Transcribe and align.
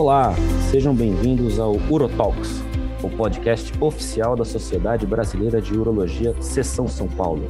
Olá, 0.00 0.34
sejam 0.70 0.94
bem-vindos 0.94 1.60
ao 1.60 1.76
UroTalks, 1.90 2.62
o 3.02 3.10
podcast 3.10 3.70
oficial 3.82 4.34
da 4.34 4.46
Sociedade 4.46 5.06
Brasileira 5.06 5.60
de 5.60 5.76
Urologia, 5.76 6.34
Seção 6.40 6.88
São 6.88 7.06
Paulo. 7.06 7.46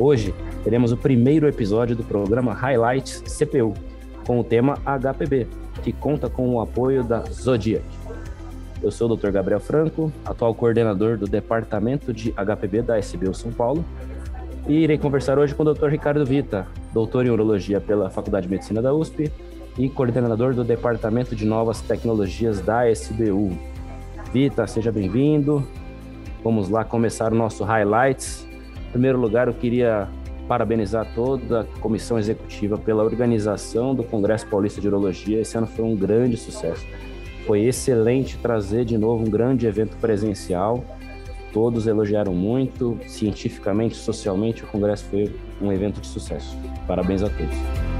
Hoje 0.00 0.34
teremos 0.64 0.90
o 0.90 0.96
primeiro 0.96 1.46
episódio 1.46 1.94
do 1.94 2.02
programa 2.02 2.52
Highlights 2.54 3.22
CPU, 3.22 3.72
com 4.26 4.40
o 4.40 4.42
tema 4.42 4.78
HPB, 4.84 5.46
que 5.84 5.92
conta 5.92 6.28
com 6.28 6.52
o 6.52 6.60
apoio 6.60 7.04
da 7.04 7.20
Zodiac. 7.20 7.84
Eu 8.82 8.90
sou 8.90 9.08
o 9.08 9.16
Dr. 9.16 9.30
Gabriel 9.30 9.60
Franco, 9.60 10.12
atual 10.24 10.56
coordenador 10.56 11.16
do 11.16 11.28
Departamento 11.28 12.12
de 12.12 12.32
HPB 12.32 12.82
da 12.82 12.98
SBU 12.98 13.32
São 13.32 13.52
Paulo, 13.52 13.84
e 14.66 14.72
irei 14.72 14.98
conversar 14.98 15.38
hoje 15.38 15.54
com 15.54 15.62
o 15.62 15.72
Dr. 15.72 15.86
Ricardo 15.86 16.26
Vita, 16.26 16.66
doutor 16.92 17.26
em 17.26 17.30
urologia 17.30 17.80
pela 17.80 18.10
Faculdade 18.10 18.48
de 18.48 18.50
Medicina 18.50 18.82
da 18.82 18.92
USP 18.92 19.30
e 19.78 19.88
coordenador 19.88 20.54
do 20.54 20.64
Departamento 20.64 21.34
de 21.34 21.44
Novas 21.44 21.80
Tecnologias 21.80 22.60
da 22.60 22.90
SBU. 22.90 23.56
Vita, 24.32 24.66
seja 24.66 24.92
bem-vindo. 24.92 25.66
Vamos 26.42 26.68
lá 26.68 26.84
começar 26.84 27.32
o 27.32 27.36
nosso 27.36 27.64
highlights. 27.64 28.46
Em 28.88 28.90
primeiro 28.92 29.18
lugar, 29.18 29.48
eu 29.48 29.54
queria 29.54 30.08
parabenizar 30.48 31.06
toda 31.14 31.60
a 31.60 31.64
comissão 31.80 32.18
executiva 32.18 32.76
pela 32.76 33.02
organização 33.02 33.94
do 33.94 34.02
Congresso 34.02 34.46
Paulista 34.46 34.80
de 34.80 34.88
Urologia. 34.88 35.40
Esse 35.40 35.56
ano 35.56 35.66
foi 35.66 35.84
um 35.84 35.96
grande 35.96 36.36
sucesso. 36.36 36.84
Foi 37.46 37.62
excelente 37.62 38.36
trazer 38.38 38.84
de 38.84 38.98
novo 38.98 39.24
um 39.24 39.30
grande 39.30 39.66
evento 39.66 39.96
presencial. 39.96 40.84
Todos 41.52 41.86
elogiaram 41.86 42.34
muito, 42.34 42.98
cientificamente, 43.06 43.94
socialmente, 43.94 44.64
o 44.64 44.66
congresso 44.66 45.04
foi 45.04 45.34
um 45.60 45.70
evento 45.70 46.00
de 46.00 46.06
sucesso. 46.06 46.56
Parabéns 46.86 47.22
a 47.22 47.28
todos. 47.28 47.91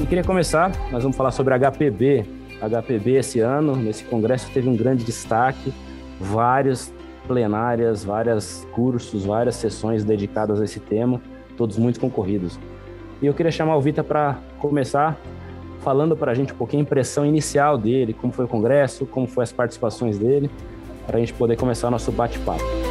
E 0.00 0.06
queria 0.06 0.24
começar, 0.24 0.72
nós 0.90 1.02
vamos 1.02 1.14
falar 1.14 1.30
sobre 1.30 1.54
HPB. 1.58 2.24
HPB 2.58 3.16
esse 3.16 3.38
ano, 3.40 3.76
nesse 3.76 4.02
congresso 4.04 4.50
teve 4.50 4.66
um 4.66 4.74
grande 4.74 5.04
destaque, 5.04 5.74
várias 6.18 6.90
plenárias, 7.26 8.02
vários 8.02 8.66
cursos, 8.72 9.26
várias 9.26 9.56
sessões 9.56 10.02
dedicadas 10.02 10.58
a 10.58 10.64
esse 10.64 10.80
tema, 10.80 11.20
todos 11.54 11.76
muito 11.76 12.00
concorridos. 12.00 12.58
E 13.20 13.26
eu 13.26 13.34
queria 13.34 13.52
chamar 13.52 13.76
o 13.76 13.80
Vita 13.82 14.02
para 14.02 14.38
começar 14.58 15.20
falando 15.80 16.16
para 16.16 16.32
a 16.32 16.34
gente 16.34 16.54
um 16.54 16.56
pouquinho 16.56 16.80
a 16.80 16.84
impressão 16.84 17.26
inicial 17.26 17.76
dele, 17.76 18.14
como 18.14 18.32
foi 18.32 18.46
o 18.46 18.48
congresso, 18.48 19.04
como 19.04 19.26
foram 19.26 19.42
as 19.42 19.52
participações 19.52 20.18
dele, 20.18 20.50
para 21.06 21.18
a 21.18 21.20
gente 21.20 21.34
poder 21.34 21.56
começar 21.56 21.88
o 21.88 21.90
nosso 21.90 22.10
bate-papo. 22.10 22.89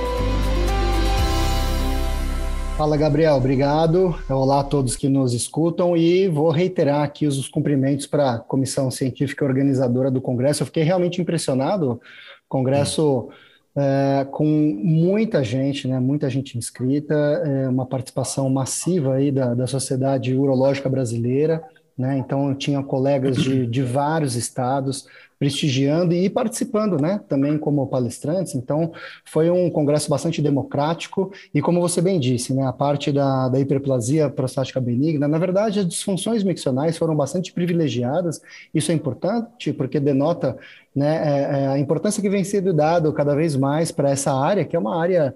Fala, 2.80 2.96
Gabriel, 2.96 3.36
obrigado. 3.36 4.16
Olá 4.30 4.62
a 4.62 4.64
todos 4.64 4.96
que 4.96 5.10
nos 5.10 5.34
escutam 5.34 5.98
e 5.98 6.30
vou 6.30 6.50
reiterar 6.50 7.04
aqui 7.04 7.28
os 7.28 7.46
cumprimentos 7.50 8.06
para 8.06 8.36
a 8.36 8.40
comissão 8.40 8.90
científica 8.90 9.44
organizadora 9.44 10.10
do 10.10 10.22
Congresso. 10.22 10.62
Eu 10.62 10.66
fiquei 10.66 10.84
realmente 10.84 11.22
impressionado. 11.22 12.00
Congresso 12.48 13.28
é, 13.76 14.26
com 14.32 14.46
muita 14.46 15.44
gente, 15.44 15.90
né, 15.90 16.00
muita 16.00 16.30
gente 16.30 16.58
inscrita, 16.58 17.14
é, 17.14 17.68
uma 17.68 17.86
participação 17.86 18.50
massiva 18.50 19.16
aí 19.16 19.30
da, 19.30 19.54
da 19.54 19.68
sociedade 19.68 20.34
urológica 20.34 20.88
brasileira. 20.88 21.62
Né? 22.00 22.18
Então, 22.18 22.48
eu 22.48 22.56
tinha 22.56 22.82
colegas 22.82 23.36
de, 23.36 23.68
de 23.68 23.84
vários 23.84 24.38
estados 24.38 25.06
prestigiando 25.38 26.14
e 26.14 26.30
participando, 26.30 26.98
né? 26.98 27.20
Também 27.28 27.58
como 27.58 27.88
palestrantes. 27.88 28.56
Então, 28.56 28.94
foi 29.26 29.50
um 29.50 29.70
congresso 29.70 30.10
bastante 30.10 30.42
democrático 30.42 31.32
e, 31.54 31.62
como 31.62 31.82
você 31.82 32.02
bem 32.02 32.18
disse, 32.18 32.54
né? 32.54 32.66
A 32.66 32.72
parte 32.72 33.12
da, 33.12 33.50
da 33.50 33.60
hiperplasia 33.60 34.30
prostática 34.30 34.80
benigna, 34.80 35.28
na 35.28 35.38
verdade, 35.38 35.80
as 35.80 35.88
disfunções 35.88 36.42
miccionais 36.42 36.98
foram 36.98 37.16
bastante 37.16 37.52
privilegiadas. 37.52 38.42
Isso 38.74 38.92
é 38.94 38.96
importante 38.96 39.74
porque 39.74 40.00
denota 40.00 40.58
né, 40.96 41.22
é, 41.24 41.64
é 41.64 41.68
a 41.68 41.80
importância 41.80 42.22
que 42.22 42.30
vem 42.30 42.46
sendo 42.46 42.74
dado 42.74 43.12
cada 43.12 43.36
vez 43.36 43.58
mais 43.58 43.92
para 43.92 44.10
essa 44.10 44.34
área, 44.34 44.64
que 44.64 44.76
é 44.76 44.80
uma 44.80 45.02
área, 45.02 45.36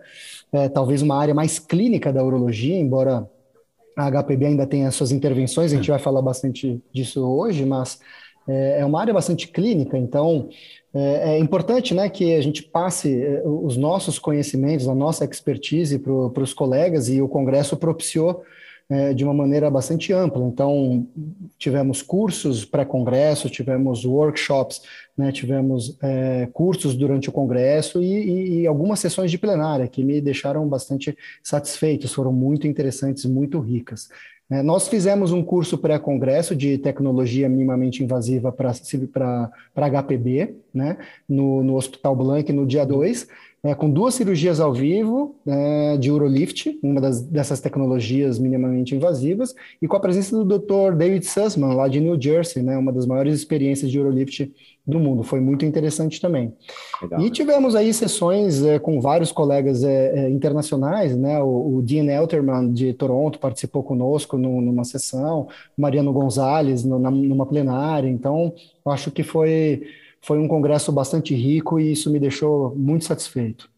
é, 0.51 0.69
talvez 0.69 1.01
uma 1.01 1.17
área 1.17 1.33
mais 1.33 1.59
clínica 1.59 2.11
da 2.11 2.23
urologia, 2.23 2.77
embora 2.77 3.29
a 3.95 4.09
HPB 4.09 4.45
ainda 4.45 4.67
tem 4.67 4.85
as 4.85 4.95
suas 4.95 5.11
intervenções, 5.11 5.71
a 5.71 5.75
gente 5.75 5.89
vai 5.89 5.99
falar 5.99 6.21
bastante 6.21 6.81
disso 6.91 7.25
hoje, 7.25 7.65
mas 7.65 7.99
é, 8.47 8.79
é 8.79 8.85
uma 8.85 8.99
área 8.99 9.13
bastante 9.13 9.47
clínica, 9.47 9.97
então 9.97 10.49
é, 10.93 11.35
é 11.35 11.39
importante 11.39 11.93
né, 11.93 12.07
que 12.09 12.35
a 12.35 12.41
gente 12.41 12.61
passe 12.61 13.23
é, 13.23 13.41
os 13.45 13.75
nossos 13.75 14.19
conhecimentos, 14.19 14.87
a 14.87 14.93
nossa 14.93 15.25
expertise 15.25 15.97
para 15.97 16.43
os 16.43 16.53
colegas, 16.53 17.09
e 17.09 17.21
o 17.21 17.27
Congresso 17.27 17.75
propiciou 17.75 18.43
é, 18.89 19.13
de 19.13 19.23
uma 19.23 19.33
maneira 19.33 19.71
bastante 19.71 20.13
ampla. 20.13 20.43
Então, 20.45 21.07
tivemos 21.57 22.01
cursos 22.01 22.63
pré-congresso, 22.63 23.49
tivemos 23.49 24.05
workshops, 24.05 24.81
né, 25.17 25.31
tivemos 25.31 25.97
é, 26.01 26.47
cursos 26.51 26.95
durante 26.95 27.29
o 27.29 27.31
congresso 27.31 28.01
e, 28.01 28.05
e, 28.05 28.61
e, 28.61 28.67
algumas 28.67 28.99
sessões 28.99 29.29
de 29.29 29.37
plenária 29.37 29.87
que 29.87 30.03
me 30.03 30.19
deixaram 30.19 30.67
bastante 30.67 31.15
satisfeitos, 31.41 32.13
foram 32.13 32.33
muito 32.33 32.67
interessantes, 32.67 33.25
muito 33.25 33.59
ricas. 33.59 34.09
É, 34.49 34.61
nós 34.61 34.87
fizemos 34.87 35.31
um 35.31 35.43
curso 35.43 35.77
pré-congresso 35.77 36.55
de 36.55 36.77
tecnologia 36.77 37.47
minimamente 37.47 38.03
invasiva 38.03 38.51
para 38.51 39.51
HPB, 39.75 40.55
né, 40.73 40.97
no, 41.29 41.63
no 41.63 41.75
Hospital 41.75 42.15
Blank, 42.15 42.51
no 42.51 42.65
dia 42.65 42.85
2 42.85 43.27
é, 43.65 43.73
com 43.73 43.89
duas 43.89 44.15
cirurgias 44.15 44.59
ao 44.59 44.73
vivo 44.73 45.37
é, 45.47 45.95
de 45.95 46.11
Urolift, 46.11 46.77
uma 46.83 46.99
das, 46.99 47.21
dessas 47.21 47.61
tecnologias 47.61 48.37
minimamente 48.37 48.93
invasivas, 48.93 49.55
e 49.81 49.87
com 49.87 49.95
a 49.95 50.01
presença 50.01 50.35
do 50.35 50.59
Dr. 50.59 50.95
David 50.97 51.25
Sussman, 51.25 51.73
lá 51.73 51.87
de 51.87 52.01
New 52.01 52.21
Jersey, 52.21 52.61
né, 52.61 52.77
uma 52.77 52.91
das 52.91 53.05
maiores 53.05 53.33
experiências 53.33 53.89
de 53.89 53.97
Urolift 53.97 54.51
do 54.85 54.99
mundo. 54.99 55.23
Foi 55.23 55.39
muito 55.39 55.63
interessante 55.63 56.19
também. 56.19 56.53
Legal. 57.01 57.21
E 57.21 57.29
tivemos 57.29 57.73
aí 57.73 57.93
sessões 57.93 58.61
é, 58.65 58.77
com 58.79 58.99
vários 58.99 59.31
colegas 59.31 59.81
é, 59.81 60.25
é, 60.25 60.29
internacionais, 60.29 61.15
né? 61.15 61.41
O, 61.41 61.77
o, 61.77 61.81
Dean 61.81 62.11
Elterman 62.11 62.69
de 62.69 62.91
Toronto 62.91 63.39
participou 63.39 63.81
conosco 63.81 64.37
no, 64.37 64.59
numa 64.59 64.83
sessão, 64.83 65.47
Mariano 65.77 66.11
Gonzalez 66.11 66.83
no, 66.83 66.99
na, 66.99 67.09
numa 67.09 67.45
plenária. 67.45 68.09
Então, 68.09 68.53
acho 68.85 69.09
que 69.09 69.23
foi 69.23 69.83
foi 70.23 70.39
um 70.39 70.47
congresso 70.47 70.91
bastante 70.91 71.35
rico 71.35 71.79
e 71.79 71.91
isso 71.91 72.09
me 72.09 72.19
deixou 72.19 72.73
muito 72.75 73.05
satisfeito. 73.05 73.69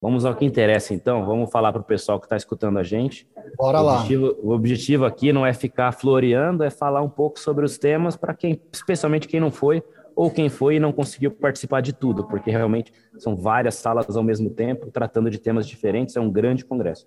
Vamos 0.00 0.24
ao 0.24 0.34
que 0.34 0.44
interessa, 0.44 0.94
então. 0.94 1.24
Vamos 1.26 1.50
falar 1.50 1.72
para 1.72 1.82
o 1.82 1.84
pessoal 1.84 2.18
que 2.18 2.26
está 2.26 2.36
escutando 2.36 2.78
a 2.78 2.82
gente. 2.82 3.28
Bora 3.56 3.80
o 3.80 3.84
lá. 3.84 3.94
Objetivo, 3.96 4.36
o 4.42 4.50
objetivo 4.50 5.04
aqui 5.04 5.32
não 5.32 5.44
é 5.44 5.52
ficar 5.52 5.92
floreando, 5.92 6.64
é 6.64 6.70
falar 6.70 7.02
um 7.02 7.08
pouco 7.08 7.38
sobre 7.38 7.64
os 7.64 7.78
temas 7.78 8.16
para 8.16 8.32
quem, 8.34 8.60
especialmente 8.72 9.28
quem 9.28 9.40
não 9.40 9.50
foi 9.50 9.82
ou 10.14 10.30
quem 10.30 10.48
foi 10.48 10.76
e 10.76 10.80
não 10.80 10.92
conseguiu 10.92 11.30
participar 11.30 11.80
de 11.80 11.92
tudo, 11.92 12.24
porque 12.24 12.50
realmente 12.50 12.92
são 13.18 13.34
várias 13.34 13.74
salas 13.76 14.16
ao 14.16 14.22
mesmo 14.22 14.50
tempo, 14.50 14.90
tratando 14.90 15.30
de 15.30 15.38
temas 15.38 15.66
diferentes. 15.66 16.16
É 16.16 16.20
um 16.20 16.30
grande 16.30 16.64
congresso. 16.64 17.06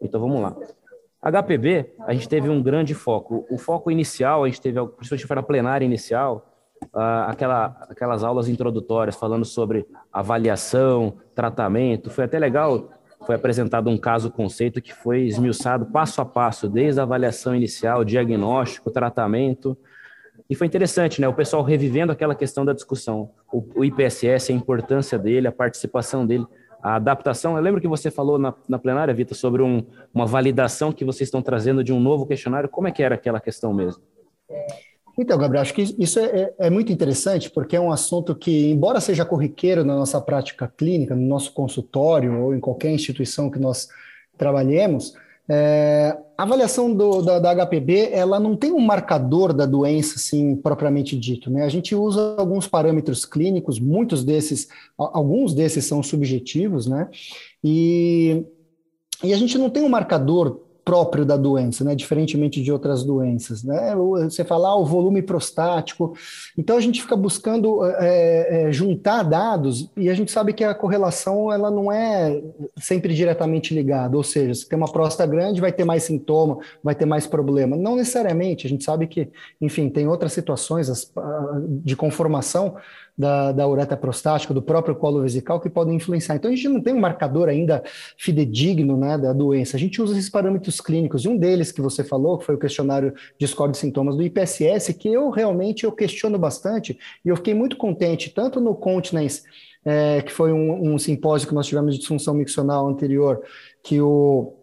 Então 0.00 0.20
vamos 0.20 0.40
lá. 0.40 0.56
HPB, 1.22 1.94
a 2.00 2.12
gente 2.14 2.28
teve 2.28 2.48
um 2.48 2.62
grande 2.62 2.94
foco. 2.94 3.46
O 3.50 3.58
foco 3.58 3.90
inicial, 3.90 4.44
a 4.44 4.48
gente 4.48 4.60
teve, 4.60 4.84
principalmente 4.88 5.26
para 5.26 5.40
a 5.40 5.44
plenária 5.44 5.84
inicial, 5.84 6.55
uh, 6.84 7.28
aquela, 7.28 7.76
aquelas 7.88 8.24
aulas 8.24 8.48
introdutórias 8.48 9.16
falando 9.16 9.44
sobre 9.44 9.86
avaliação, 10.12 11.16
tratamento. 11.34 12.10
Foi 12.10 12.24
até 12.24 12.38
legal, 12.38 12.90
foi 13.26 13.34
apresentado 13.34 13.90
um 13.90 13.98
caso 13.98 14.30
conceito 14.30 14.80
que 14.80 14.92
foi 14.92 15.22
esmiuçado 15.22 15.86
passo 15.86 16.20
a 16.20 16.24
passo, 16.24 16.68
desde 16.68 17.00
a 17.00 17.04
avaliação 17.04 17.54
inicial, 17.54 18.04
diagnóstico, 18.04 18.90
tratamento. 18.90 19.76
E 20.48 20.54
foi 20.54 20.66
interessante, 20.66 21.20
né? 21.20 21.26
O 21.26 21.34
pessoal 21.34 21.62
revivendo 21.62 22.12
aquela 22.12 22.34
questão 22.34 22.64
da 22.64 22.72
discussão. 22.72 23.30
O, 23.52 23.80
o 23.80 23.84
IPSS, 23.84 24.52
a 24.52 24.54
importância 24.54 25.18
dele, 25.18 25.48
a 25.48 25.52
participação 25.52 26.26
dele, 26.26 26.46
a 26.82 26.96
adaptação. 26.96 27.56
Eu 27.56 27.62
lembro 27.62 27.80
que 27.80 27.88
você 27.88 28.10
falou 28.10 28.38
na, 28.38 28.54
na 28.68 28.78
plenária, 28.78 29.12
Vita, 29.12 29.34
sobre 29.34 29.62
um, 29.62 29.84
uma 30.14 30.24
validação 30.24 30.92
que 30.92 31.04
vocês 31.04 31.26
estão 31.26 31.42
trazendo 31.42 31.82
de 31.82 31.92
um 31.92 31.98
novo 31.98 32.26
questionário. 32.26 32.68
Como 32.68 32.86
é 32.86 32.92
que 32.92 33.02
era 33.02 33.16
aquela 33.16 33.40
questão 33.40 33.74
mesmo? 33.74 34.02
Então, 35.18 35.38
Gabriel, 35.38 35.62
acho 35.62 35.72
que 35.72 35.94
isso 35.98 36.18
é, 36.18 36.24
é, 36.24 36.54
é, 36.66 36.70
muito 36.70 36.92
interessante, 36.92 37.50
porque 37.50 37.74
é 37.74 37.80
um 37.80 37.90
assunto 37.90 38.34
que, 38.34 38.70
embora 38.70 39.00
seja 39.00 39.24
corriqueiro 39.24 39.82
na 39.82 39.96
nossa 39.96 40.20
prática 40.20 40.70
clínica, 40.76 41.16
no 41.16 41.26
nosso 41.26 41.52
consultório 41.52 42.38
ou 42.42 42.54
em 42.54 42.60
qualquer 42.60 42.90
instituição 42.90 43.50
que 43.50 43.58
nós 43.58 43.88
trabalhemos, 44.36 45.14
é, 45.48 46.16
a 46.36 46.42
avaliação 46.42 46.92
do, 46.92 47.22
da, 47.22 47.38
da, 47.38 47.64
HPB 47.64 48.10
ela 48.10 48.40
não 48.40 48.56
tem 48.56 48.72
um 48.72 48.80
marcador 48.80 49.52
da 49.52 49.64
doença 49.64 50.16
assim 50.16 50.56
propriamente 50.56 51.16
dito, 51.16 51.50
né? 51.50 51.62
A 51.62 51.68
gente 51.68 51.94
usa 51.94 52.34
alguns 52.36 52.66
parâmetros 52.66 53.24
clínicos, 53.24 53.78
muitos 53.78 54.24
desses, 54.24 54.68
alguns 54.98 55.54
desses 55.54 55.84
são 55.86 56.02
subjetivos, 56.02 56.86
né? 56.86 57.08
E, 57.62 58.44
e 59.22 59.32
a 59.32 59.36
gente 59.36 59.56
não 59.56 59.70
tem 59.70 59.84
um 59.84 59.88
marcador 59.88 60.65
próprio 60.86 61.26
da 61.26 61.36
doença, 61.36 61.82
né? 61.82 61.96
Diferentemente 61.96 62.62
de 62.62 62.70
outras 62.70 63.02
doenças, 63.02 63.64
né? 63.64 63.92
Você 63.96 64.44
fala 64.44 64.68
ah, 64.68 64.76
o 64.76 64.84
volume 64.84 65.20
prostático, 65.20 66.16
então 66.56 66.76
a 66.76 66.80
gente 66.80 67.02
fica 67.02 67.16
buscando 67.16 67.84
é, 67.84 68.68
é, 68.68 68.72
juntar 68.72 69.24
dados 69.24 69.90
e 69.96 70.08
a 70.08 70.14
gente 70.14 70.30
sabe 70.30 70.52
que 70.52 70.62
a 70.62 70.72
correlação 70.72 71.52
ela 71.52 71.72
não 71.72 71.90
é 71.90 72.40
sempre 72.76 73.14
diretamente 73.14 73.74
ligada, 73.74 74.16
ou 74.16 74.22
seja, 74.22 74.54
se 74.54 74.68
tem 74.68 74.76
uma 74.76 74.90
próstata 74.90 75.28
grande 75.28 75.60
vai 75.60 75.72
ter 75.72 75.84
mais 75.84 76.04
sintoma, 76.04 76.58
vai 76.84 76.94
ter 76.94 77.04
mais 77.04 77.26
problema. 77.26 77.76
Não 77.76 77.96
necessariamente, 77.96 78.64
a 78.64 78.70
gente 78.70 78.84
sabe 78.84 79.08
que, 79.08 79.28
enfim, 79.60 79.88
tem 79.88 80.06
outras 80.06 80.32
situações 80.32 81.12
de 81.82 81.96
conformação 81.96 82.76
da, 83.16 83.52
da 83.52 83.66
uretra 83.66 83.96
prostática, 83.96 84.52
do 84.52 84.60
próprio 84.60 84.94
colo 84.94 85.22
vesical, 85.22 85.60
que 85.60 85.70
podem 85.70 85.94
influenciar. 85.94 86.36
Então, 86.36 86.50
a 86.50 86.54
gente 86.54 86.68
não 86.68 86.80
tem 86.80 86.92
um 86.92 87.00
marcador 87.00 87.48
ainda 87.48 87.82
fidedigno 88.18 88.96
né, 88.96 89.16
da 89.16 89.32
doença. 89.32 89.76
A 89.76 89.80
gente 89.80 90.02
usa 90.02 90.12
esses 90.12 90.28
parâmetros 90.28 90.80
clínicos, 90.80 91.24
e 91.24 91.28
um 91.28 91.36
deles 91.36 91.72
que 91.72 91.80
você 91.80 92.04
falou, 92.04 92.38
que 92.38 92.44
foi 92.44 92.54
o 92.54 92.58
questionário 92.58 93.14
de 93.38 93.46
score 93.46 93.72
de 93.72 93.78
sintomas 93.78 94.16
do 94.16 94.22
IPSS, 94.22 94.92
que 94.94 95.08
eu 95.08 95.30
realmente 95.30 95.84
eu 95.84 95.92
questiono 95.92 96.38
bastante, 96.38 96.98
e 97.24 97.28
eu 97.28 97.36
fiquei 97.36 97.54
muito 97.54 97.76
contente, 97.76 98.30
tanto 98.30 98.60
no 98.60 98.74
Continence, 98.74 99.42
é, 99.84 100.20
que 100.20 100.32
foi 100.32 100.52
um, 100.52 100.94
um 100.94 100.98
simpósio 100.98 101.48
que 101.48 101.54
nós 101.54 101.66
tivemos 101.66 101.94
de 101.94 102.00
disfunção 102.00 102.34
miccional 102.34 102.88
anterior, 102.88 103.40
que 103.82 104.00
o 104.00 104.54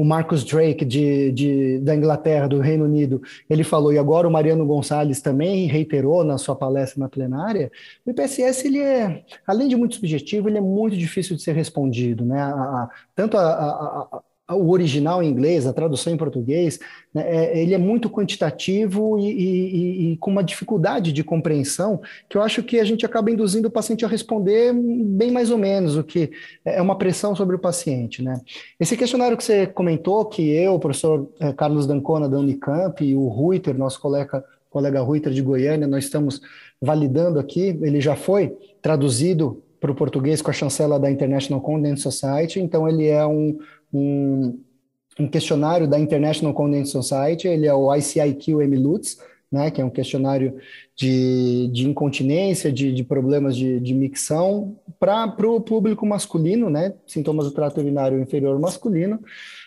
o 0.00 0.04
Marcus 0.04 0.44
Drake 0.44 0.84
de, 0.84 1.32
de, 1.32 1.78
da 1.80 1.94
Inglaterra, 1.94 2.46
do 2.46 2.60
Reino 2.60 2.84
Unido, 2.84 3.22
ele 3.48 3.64
falou, 3.64 3.92
e 3.92 3.98
agora 3.98 4.28
o 4.28 4.30
Mariano 4.30 4.66
Gonçalves 4.66 5.20
também 5.20 5.66
reiterou 5.66 6.22
na 6.24 6.38
sua 6.38 6.54
palestra 6.54 7.00
na 7.00 7.08
plenária, 7.08 7.70
o 8.04 8.10
IPSS, 8.10 8.66
ele 8.66 8.80
é, 8.80 9.24
além 9.46 9.68
de 9.68 9.76
muito 9.76 9.94
subjetivo, 9.94 10.48
ele 10.48 10.58
é 10.58 10.60
muito 10.60 10.96
difícil 10.96 11.36
de 11.36 11.42
ser 11.42 11.54
respondido, 11.54 12.24
né? 12.24 12.40
A, 12.40 12.50
a, 12.50 12.90
tanto 13.14 13.36
a, 13.36 13.42
a 13.42 14.22
o 14.54 14.70
original 14.70 15.22
em 15.22 15.28
inglês, 15.28 15.66
a 15.66 15.72
tradução 15.72 16.12
em 16.12 16.16
português, 16.16 16.78
né, 17.12 17.24
é, 17.26 17.60
ele 17.60 17.74
é 17.74 17.78
muito 17.78 18.08
quantitativo 18.08 19.18
e, 19.18 19.28
e, 19.28 20.12
e, 20.12 20.16
com 20.18 20.30
uma 20.30 20.44
dificuldade 20.44 21.12
de 21.12 21.24
compreensão 21.24 22.00
que 22.28 22.36
eu 22.36 22.42
acho 22.42 22.62
que 22.62 22.78
a 22.78 22.84
gente 22.84 23.04
acaba 23.04 23.30
induzindo 23.30 23.66
o 23.66 23.70
paciente 23.70 24.04
a 24.04 24.08
responder 24.08 24.72
bem 24.72 25.32
mais 25.32 25.50
ou 25.50 25.58
menos, 25.58 25.96
o 25.96 26.04
que 26.04 26.30
é 26.64 26.80
uma 26.80 26.96
pressão 26.96 27.34
sobre 27.34 27.56
o 27.56 27.58
paciente. 27.58 28.22
Né? 28.22 28.40
Esse 28.78 28.96
questionário 28.96 29.36
que 29.36 29.42
você 29.42 29.66
comentou, 29.66 30.24
que 30.26 30.48
eu, 30.48 30.74
o 30.74 30.80
professor 30.80 31.28
é, 31.40 31.52
Carlos 31.52 31.86
Dancona 31.86 32.28
da 32.28 32.38
Unicamp 32.38 33.04
e 33.04 33.16
o 33.16 33.26
Ruiter, 33.26 33.76
nosso 33.76 34.00
colega, 34.00 34.44
colega 34.70 35.00
Ruiter 35.00 35.32
de 35.32 35.42
Goiânia, 35.42 35.88
nós 35.88 36.04
estamos 36.04 36.40
validando 36.80 37.40
aqui, 37.40 37.76
ele 37.82 38.00
já 38.00 38.14
foi 38.14 38.56
traduzido 38.80 39.62
para 39.80 39.90
o 39.90 39.94
português 39.94 40.40
com 40.40 40.50
a 40.50 40.54
chancela 40.54 40.98
da 40.98 41.10
International 41.10 41.60
Condensed 41.60 42.02
Society, 42.02 42.60
então 42.60 42.88
ele 42.88 43.06
é 43.06 43.26
um 43.26 43.58
um, 43.92 44.58
um 45.18 45.28
questionário 45.28 45.88
da 45.88 45.98
International 45.98 46.52
Condensed 46.52 46.92
Society, 46.92 47.48
ele 47.48 47.66
é 47.66 47.74
o 47.74 47.92
ICIQ-MLUTS, 47.94 49.18
né, 49.50 49.70
que 49.70 49.80
é 49.80 49.84
um 49.84 49.90
questionário 49.90 50.56
de, 50.94 51.68
de 51.72 51.88
incontinência, 51.88 52.70
de, 52.72 52.92
de 52.92 53.04
problemas 53.04 53.56
de, 53.56 53.80
de 53.80 53.94
micção, 53.94 54.76
para 54.98 55.34
o 55.48 55.60
público 55.60 56.04
masculino, 56.04 56.68
né, 56.68 56.94
sintomas 57.06 57.46
do 57.46 57.52
trato 57.52 57.80
urinário 57.80 58.20
inferior 58.20 58.58
masculino. 58.58 59.20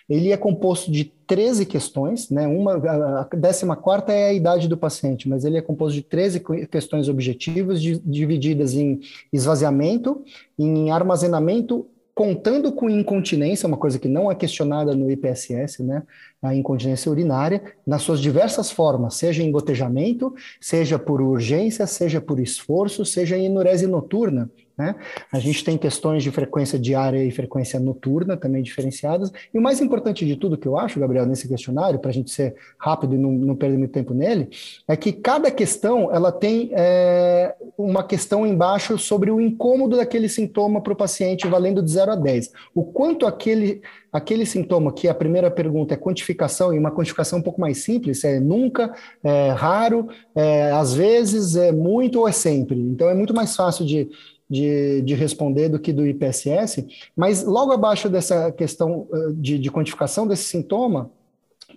Ele 0.08 0.32
é 0.32 0.38
composto 0.38 0.92
de 0.92 1.14
13 1.30 1.64
questões, 1.68 2.28
né, 2.32 2.48
uma, 2.48 2.74
a 3.22 3.24
14 3.24 3.64
é 4.08 4.30
a 4.30 4.34
idade 4.34 4.68
do 4.68 4.76
paciente, 4.76 5.30
mas 5.30 5.46
ele 5.46 5.60
é 5.60 5.62
composto 5.62 5.94
de 5.94 6.02
13 6.02 6.40
questões 6.66 7.08
objetivas, 7.08 7.80
de, 7.80 8.00
divididas 8.00 8.74
em 8.74 9.00
esvaziamento, 9.32 10.24
em 10.58 10.90
armazenamento 10.90 11.86
contando 12.16 12.72
com 12.74 12.90
incontinência, 12.90 13.68
uma 13.68 13.78
coisa 13.78 14.00
que 14.00 14.08
não 14.10 14.30
é 14.30 14.36
questionada 14.36 14.94
no 14.94 15.10
IPSS, 15.10 15.84
né? 15.84 16.04
A 16.42 16.54
incontinência 16.54 17.10
urinária, 17.10 17.62
nas 17.88 18.02
suas 18.02 18.20
diversas 18.20 18.70
formas, 18.70 19.14
seja 19.14 19.42
em 19.42 19.50
gotejamento, 19.50 20.36
seja 20.60 21.00
por 21.00 21.22
urgência, 21.22 21.88
seja 21.88 22.20
por 22.20 22.38
esforço, 22.40 23.06
seja 23.06 23.38
em 23.38 23.46
enurese 23.46 23.88
noturna, 23.88 24.50
né? 24.80 24.96
A 25.30 25.40
gente 25.40 25.62
tem 25.62 25.78
questões 25.78 26.24
de 26.24 26.32
frequência 26.32 26.80
diária 26.80 27.22
e 27.22 27.30
frequência 27.30 27.78
noturna 27.82 28.38
também 28.38 28.64
diferenciadas. 28.64 29.30
E 29.54 29.60
o 29.60 29.62
mais 29.62 29.82
importante 29.82 30.26
de 30.26 30.38
tudo 30.38 30.58
que 30.58 30.66
eu 30.66 30.78
acho, 30.78 31.02
Gabriel, 31.02 31.26
nesse 31.26 31.50
questionário, 31.50 32.00
para 32.00 32.12
a 32.12 32.14
gente 32.14 32.32
ser 32.32 32.56
rápido 32.78 33.14
e 33.14 33.18
não, 33.18 33.30
não, 33.30 33.56
perder 33.58 33.78
muito 33.78 33.92
tempo 33.92 34.14
nele, 34.14 34.48
é 34.88 34.96
que 34.96 35.12
cada 35.12 35.52
questão 35.52 36.10
ela 36.14 36.32
tem 36.32 36.72
é, 36.72 37.54
uma 37.78 38.06
questão 38.06 38.48
embaixo 38.48 38.98
sobre 38.98 39.30
o 39.30 39.42
incômodo 39.42 39.98
daquele 39.98 40.30
sintoma 40.30 40.80
para 40.80 40.94
o 40.94 40.96
paciente, 40.96 41.46
valendo 41.46 41.84
de 41.84 41.92
0 41.92 42.14
a 42.14 42.16
10. 42.16 42.54
O 42.74 42.86
quanto 42.86 43.28
aquele, 43.28 43.82
aquele 44.14 44.46
sintoma, 44.46 44.94
que 44.94 45.10
a 45.10 45.14
primeira 45.14 45.52
pergunta 45.52 45.94
é 45.94 45.98
quantificação, 45.98 46.74
e 46.74 46.80
uma 46.80 46.92
quantificação 46.92 47.40
um 47.40 47.44
pouco 47.44 47.60
mais 47.60 47.80
simples, 47.80 48.24
é 48.24 48.40
nunca, 48.40 48.96
é 49.22 49.50
raro, 49.50 50.08
é, 50.34 50.72
às 50.72 50.94
vezes, 50.94 51.58
é 51.58 51.74
muito 51.74 52.22
ou 52.22 52.30
é 52.30 52.32
sempre. 52.32 52.80
Então 52.80 53.10
é 53.10 53.14
muito 53.14 53.34
mais 53.34 53.54
fácil 53.58 53.86
de 53.86 54.08
de, 54.50 55.02
de 55.02 55.14
responder 55.14 55.70
do 55.70 55.80
que 55.80 55.94
do 55.94 56.06
IPSS, 56.06 56.88
mas 57.16 57.44
logo 57.44 57.72
abaixo 57.72 58.10
dessa 58.10 58.52
questão 58.52 59.08
de, 59.36 59.60
de 59.60 59.72
quantificação 59.72 60.28
desse 60.28 60.44
sintoma, 60.44 61.12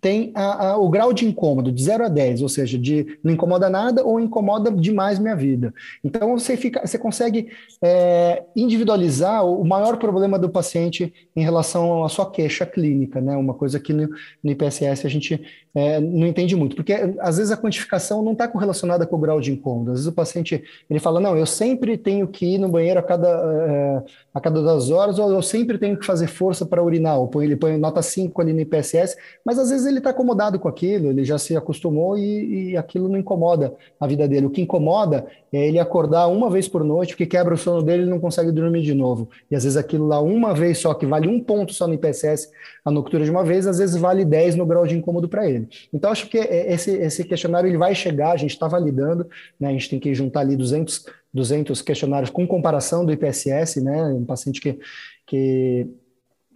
tem 0.02 0.32
a, 0.34 0.70
a, 0.70 0.76
o 0.76 0.88
grau 0.88 1.12
de 1.12 1.24
incômodo 1.24 1.70
de 1.70 1.82
0 1.82 2.06
a 2.06 2.08
10, 2.08 2.42
ou 2.42 2.48
seja, 2.48 2.76
de 2.76 3.18
não 3.22 3.32
incomoda 3.32 3.70
nada 3.70 4.04
ou 4.04 4.18
incomoda 4.18 4.70
demais 4.70 5.18
minha 5.18 5.36
vida. 5.36 5.72
Então 6.02 6.36
você 6.36 6.56
fica, 6.56 6.84
você 6.84 6.98
consegue 6.98 7.50
é, 7.80 8.42
individualizar 8.56 9.46
o 9.46 9.64
maior 9.64 9.98
problema 9.98 10.38
do 10.38 10.48
paciente 10.48 11.12
em 11.36 11.42
relação 11.42 12.02
à 12.02 12.08
sua 12.08 12.28
queixa 12.28 12.66
clínica, 12.66 13.20
né? 13.20 13.36
Uma 13.36 13.54
coisa 13.54 13.78
que 13.78 13.92
no, 13.92 14.08
no 14.42 14.50
IPSS 14.50 15.06
a 15.06 15.10
gente 15.10 15.40
é, 15.74 15.98
não 16.00 16.26
entende 16.26 16.54
muito, 16.54 16.76
porque 16.76 16.92
às 17.18 17.38
vezes 17.38 17.50
a 17.50 17.56
quantificação 17.56 18.22
não 18.22 18.32
está 18.32 18.46
correlacionada 18.46 19.06
com 19.06 19.16
o 19.16 19.18
grau 19.18 19.40
de 19.40 19.52
incômodo. 19.52 19.92
Às 19.92 19.98
vezes 19.98 20.06
o 20.06 20.12
paciente 20.12 20.62
ele 20.88 21.00
fala, 21.00 21.18
não, 21.18 21.36
eu 21.36 21.46
sempre 21.46 21.96
tenho 21.96 22.28
que 22.28 22.54
ir 22.54 22.58
no 22.58 22.68
banheiro 22.68 23.00
a 23.00 23.02
cada, 23.02 23.28
é, 23.28 24.02
a 24.34 24.40
cada 24.40 24.60
duas 24.60 24.90
horas, 24.90 25.18
ou 25.18 25.32
eu 25.32 25.40
sempre 25.40 25.78
tenho 25.78 25.96
que 25.96 26.04
fazer 26.04 26.26
força 26.26 26.66
para 26.66 26.82
urinar, 26.82 27.18
ou 27.18 27.42
ele 27.42 27.56
põe 27.56 27.78
nota 27.78 28.02
5 28.02 28.40
ali 28.42 28.52
no 28.52 28.60
IPSS, 28.60 29.16
mas 29.44 29.58
às 29.58 29.70
vezes 29.70 29.86
ele 29.86 29.98
está 29.98 30.10
acomodado 30.10 30.58
com 30.58 30.68
aquilo, 30.68 31.08
ele 31.08 31.24
já 31.24 31.38
se 31.38 31.56
acostumou 31.56 32.18
e, 32.18 32.72
e, 32.72 32.76
aquilo 32.76 33.08
não 33.08 33.18
incomoda 33.18 33.74
a 33.98 34.06
vida 34.06 34.28
dele. 34.28 34.46
O 34.46 34.50
que 34.50 34.60
incomoda 34.60 35.26
é 35.52 35.66
ele 35.66 35.78
acordar 35.78 36.26
uma 36.28 36.50
vez 36.50 36.68
por 36.68 36.84
noite, 36.84 37.10
porque 37.10 37.26
quebra 37.26 37.54
o 37.54 37.58
sono 37.58 37.82
dele 37.82 38.02
e 38.02 38.06
não 38.06 38.20
consegue 38.20 38.52
dormir 38.52 38.82
de 38.82 38.94
novo. 38.94 39.28
E 39.50 39.56
às 39.56 39.64
vezes 39.64 39.76
aquilo 39.76 40.06
lá, 40.06 40.20
uma 40.20 40.54
vez 40.54 40.78
só, 40.78 40.92
que 40.92 41.06
vale 41.06 41.28
um 41.28 41.40
ponto 41.40 41.72
só 41.72 41.86
no 41.86 41.94
IPSS, 41.94 42.50
a 42.84 42.90
noctura 42.90 43.24
de 43.24 43.30
uma 43.30 43.44
vez, 43.44 43.66
às 43.66 43.78
vezes 43.78 43.96
vale 43.96 44.24
10 44.24 44.56
no 44.56 44.66
grau 44.66 44.86
de 44.86 44.96
incômodo 44.96 45.28
para 45.28 45.48
ele. 45.48 45.61
Então, 45.92 46.10
acho 46.10 46.28
que 46.28 46.38
esse, 46.38 46.90
esse 46.90 47.24
questionário 47.24 47.68
ele 47.68 47.78
vai 47.78 47.94
chegar, 47.94 48.32
a 48.32 48.36
gente 48.36 48.50
está 48.52 48.68
validando, 48.68 49.28
né? 49.58 49.68
a 49.68 49.72
gente 49.72 49.90
tem 49.90 50.00
que 50.00 50.14
juntar 50.14 50.40
ali 50.40 50.56
200, 50.56 51.06
200 51.32 51.82
questionários 51.82 52.30
com 52.30 52.46
comparação 52.46 53.04
do 53.04 53.12
IPSS, 53.12 53.82
né? 53.82 54.04
um 54.04 54.24
paciente 54.24 54.60
que, 54.60 54.78
que 55.26 55.88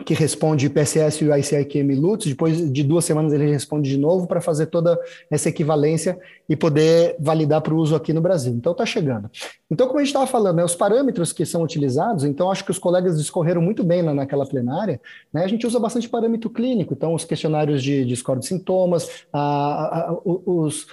que 0.04 0.14
responde 0.14 0.66
IPSS 0.66 1.24
e 1.24 1.28
o 1.28 1.34
ICIQM 1.34 1.94
LUTS, 1.94 2.26
depois 2.26 2.72
de 2.72 2.82
duas 2.82 3.04
semanas 3.04 3.32
ele 3.32 3.50
responde 3.50 3.90
de 3.90 3.96
novo 3.96 4.26
para 4.26 4.40
fazer 4.40 4.66
toda 4.66 4.98
essa 5.30 5.48
equivalência 5.48 6.18
e 6.48 6.54
poder 6.54 7.16
validar 7.18 7.60
para 7.60 7.74
o 7.74 7.78
uso 7.78 7.94
aqui 7.94 8.12
no 8.12 8.20
Brasil. 8.20 8.52
Então 8.52 8.72
está 8.72 8.84
chegando. 8.84 9.30
Então, 9.70 9.86
como 9.86 9.98
a 9.98 10.02
gente 10.02 10.08
estava 10.08 10.26
falando, 10.26 10.56
né, 10.56 10.64
os 10.64 10.74
parâmetros 10.74 11.32
que 11.32 11.44
são 11.44 11.62
utilizados, 11.62 12.24
então 12.24 12.50
acho 12.50 12.64
que 12.64 12.70
os 12.70 12.78
colegas 12.78 13.18
discorreram 13.18 13.60
muito 13.60 13.82
bem 13.82 14.02
na, 14.02 14.14
naquela 14.14 14.46
plenária, 14.46 15.00
né, 15.32 15.44
a 15.44 15.48
gente 15.48 15.66
usa 15.66 15.80
bastante 15.80 16.08
parâmetro 16.08 16.50
clínico, 16.50 16.94
então 16.94 17.14
os 17.14 17.24
questionários 17.24 17.82
de, 17.82 18.04
de 18.04 18.16
score 18.16 18.38
de 18.38 18.46
sintomas, 18.46 19.24
a, 19.32 19.40
a, 19.40 20.10
a, 20.10 20.18
os 20.24 20.86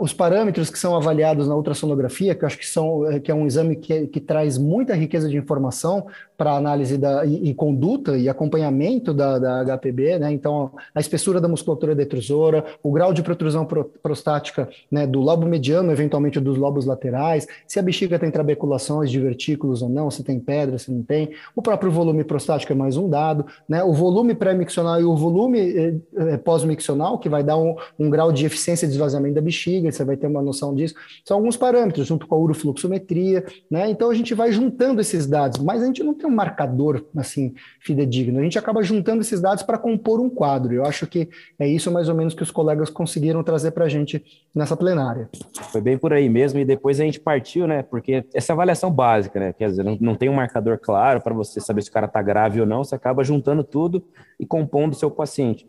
os 0.00 0.14
parâmetros 0.14 0.70
que 0.70 0.78
são 0.78 0.96
avaliados 0.96 1.46
na 1.46 1.54
ultrassonografia, 1.54 2.34
que 2.34 2.42
eu 2.42 2.46
acho 2.46 2.58
que, 2.58 2.66
são, 2.66 3.04
eh, 3.10 3.20
que 3.20 3.30
é 3.30 3.34
um 3.34 3.46
exame 3.46 3.76
que, 3.76 4.06
que 4.06 4.18
traz 4.18 4.56
muita 4.56 4.94
riqueza 4.94 5.28
de 5.28 5.36
informação 5.36 6.06
para 6.38 6.56
análise 6.56 6.96
da, 6.96 7.24
e, 7.24 7.50
e, 7.50 7.54
conduta 7.54 8.16
e 8.16 8.28
acompanhamento 8.28 9.12
da, 9.12 9.38
da 9.38 9.76
HPB, 9.76 10.18
né? 10.18 10.32
Então, 10.32 10.72
a 10.94 11.00
espessura 11.00 11.40
da 11.40 11.46
musculatura 11.46 11.94
detrusora, 11.94 12.64
o 12.82 12.90
grau 12.90 13.12
de 13.12 13.22
protrusão 13.22 13.64
pro, 13.64 13.84
prostática 13.84 14.68
né, 14.90 15.06
do 15.06 15.20
lobo 15.20 15.46
mediano, 15.46 15.92
eventualmente 15.92 16.40
dos 16.40 16.56
lobos 16.56 16.86
laterais, 16.86 17.46
se 17.66 17.78
a 17.78 17.82
bexiga 17.82 18.18
tem 18.18 18.30
trabeculações, 18.30 19.10
divertículos 19.10 19.82
ou 19.82 19.88
não, 19.88 20.10
se 20.10 20.24
tem 20.24 20.40
pedra, 20.40 20.78
se 20.78 20.90
não 20.90 21.02
tem, 21.02 21.30
o 21.54 21.62
próprio 21.62 21.90
volume 21.90 22.24
prostático 22.24 22.72
é 22.72 22.76
mais 22.76 22.96
um 22.96 23.08
dado, 23.08 23.44
né? 23.68 23.84
O 23.84 23.92
volume 23.92 24.34
pré-miccional 24.34 25.00
e 25.00 25.04
o 25.04 25.14
volume 25.14 25.60
eh, 25.60 25.94
eh 26.16 26.36
pós-miccional, 26.38 27.18
que 27.18 27.28
vai 27.28 27.44
dar 27.44 27.56
um, 27.56 27.76
um 27.98 28.10
grau 28.10 28.32
de 28.32 28.46
eficiência 28.46 28.88
de 28.88 28.94
esvaziamento 28.94 29.34
da 29.34 29.40
bexiga, 29.40 29.73
bexiga, 29.74 29.90
você 29.90 30.04
vai 30.04 30.16
ter 30.16 30.26
uma 30.26 30.42
noção 30.42 30.74
disso. 30.74 30.94
São 31.24 31.36
alguns 31.36 31.56
parâmetros, 31.56 32.06
junto 32.06 32.26
com 32.26 32.34
a 32.34 32.38
urofluxometria, 32.38 33.44
né? 33.70 33.90
Então 33.90 34.10
a 34.10 34.14
gente 34.14 34.34
vai 34.34 34.52
juntando 34.52 35.00
esses 35.00 35.26
dados, 35.26 35.60
mas 35.62 35.82
a 35.82 35.86
gente 35.86 36.02
não 36.02 36.14
tem 36.14 36.26
um 36.26 36.34
marcador 36.34 37.04
assim 37.16 37.54
fidedigno. 37.80 38.38
A 38.38 38.42
gente 38.42 38.58
acaba 38.58 38.82
juntando 38.82 39.20
esses 39.20 39.40
dados 39.40 39.62
para 39.62 39.78
compor 39.78 40.20
um 40.20 40.30
quadro. 40.30 40.74
Eu 40.74 40.84
acho 40.84 41.06
que 41.06 41.28
é 41.58 41.66
isso 41.66 41.90
mais 41.90 42.08
ou 42.08 42.14
menos 42.14 42.34
que 42.34 42.42
os 42.42 42.50
colegas 42.50 42.90
conseguiram 42.90 43.42
trazer 43.42 43.72
para 43.72 43.84
a 43.84 43.88
gente 43.88 44.24
nessa 44.54 44.76
plenária. 44.76 45.28
Foi 45.72 45.80
bem 45.80 45.98
por 45.98 46.12
aí 46.12 46.28
mesmo, 46.28 46.58
e 46.60 46.64
depois 46.64 47.00
a 47.00 47.04
gente 47.04 47.20
partiu, 47.20 47.66
né? 47.66 47.82
Porque 47.82 48.24
essa 48.32 48.52
avaliação 48.52 48.90
básica, 48.90 49.40
né? 49.40 49.52
Quer 49.52 49.68
dizer, 49.68 49.82
não, 49.82 49.96
não 50.00 50.14
tem 50.14 50.28
um 50.28 50.34
marcador 50.34 50.78
claro 50.78 51.20
para 51.20 51.34
você 51.34 51.60
saber 51.60 51.82
se 51.82 51.90
o 51.90 51.92
cara 51.92 52.06
está 52.06 52.22
grave 52.22 52.60
ou 52.60 52.66
não, 52.66 52.84
você 52.84 52.94
acaba 52.94 53.24
juntando 53.24 53.64
tudo 53.64 54.02
e 54.38 54.46
compondo 54.46 54.92
o 54.92 54.96
seu 54.96 55.10
paciente. 55.10 55.66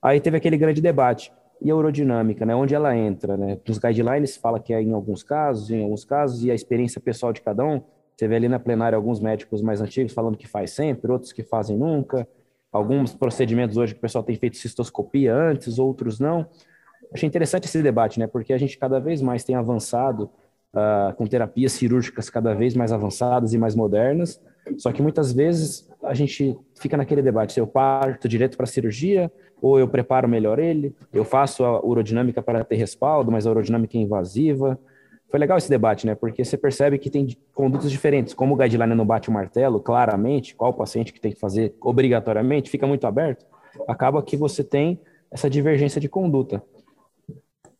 Aí 0.00 0.20
teve 0.20 0.36
aquele 0.36 0.56
grande 0.56 0.80
debate. 0.80 1.32
E 1.60 1.70
a 1.70 1.74
urodinâmica, 1.74 2.46
né? 2.46 2.54
Onde 2.54 2.74
ela 2.74 2.96
entra, 2.96 3.36
né? 3.36 3.58
Nos 3.66 3.78
guidelines 3.78 4.36
fala 4.36 4.60
que 4.60 4.72
é 4.72 4.80
em 4.80 4.92
alguns 4.92 5.22
casos, 5.22 5.70
em 5.70 5.82
alguns 5.82 6.04
casos, 6.04 6.44
e 6.44 6.50
a 6.50 6.54
experiência 6.54 7.00
pessoal 7.00 7.32
de 7.32 7.40
cada 7.40 7.64
um. 7.64 7.82
Você 8.16 8.26
vê 8.26 8.36
ali 8.36 8.48
na 8.48 8.58
plenária 8.58 8.96
alguns 8.96 9.20
médicos 9.20 9.62
mais 9.62 9.80
antigos 9.80 10.12
falando 10.12 10.36
que 10.36 10.46
faz 10.46 10.72
sempre, 10.72 11.10
outros 11.10 11.32
que 11.32 11.42
fazem 11.42 11.76
nunca. 11.76 12.26
Alguns 12.70 13.14
procedimentos 13.14 13.76
hoje 13.76 13.94
que 13.94 13.98
o 13.98 14.02
pessoal 14.02 14.22
tem 14.22 14.36
feito 14.36 14.56
cistoscopia 14.56 15.34
antes, 15.34 15.78
outros 15.78 16.20
não. 16.20 16.46
Achei 17.12 17.26
interessante 17.26 17.64
esse 17.64 17.82
debate, 17.82 18.18
né? 18.18 18.26
Porque 18.26 18.52
a 18.52 18.58
gente 18.58 18.76
cada 18.76 18.98
vez 18.98 19.22
mais 19.22 19.42
tem 19.42 19.56
avançado 19.56 20.30
uh, 20.74 21.14
com 21.16 21.26
terapias 21.26 21.72
cirúrgicas 21.72 22.28
cada 22.28 22.54
vez 22.54 22.74
mais 22.74 22.92
avançadas 22.92 23.54
e 23.54 23.58
mais 23.58 23.74
modernas. 23.74 24.40
Só 24.76 24.92
que 24.92 25.00
muitas 25.00 25.32
vezes 25.32 25.88
a 26.02 26.12
gente 26.12 26.58
fica 26.74 26.96
naquele 26.96 27.22
debate: 27.22 27.54
se 27.54 27.60
eu 27.60 27.66
parto 27.66 28.28
direto 28.28 28.56
para 28.56 28.64
a 28.64 28.68
cirurgia 28.68 29.30
ou 29.60 29.78
eu 29.78 29.88
preparo 29.88 30.28
melhor 30.28 30.58
ele, 30.58 30.94
eu 31.12 31.24
faço 31.24 31.64
a 31.64 31.84
urodinâmica 31.84 32.42
para 32.42 32.64
ter 32.64 32.76
respaldo, 32.76 33.30
mas 33.30 33.46
a 33.46 33.50
urodinâmica 33.50 33.96
é 33.96 34.00
invasiva. 34.00 34.78
Foi 35.30 35.38
legal 35.38 35.58
esse 35.58 35.68
debate, 35.68 36.06
né? 36.06 36.14
Porque 36.14 36.44
você 36.44 36.56
percebe 36.56 36.98
que 36.98 37.10
tem 37.10 37.36
condutas 37.52 37.90
diferentes. 37.90 38.32
Como 38.32 38.54
o 38.54 38.56
guideline 38.56 38.94
não 38.94 39.04
bate 39.04 39.28
o 39.28 39.32
martelo, 39.32 39.80
claramente, 39.80 40.54
qual 40.54 40.72
paciente 40.72 41.12
que 41.12 41.20
tem 41.20 41.32
que 41.32 41.38
fazer 41.38 41.74
obrigatoriamente, 41.80 42.70
fica 42.70 42.86
muito 42.86 43.06
aberto, 43.06 43.44
acaba 43.86 44.22
que 44.22 44.36
você 44.36 44.64
tem 44.64 45.00
essa 45.30 45.50
divergência 45.50 46.00
de 46.00 46.08
conduta 46.08 46.62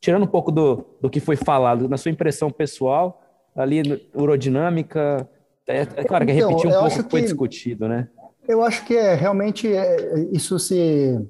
tirando 0.01 0.25
um 0.25 0.29
pouco 0.29 0.51
do, 0.51 0.85
do 1.01 1.11
que 1.11 1.21
foi 1.21 1.37
falado, 1.37 1.89
na 1.89 1.97
sua 1.97 2.11
impressão 2.11 2.51
pessoal, 2.51 3.23
ali, 3.55 3.83
urodinâmica, 4.15 5.29
é, 5.67 5.81
é 5.81 6.05
claro 6.05 6.25
que 6.25 6.33
então, 6.33 6.49
repetir 6.49 6.71
um 6.71 6.81
pouco 6.81 7.01
o 7.01 7.05
que 7.05 7.11
foi 7.11 7.23
discutido, 7.23 7.89
né? 7.89 8.09
Eu 8.47 8.63
acho 8.63 8.85
que 8.87 8.97
é, 8.97 9.15
realmente 9.15 9.71
é, 9.71 10.21
isso 10.33 10.59
se, 10.59 11.21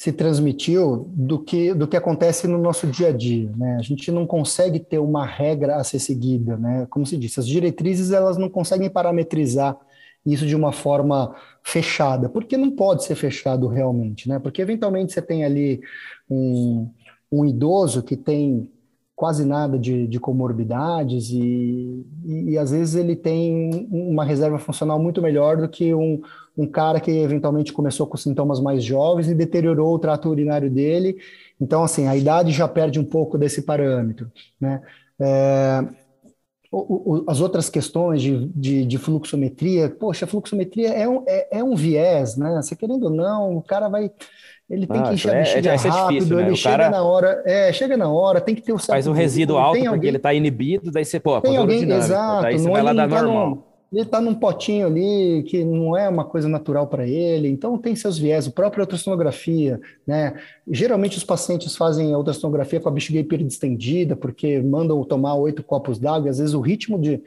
se 0.00 0.12
transmitiu 0.12 1.10
do 1.14 1.38
que, 1.38 1.74
do 1.74 1.86
que 1.86 1.94
acontece 1.94 2.48
no 2.48 2.56
nosso 2.56 2.86
dia 2.86 3.08
a 3.08 3.12
dia, 3.12 3.52
né? 3.54 3.76
A 3.78 3.82
gente 3.82 4.10
não 4.10 4.26
consegue 4.26 4.80
ter 4.80 4.98
uma 4.98 5.26
regra 5.26 5.76
a 5.76 5.84
ser 5.84 5.98
seguida, 5.98 6.56
né? 6.56 6.86
Como 6.88 7.04
se 7.04 7.18
disse, 7.18 7.38
as 7.38 7.46
diretrizes 7.46 8.10
elas 8.10 8.38
não 8.38 8.48
conseguem 8.48 8.88
parametrizar 8.88 9.76
isso 10.24 10.46
de 10.46 10.56
uma 10.56 10.72
forma 10.72 11.36
fechada, 11.62 12.30
porque 12.30 12.56
não 12.56 12.70
pode 12.70 13.04
ser 13.04 13.14
fechado 13.14 13.68
realmente, 13.68 14.26
né? 14.26 14.38
Porque 14.38 14.62
eventualmente 14.62 15.12
você 15.12 15.20
tem 15.20 15.44
ali 15.44 15.82
um, 16.30 16.90
um 17.30 17.44
idoso 17.44 18.02
que 18.02 18.16
tem 18.16 18.70
quase 19.14 19.44
nada 19.44 19.78
de, 19.78 20.06
de 20.06 20.18
comorbidades 20.18 21.28
e, 21.28 22.06
e, 22.24 22.52
e, 22.52 22.58
às 22.58 22.70
vezes 22.70 22.94
ele 22.94 23.14
tem 23.14 23.86
uma 23.92 24.24
reserva 24.24 24.58
funcional 24.58 24.98
muito 24.98 25.20
melhor 25.20 25.58
do 25.58 25.68
que 25.68 25.92
um, 25.92 26.22
um 26.60 26.66
cara 26.66 27.00
que 27.00 27.10
eventualmente 27.10 27.72
começou 27.72 28.06
com 28.06 28.16
sintomas 28.18 28.60
mais 28.60 28.84
jovens 28.84 29.28
e 29.28 29.34
deteriorou 29.34 29.94
o 29.94 29.98
trato 29.98 30.28
urinário 30.28 30.70
dele. 30.70 31.16
Então, 31.58 31.82
assim, 31.82 32.06
a 32.06 32.14
idade 32.14 32.52
já 32.52 32.68
perde 32.68 33.00
um 33.00 33.04
pouco 33.04 33.38
desse 33.38 33.62
parâmetro, 33.62 34.30
né? 34.60 34.82
É, 35.18 35.84
o, 36.70 36.78
o, 36.78 37.24
as 37.28 37.40
outras 37.40 37.68
questões 37.68 38.20
de, 38.22 38.46
de, 38.48 38.84
de, 38.84 38.98
fluxometria, 38.98 39.88
poxa, 39.88 40.26
fluxometria 40.26 40.88
é 40.90 41.08
um, 41.08 41.24
é, 41.26 41.58
é 41.58 41.64
um 41.64 41.74
viés, 41.74 42.36
né? 42.36 42.60
Você 42.62 42.76
querendo 42.76 43.04
ou 43.04 43.10
não, 43.10 43.56
o 43.56 43.62
cara 43.62 43.88
vai 43.88 44.10
ele 44.68 44.86
tem 44.86 45.00
ah, 45.00 45.02
que 45.02 45.14
encher 45.14 45.30
a 45.30 45.38
bexiga 45.40 45.70
é, 45.70 45.74
é, 45.74 45.76
rápido, 45.76 46.14
difícil, 46.14 46.36
né? 46.36 46.42
ele 46.44 46.52
o 46.52 46.56
chega 46.56 46.76
cara 46.76 46.90
na 46.90 47.02
hora, 47.02 47.42
é, 47.44 47.72
chega 47.72 47.96
na 47.96 48.08
hora, 48.08 48.40
tem 48.40 48.54
que 48.54 48.62
ter 48.62 48.72
o 48.72 48.78
certo. 48.78 48.90
Faz 48.90 49.06
um 49.08 49.12
resíduo 49.12 49.58
alto 49.58 49.72
tem 49.72 49.82
porque 49.82 49.96
alguém, 49.96 50.08
ele 50.08 50.16
está 50.18 50.32
inibido, 50.32 50.92
daí 50.92 51.04
você, 51.04 51.18
pô, 51.18 51.40
tem 51.40 51.56
alguém, 51.56 51.90
exato, 51.90 52.42
daí 52.42 52.56
você 52.56 52.70
vai 52.70 52.82
lá 52.82 52.92
dar 52.92 53.08
normal. 53.08 53.69
Ele 53.92 54.02
está 54.02 54.20
num 54.20 54.34
potinho 54.34 54.86
ali 54.86 55.42
que 55.42 55.64
não 55.64 55.96
é 55.96 56.08
uma 56.08 56.24
coisa 56.24 56.48
natural 56.48 56.86
para 56.86 57.06
ele, 57.08 57.48
então 57.48 57.76
tem 57.76 57.96
seus 57.96 58.16
viés, 58.16 58.46
o 58.46 58.52
próprio 58.52 58.82
ultrassonografia, 58.82 59.80
né? 60.06 60.34
Geralmente 60.70 61.18
os 61.18 61.24
pacientes 61.24 61.74
fazem 61.76 62.14
a 62.14 62.18
ultrassonografia 62.18 62.78
com 62.78 62.88
a 62.88 62.92
bexiga 62.92 63.18
hiperdistendida, 63.18 64.14
porque 64.14 64.60
mandam 64.62 65.02
tomar 65.04 65.34
oito 65.34 65.62
copos 65.64 65.98
d'água, 65.98 66.30
às 66.30 66.38
vezes 66.38 66.54
o 66.54 66.60
ritmo 66.60 67.00
de 67.00 67.20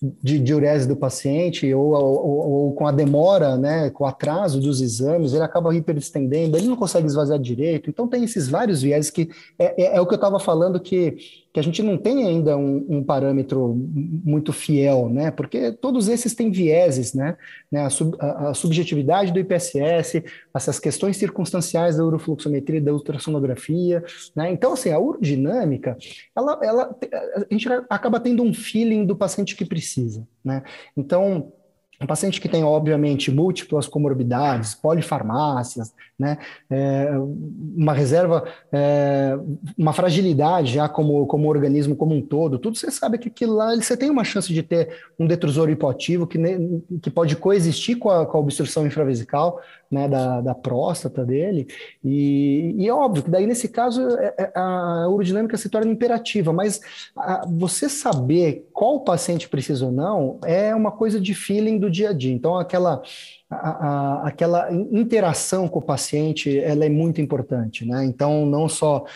de 0.00 0.38
diurese 0.38 0.86
do 0.86 0.94
paciente 0.94 1.72
ou, 1.74 1.90
ou, 1.90 2.50
ou, 2.50 2.72
com 2.72 2.86
a 2.86 2.92
demora, 2.92 3.56
né, 3.56 3.90
com 3.90 4.04
o 4.04 4.06
atraso 4.06 4.60
dos 4.60 4.80
exames, 4.80 5.32
ele 5.32 5.42
acaba 5.42 5.74
hiperestendendo, 5.74 6.56
ele 6.56 6.68
não 6.68 6.76
consegue 6.76 7.06
esvaziar 7.06 7.38
direito. 7.38 7.90
Então, 7.90 8.06
tem 8.06 8.22
esses 8.22 8.48
vários 8.48 8.80
viés 8.80 9.10
que 9.10 9.28
é, 9.58 9.82
é, 9.82 9.96
é 9.96 10.00
o 10.00 10.06
que 10.06 10.14
eu 10.14 10.18
estava 10.18 10.38
falando 10.38 10.78
que 10.78 11.16
que 11.58 11.60
a 11.60 11.62
gente 11.62 11.82
não 11.82 11.98
tem 11.98 12.24
ainda 12.24 12.56
um, 12.56 12.86
um, 12.88 13.04
parâmetro 13.04 13.74
muito 14.24 14.52
fiel, 14.52 15.08
né? 15.08 15.30
Porque 15.30 15.72
todos 15.72 16.08
esses 16.08 16.34
têm 16.34 16.50
vieses, 16.50 17.14
né? 17.14 17.36
né? 17.70 17.84
A, 17.84 17.90
sub, 17.90 18.16
a, 18.20 18.50
a, 18.50 18.54
subjetividade 18.54 19.32
do 19.32 19.40
IPSS, 19.40 20.22
essas 20.54 20.78
questões 20.78 21.16
circunstanciais 21.16 21.96
da 21.96 22.04
urofluxometria, 22.04 22.80
da 22.80 22.92
ultrassonografia, 22.92 24.04
né? 24.36 24.52
Então, 24.52 24.72
assim, 24.72 24.90
a 24.90 24.98
urodinâmica, 24.98 25.96
ela, 26.36 26.60
ela, 26.62 26.96
a 27.34 27.52
gente 27.52 27.68
acaba 27.90 28.20
tendo 28.20 28.42
um 28.42 28.54
feeling 28.54 29.04
do 29.04 29.16
paciente 29.16 29.56
que 29.56 29.64
precisa, 29.64 30.26
né? 30.44 30.62
Então, 30.96 31.52
um 32.00 32.06
paciente 32.06 32.40
que 32.40 32.48
tem, 32.48 32.62
obviamente, 32.62 33.30
múltiplas 33.30 33.88
comorbidades, 33.88 34.74
polifarmácias, 34.74 35.92
né, 36.18 36.38
é, 36.70 37.10
uma 37.76 37.92
reserva, 37.92 38.44
é, 38.72 39.36
uma 39.76 39.92
fragilidade 39.92 40.74
já 40.74 40.88
como, 40.88 41.26
como 41.26 41.48
organismo 41.48 41.96
como 41.96 42.14
um 42.14 42.22
todo, 42.22 42.58
tudo 42.58 42.76
você 42.76 42.90
sabe 42.90 43.18
que 43.18 43.28
aquilo 43.28 43.54
lá 43.54 43.74
você 43.74 43.96
tem 43.96 44.10
uma 44.10 44.24
chance 44.24 44.52
de 44.52 44.62
ter 44.62 44.88
um 45.18 45.26
detrusor 45.26 45.70
hipoativo 45.70 46.26
que, 46.26 46.38
que 47.02 47.10
pode 47.10 47.36
coexistir 47.36 47.98
com 47.98 48.10
a, 48.10 48.26
com 48.26 48.36
a 48.36 48.40
obstrução 48.40 48.86
infravesical 48.86 49.60
né, 49.90 50.08
da, 50.08 50.40
da 50.40 50.54
próstata 50.54 51.24
dele, 51.24 51.66
e, 52.04 52.74
e 52.78 52.86
é 52.86 52.94
óbvio 52.94 53.24
que 53.24 53.30
daí 53.30 53.46
nesse 53.46 53.68
caso 53.68 54.00
é, 54.18 54.34
é, 54.38 54.52
a 54.54 55.08
urodinâmica 55.08 55.56
se 55.56 55.68
torna 55.68 55.90
imperativa, 55.90 56.52
mas 56.52 56.80
a, 57.16 57.44
você 57.48 57.88
saber 57.88 58.68
qual 58.72 59.00
paciente 59.00 59.48
precisa 59.48 59.86
ou 59.86 59.92
não 59.92 60.38
é 60.44 60.72
uma 60.74 60.92
coisa 60.92 61.20
de 61.20 61.34
feeling 61.34 61.78
do 61.78 61.88
do 61.88 61.90
dia 61.90 62.10
a 62.10 62.12
dia. 62.12 62.32
Então, 62.32 62.56
aquela, 62.56 63.02
a, 63.50 63.56
a, 63.56 64.28
aquela 64.28 64.70
interação 64.72 65.68
com 65.68 65.78
o 65.78 65.82
paciente, 65.82 66.58
ela 66.58 66.84
é 66.84 66.88
muito 66.88 67.20
importante, 67.20 67.84
né? 67.86 68.04
Então, 68.04 68.44
não 68.44 68.68
só 68.68 69.06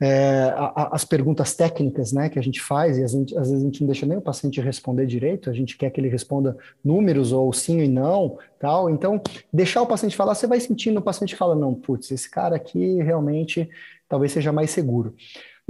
é, 0.00 0.52
a, 0.56 0.90
as 0.92 1.04
perguntas 1.04 1.54
técnicas, 1.54 2.12
né, 2.12 2.30
que 2.30 2.38
a 2.38 2.42
gente 2.42 2.60
faz, 2.60 2.96
e 2.96 3.04
às, 3.04 3.14
às, 3.14 3.50
vezes 3.50 3.62
a 3.62 3.64
gente 3.64 3.80
não 3.82 3.86
deixa 3.88 4.06
nem 4.06 4.16
o 4.16 4.22
paciente 4.22 4.60
responder 4.60 5.06
direito, 5.06 5.50
a 5.50 5.52
gente 5.52 5.76
quer 5.76 5.90
que 5.90 6.00
ele 6.00 6.08
responda 6.08 6.56
números 6.82 7.32
ou 7.32 7.52
sim 7.52 7.80
e 7.80 7.88
não, 7.88 8.38
tal. 8.58 8.88
Então, 8.88 9.20
deixar 9.52 9.82
o 9.82 9.86
paciente 9.86 10.16
falar, 10.16 10.34
você 10.34 10.46
vai 10.46 10.58
sentindo 10.58 10.98
o 10.98 11.02
paciente 11.02 11.36
fala, 11.36 11.54
não, 11.54 11.74
putz, 11.74 12.10
esse 12.10 12.30
cara 12.30 12.56
aqui 12.56 13.02
realmente 13.02 13.68
talvez 14.08 14.32
seja 14.32 14.52
mais 14.52 14.70
seguro. 14.70 15.14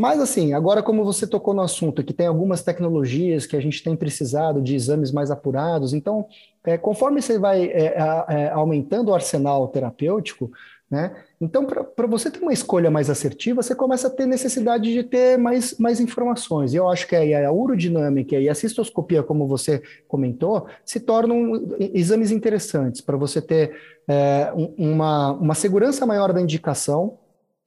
Mas, 0.02 0.20
assim, 0.20 0.52
agora, 0.52 0.82
como 0.82 1.04
você 1.04 1.28
tocou 1.28 1.54
no 1.54 1.62
assunto, 1.62 2.02
que 2.02 2.12
tem 2.12 2.26
algumas 2.26 2.60
tecnologias 2.60 3.46
que 3.46 3.54
a 3.54 3.60
gente 3.60 3.84
tem 3.84 3.94
precisado 3.94 4.60
de 4.60 4.74
exames 4.74 5.12
mais 5.12 5.30
apurados, 5.30 5.94
então, 5.94 6.26
é, 6.64 6.76
conforme 6.76 7.22
você 7.22 7.38
vai 7.38 7.66
é, 7.66 7.94
é, 8.28 8.50
aumentando 8.50 9.12
o 9.12 9.14
arsenal 9.14 9.68
terapêutico, 9.68 10.50
né? 10.90 11.14
Então, 11.40 11.64
para 11.64 12.06
você 12.08 12.32
ter 12.32 12.40
uma 12.40 12.52
escolha 12.52 12.90
mais 12.90 13.08
assertiva, 13.08 13.62
você 13.62 13.76
começa 13.76 14.08
a 14.08 14.10
ter 14.10 14.26
necessidade 14.26 14.92
de 14.92 15.04
ter 15.04 15.38
mais, 15.38 15.78
mais 15.78 16.00
informações. 16.00 16.74
E 16.74 16.76
eu 16.76 16.88
acho 16.88 17.06
que 17.06 17.14
aí 17.14 17.32
a 17.32 17.52
urodinâmica 17.52 18.34
e 18.34 18.48
a 18.48 18.54
cistoscopia, 18.56 19.22
como 19.22 19.46
você 19.46 19.80
comentou, 20.08 20.66
se 20.84 20.98
tornam 20.98 21.64
exames 21.78 22.32
interessantes 22.32 23.00
para 23.00 23.16
você 23.16 23.40
ter 23.40 23.72
é, 24.08 24.52
uma, 24.76 25.30
uma 25.30 25.54
segurança 25.54 26.04
maior 26.04 26.32
da 26.32 26.40
indicação, 26.40 27.18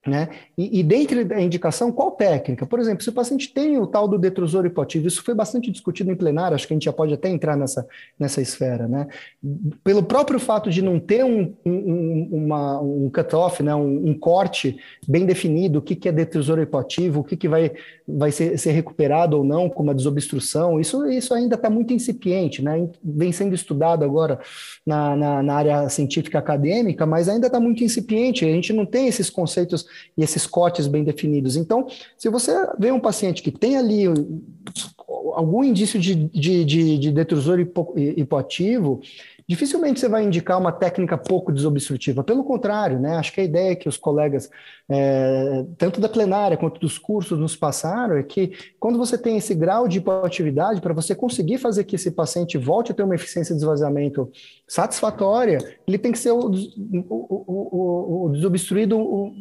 né? 0.06 0.30
E, 0.56 0.80
e 0.80 0.84
dentro 0.84 1.26
da 1.26 1.42
indicação, 1.42 1.92
qual 1.92 2.12
técnica? 2.12 2.66
Por 2.66 2.80
exemplo, 2.80 3.04
se 3.04 3.10
o 3.10 3.14
paciente 3.14 3.52
tem 3.52 3.78
o 3.80 3.88
tal 3.88 4.08
do 4.08 4.20
detrusor 4.20 4.66
hipoativo, 4.66 5.08
isso 5.08 5.24
foi 5.24 5.34
bastante 5.34 5.72
discutido 5.72 6.12
em 6.12 6.16
plenário, 6.16 6.54
acho 6.54 6.68
que 6.68 6.74
a 6.74 6.76
gente 6.76 6.86
já 6.86 6.94
pode 6.94 7.14
até 7.14 7.28
entrar 7.28 7.58
nessa, 7.58 7.88
nessa 8.20 8.40
esfera. 8.40 8.88
Né? 8.88 9.08
Pelo 9.84 10.04
próprio 10.04 10.40
fato 10.40 10.70
de 10.70 10.82
não 10.82 11.00
ter 11.00 11.24
um, 11.26 11.54
um, 11.66 12.54
um 13.06 13.10
cut-off, 13.10 13.64
né? 13.64 13.74
um, 13.74 14.10
um, 14.10 14.14
corte 14.14 14.78
bem 15.08 15.26
definido, 15.26 15.80
o 15.80 15.82
que, 15.82 15.96
que 15.96 16.08
é 16.08 16.12
detrusor 16.12 16.60
hipoativo, 16.60 17.22
o 17.22 17.24
que, 17.24 17.36
que 17.36 17.48
vai, 17.48 17.72
vai 18.08 18.32
ser, 18.32 18.60
ser 18.60 18.72
recuperado 18.72 19.38
ou 19.38 19.44
não 19.44 19.70
com 19.70 19.82
uma 19.82 19.96
desobstrução, 19.96 20.80
isso, 20.80 21.04
isso 21.08 21.34
ainda 21.34 21.56
está 21.56 21.70
muito 21.70 21.94
incipiente, 21.94 22.62
né? 22.62 22.88
vem 23.04 23.32
sendo 23.32 23.56
estudado 23.56 24.04
agora 24.04 24.40
na, 24.86 25.16
na, 25.16 25.44
na 25.44 25.56
área 25.56 25.90
científica 25.90 26.38
acadêmica, 26.38 27.08
mas 27.08 27.28
ainda 27.28 27.48
está 27.48 27.60
muito 27.60 27.84
incipiente, 27.84 28.46
a 28.46 28.50
gente 28.50 28.72
não 28.72 28.86
tem 28.86 29.08
esses 29.08 29.32
conceitos 29.32 29.95
e 30.18 30.24
esses 30.24 30.46
cortes 30.48 30.88
bem 30.88 31.04
definidos. 31.04 31.56
Então, 31.56 31.88
se 32.18 32.30
você 32.30 32.52
vê 32.78 32.92
um 32.92 33.00
paciente 33.00 33.42
que 33.42 33.52
tem 33.52 33.78
ali 33.78 34.06
algum 35.34 35.64
indício 35.64 36.00
de, 36.00 36.16
de, 36.16 36.66
de, 36.66 36.98
de 36.98 37.12
detrusor 37.12 37.60
hipo, 37.60 37.94
hipoativo, 37.98 39.02
dificilmente 39.48 40.00
você 40.00 40.10
vai 40.10 40.24
indicar 40.24 40.60
uma 40.60 40.72
técnica 40.72 41.18
pouco 41.18 41.52
desobstrutiva. 41.52 42.24
Pelo 42.24 42.44
contrário, 42.44 43.00
né? 43.00 43.18
Acho 43.18 43.32
que 43.32 43.42
a 43.42 43.44
ideia 43.44 43.76
que 43.76 43.88
os 43.88 43.96
colegas, 43.96 44.50
é, 44.90 45.66
tanto 45.78 46.02
da 46.02 46.10
plenária 46.10 46.58
quanto 46.58 46.80
dos 46.80 46.98
cursos, 46.98 47.38
nos 47.38 47.56
passaram 47.56 48.18
é 48.18 48.24
que 48.24 48.52
quando 48.80 48.98
você 48.98 49.18
tem 49.18 49.38
esse 49.38 49.54
grau 49.54 49.88
de 49.88 50.00
hipoatividade, 50.00 50.82
para 50.82 50.94
você 50.94 51.14
conseguir 51.14 51.60
fazer 51.60 51.84
que 51.84 51.96
esse 51.96 52.12
paciente 52.12 52.58
volte 52.58 52.92
a 52.92 52.96
ter 52.96 53.04
uma 53.04 53.16
eficiência 53.16 53.54
de 53.54 53.62
esvaziamento 53.62 54.32
satisfatória, 54.68 55.60
ele 55.88 55.98
tem 56.00 56.12
que 56.12 56.18
ser 56.18 56.32
o, 56.32 56.50
o, 56.50 57.44
o, 57.48 58.26
o 58.26 58.30
desobstruído 58.30 58.98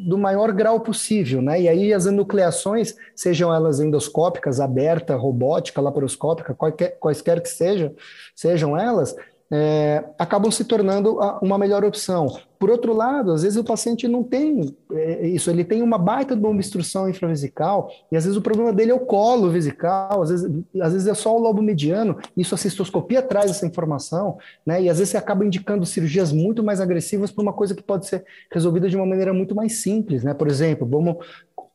do 0.06 0.18
maior 0.18 0.52
grau 0.52 0.80
possível, 0.80 1.40
né? 1.40 1.62
E 1.62 1.68
aí 1.68 1.94
as 1.94 2.04
enucleações, 2.04 2.94
sejam 3.16 3.52
elas 3.54 3.80
endoscópicas, 3.80 4.60
aberta, 4.60 5.16
robótica, 5.16 5.80
laparoscópica, 5.80 6.54
qualquer, 6.54 6.98
quaisquer 6.98 7.40
que 7.40 7.48
sejam, 7.48 7.94
sejam 8.34 8.76
elas, 8.78 9.16
é, 9.56 10.04
acabam 10.18 10.50
se 10.50 10.64
tornando 10.64 11.16
uma 11.40 11.56
melhor 11.56 11.84
opção. 11.84 12.26
Por 12.58 12.70
outro 12.70 12.92
lado, 12.92 13.30
às 13.30 13.42
vezes 13.42 13.56
o 13.56 13.62
paciente 13.62 14.08
não 14.08 14.24
tem 14.24 14.74
é, 14.90 15.28
isso, 15.28 15.48
ele 15.48 15.62
tem 15.62 15.80
uma 15.80 15.96
baita 15.96 16.34
de 16.34 16.40
uma 16.40 16.50
obstrução 16.50 17.08
infravesical, 17.08 17.88
e 18.10 18.16
às 18.16 18.24
vezes 18.24 18.36
o 18.36 18.42
problema 18.42 18.72
dele 18.72 18.90
é 18.90 18.94
o 18.94 18.98
colo 18.98 19.48
vesical, 19.50 20.22
às 20.22 20.30
vezes, 20.30 20.50
às 20.80 20.92
vezes 20.92 21.06
é 21.06 21.14
só 21.14 21.36
o 21.36 21.38
lobo 21.38 21.62
mediano, 21.62 22.18
isso 22.36 22.52
a 22.52 22.58
cistoscopia 22.58 23.22
traz 23.22 23.48
essa 23.48 23.64
informação, 23.64 24.38
né? 24.66 24.82
E 24.82 24.88
às 24.88 24.98
vezes 24.98 25.12
você 25.12 25.18
acaba 25.18 25.44
indicando 25.44 25.86
cirurgias 25.86 26.32
muito 26.32 26.64
mais 26.64 26.80
agressivas 26.80 27.30
para 27.30 27.42
uma 27.42 27.52
coisa 27.52 27.76
que 27.76 27.82
pode 27.82 28.06
ser 28.06 28.24
resolvida 28.50 28.88
de 28.88 28.96
uma 28.96 29.06
maneira 29.06 29.32
muito 29.32 29.54
mais 29.54 29.82
simples, 29.82 30.24
né? 30.24 30.34
Por 30.34 30.48
exemplo, 30.48 30.84
vamos 30.84 31.24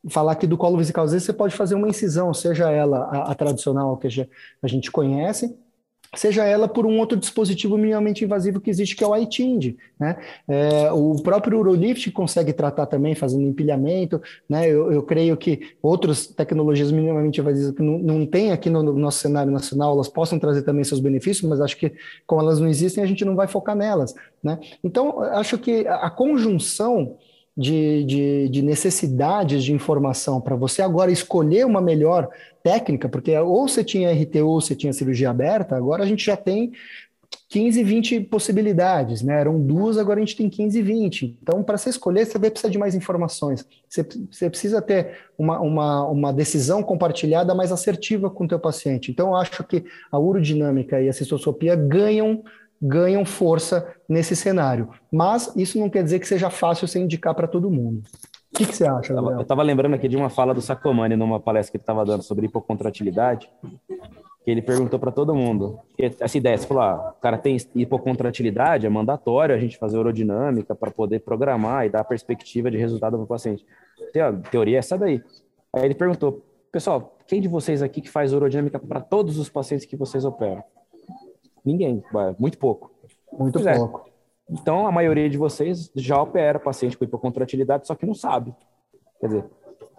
falar 0.09 0.33
aqui 0.33 0.45
do 0.45 0.57
colo 0.57 0.77
vesical, 0.77 1.05
às 1.05 1.13
vezes 1.13 1.25
você 1.25 1.33
pode 1.33 1.55
fazer 1.55 1.75
uma 1.75 1.87
incisão, 1.87 2.33
seja 2.33 2.69
ela 2.69 3.05
a, 3.05 3.31
a 3.31 3.35
tradicional 3.35 3.95
que 3.95 4.07
a 4.61 4.67
gente 4.67 4.91
conhece, 4.91 5.55
seja 6.15 6.43
ela 6.43 6.67
por 6.67 6.85
um 6.85 6.97
outro 6.99 7.17
dispositivo 7.17 7.77
minimamente 7.77 8.23
invasivo 8.23 8.59
que 8.59 8.69
existe, 8.69 8.95
que 8.95 9.03
é 9.03 9.07
o 9.07 9.15
iTind. 9.15 9.75
Né? 9.99 10.17
É, 10.47 10.91
o 10.91 11.15
próprio 11.21 11.59
Urolift 11.59 12.09
consegue 12.11 12.51
tratar 12.51 12.85
também, 12.87 13.13
fazendo 13.13 13.43
empilhamento. 13.43 14.21
Né? 14.47 14.67
Eu, 14.67 14.91
eu 14.91 15.03
creio 15.03 15.37
que 15.37 15.75
outras 15.81 16.27
tecnologias 16.27 16.91
minimamente 16.91 17.39
invasivas 17.39 17.75
que 17.75 17.81
não, 17.81 17.99
não 17.99 18.25
tem 18.25 18.51
aqui 18.51 18.69
no, 18.69 18.81
no, 18.81 18.93
nosso 18.93 19.19
cenário 19.19 19.51
nacional, 19.51 19.93
elas 19.93 20.07
possam 20.07 20.39
trazer 20.39 20.63
também 20.63 20.83
seus 20.83 20.99
benefícios, 20.99 21.47
mas 21.47 21.61
acho 21.61 21.77
que 21.77 21.93
como 22.25 22.41
elas 22.41 22.59
não 22.59 22.67
existem, 22.67 23.03
a 23.03 23.07
gente 23.07 23.23
não 23.23 23.35
vai 23.35 23.47
focar 23.47 23.75
nelas. 23.75 24.15
Né? 24.43 24.59
Então, 24.83 25.21
acho 25.21 25.57
que 25.57 25.87
a 25.87 26.09
conjunção 26.09 27.17
de, 27.59 28.05
de, 28.05 28.47
de 28.47 28.61
necessidades 28.61 29.65
de 29.65 29.73
informação 29.73 30.39
para 30.39 30.55
você 30.55 30.81
agora 30.81 31.11
escolher 31.11 31.65
uma 31.65 31.81
melhor 31.81 32.29
técnica, 32.63 33.09
porque 33.09 33.37
ou 33.37 33.67
você 33.67 33.83
tinha 33.83 34.13
RTU 34.13 34.47
ou 34.47 34.61
você 34.61 34.73
tinha 34.73 34.93
cirurgia 34.93 35.29
aberta, 35.29 35.75
agora 35.75 36.03
a 36.03 36.05
gente 36.05 36.25
já 36.25 36.37
tem 36.37 36.71
15, 37.49 37.83
20 37.83 38.19
possibilidades, 38.21 39.21
né? 39.21 39.41
Eram 39.41 39.59
duas, 39.59 39.97
agora 39.97 40.21
a 40.21 40.23
gente 40.23 40.37
tem 40.37 40.49
15, 40.49 40.81
20. 40.81 41.37
Então, 41.41 41.61
para 41.61 41.77
você 41.77 41.89
escolher, 41.89 42.25
você 42.25 42.37
vai 42.37 42.49
precisar 42.49 42.71
de 42.71 42.77
mais 42.77 42.95
informações. 42.95 43.65
Você, 43.89 44.07
você 44.31 44.49
precisa 44.49 44.81
ter 44.81 45.17
uma, 45.37 45.59
uma, 45.59 46.05
uma, 46.05 46.31
decisão 46.31 46.81
compartilhada 46.81 47.53
mais 47.53 47.73
assertiva 47.73 48.29
com 48.29 48.45
o 48.45 48.47
teu 48.47 48.59
paciente. 48.59 49.11
Então, 49.11 49.29
eu 49.29 49.35
acho 49.35 49.63
que 49.65 49.83
a 50.09 50.17
urodinâmica 50.17 51.01
e 51.01 51.09
a 51.09 51.13
cistoscopia 51.13 51.75
ganham 51.75 52.41
ganham 52.81 53.25
força 53.25 53.93
nesse 54.07 54.35
cenário. 54.35 54.89
Mas 55.11 55.53
isso 55.55 55.79
não 55.79 55.89
quer 55.89 56.03
dizer 56.03 56.19
que 56.19 56.27
seja 56.27 56.49
fácil 56.49 56.87
você 56.87 56.99
indicar 56.99 57.35
para 57.35 57.47
todo 57.47 57.69
mundo. 57.69 58.03
O 58.51 58.57
que, 58.57 58.65
que, 58.65 58.75
você 58.75 58.87
acha, 58.87 59.13
Gabriel? 59.13 59.37
Eu 59.37 59.41
estava 59.43 59.61
lembrando 59.61 59.93
aqui 59.93 60.07
de 60.07 60.17
uma 60.17 60.29
fala 60.29 60.53
do 60.53 60.61
Sacomani 60.61 61.15
numa 61.15 61.39
palestra 61.39 61.71
que 61.71 61.77
ele 61.77 61.83
estava 61.83 62.03
dando 62.03 62.23
sobre 62.23 62.47
hipocontratilidade, 62.47 63.49
que 64.43 64.51
ele 64.51 64.61
perguntou 64.61 64.99
para 64.99 65.11
todo 65.11 65.35
mundo. 65.35 65.79
Essa 66.19 66.37
ideia, 66.37 66.57
você 66.57 66.65
falou, 66.65 66.83
ah, 66.83 67.13
o 67.17 67.21
cara 67.21 67.37
tem 67.37 67.57
hipocontratilidade, 67.75 68.85
é 68.85 68.89
mandatório 68.89 69.53
a 69.53 69.57
gente 69.59 69.77
fazer 69.77 69.97
urodinâmica 69.97 70.73
para 70.73 70.89
poder 70.89 71.19
programar 71.19 71.85
e 71.85 71.89
dar 71.89 72.03
perspectiva 72.03 72.71
de 72.71 72.77
resultado 72.77 73.17
para 73.17 73.23
o 73.23 73.27
paciente. 73.27 73.65
A 74.17 74.33
teoria 74.49 74.77
é 74.77 74.79
essa 74.79 74.97
daí. 74.97 75.21
Aí 75.71 75.85
ele 75.85 75.95
perguntou, 75.95 76.43
pessoal, 76.71 77.17
quem 77.27 77.39
de 77.39 77.47
vocês 77.47 77.83
aqui 77.83 78.01
que 78.01 78.09
faz 78.09 78.33
urodinâmica 78.33 78.79
para 78.79 78.99
todos 78.99 79.37
os 79.37 79.47
pacientes 79.47 79.85
que 79.85 79.95
vocês 79.95 80.25
operam? 80.25 80.63
Ninguém, 81.63 82.03
muito 82.37 82.57
pouco. 82.57 82.91
Muito 83.31 83.61
pois 83.61 83.77
pouco. 83.77 84.07
É. 84.07 84.09
Então, 84.51 84.87
a 84.87 84.91
maioria 84.91 85.29
de 85.29 85.37
vocês 85.37 85.91
já 85.95 86.21
opera 86.21 86.59
paciente 86.59 86.97
com 86.97 87.05
hipocontratilidade, 87.05 87.85
só 87.85 87.93
que 87.93 88.05
não 88.05 88.15
sabe. 88.15 88.53
Quer 89.19 89.27
dizer, 89.27 89.45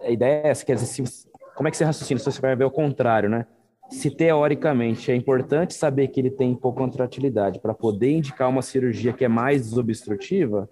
a 0.01 0.09
ideia 0.09 0.41
é 0.43 0.49
essa, 0.49 0.65
quer 0.65 0.75
dizer, 0.75 0.87
se, 0.87 1.27
como 1.55 1.67
é 1.67 1.71
que 1.71 1.77
você 1.77 1.85
raciocina 1.85 2.19
se 2.19 2.25
você 2.25 2.41
vai 2.41 2.55
ver 2.55 2.65
o 2.65 2.71
contrário, 2.71 3.29
né? 3.29 3.45
Se 3.89 4.09
teoricamente 4.09 5.11
é 5.11 5.15
importante 5.15 5.73
saber 5.73 6.07
que 6.07 6.19
ele 6.19 6.31
tem 6.31 6.51
hipocontratilidade 6.51 7.59
para 7.59 7.73
poder 7.73 8.11
indicar 8.11 8.49
uma 8.49 8.61
cirurgia 8.61 9.13
que 9.13 9.23
é 9.23 9.27
mais 9.27 9.61
desobstrutiva, 9.69 10.69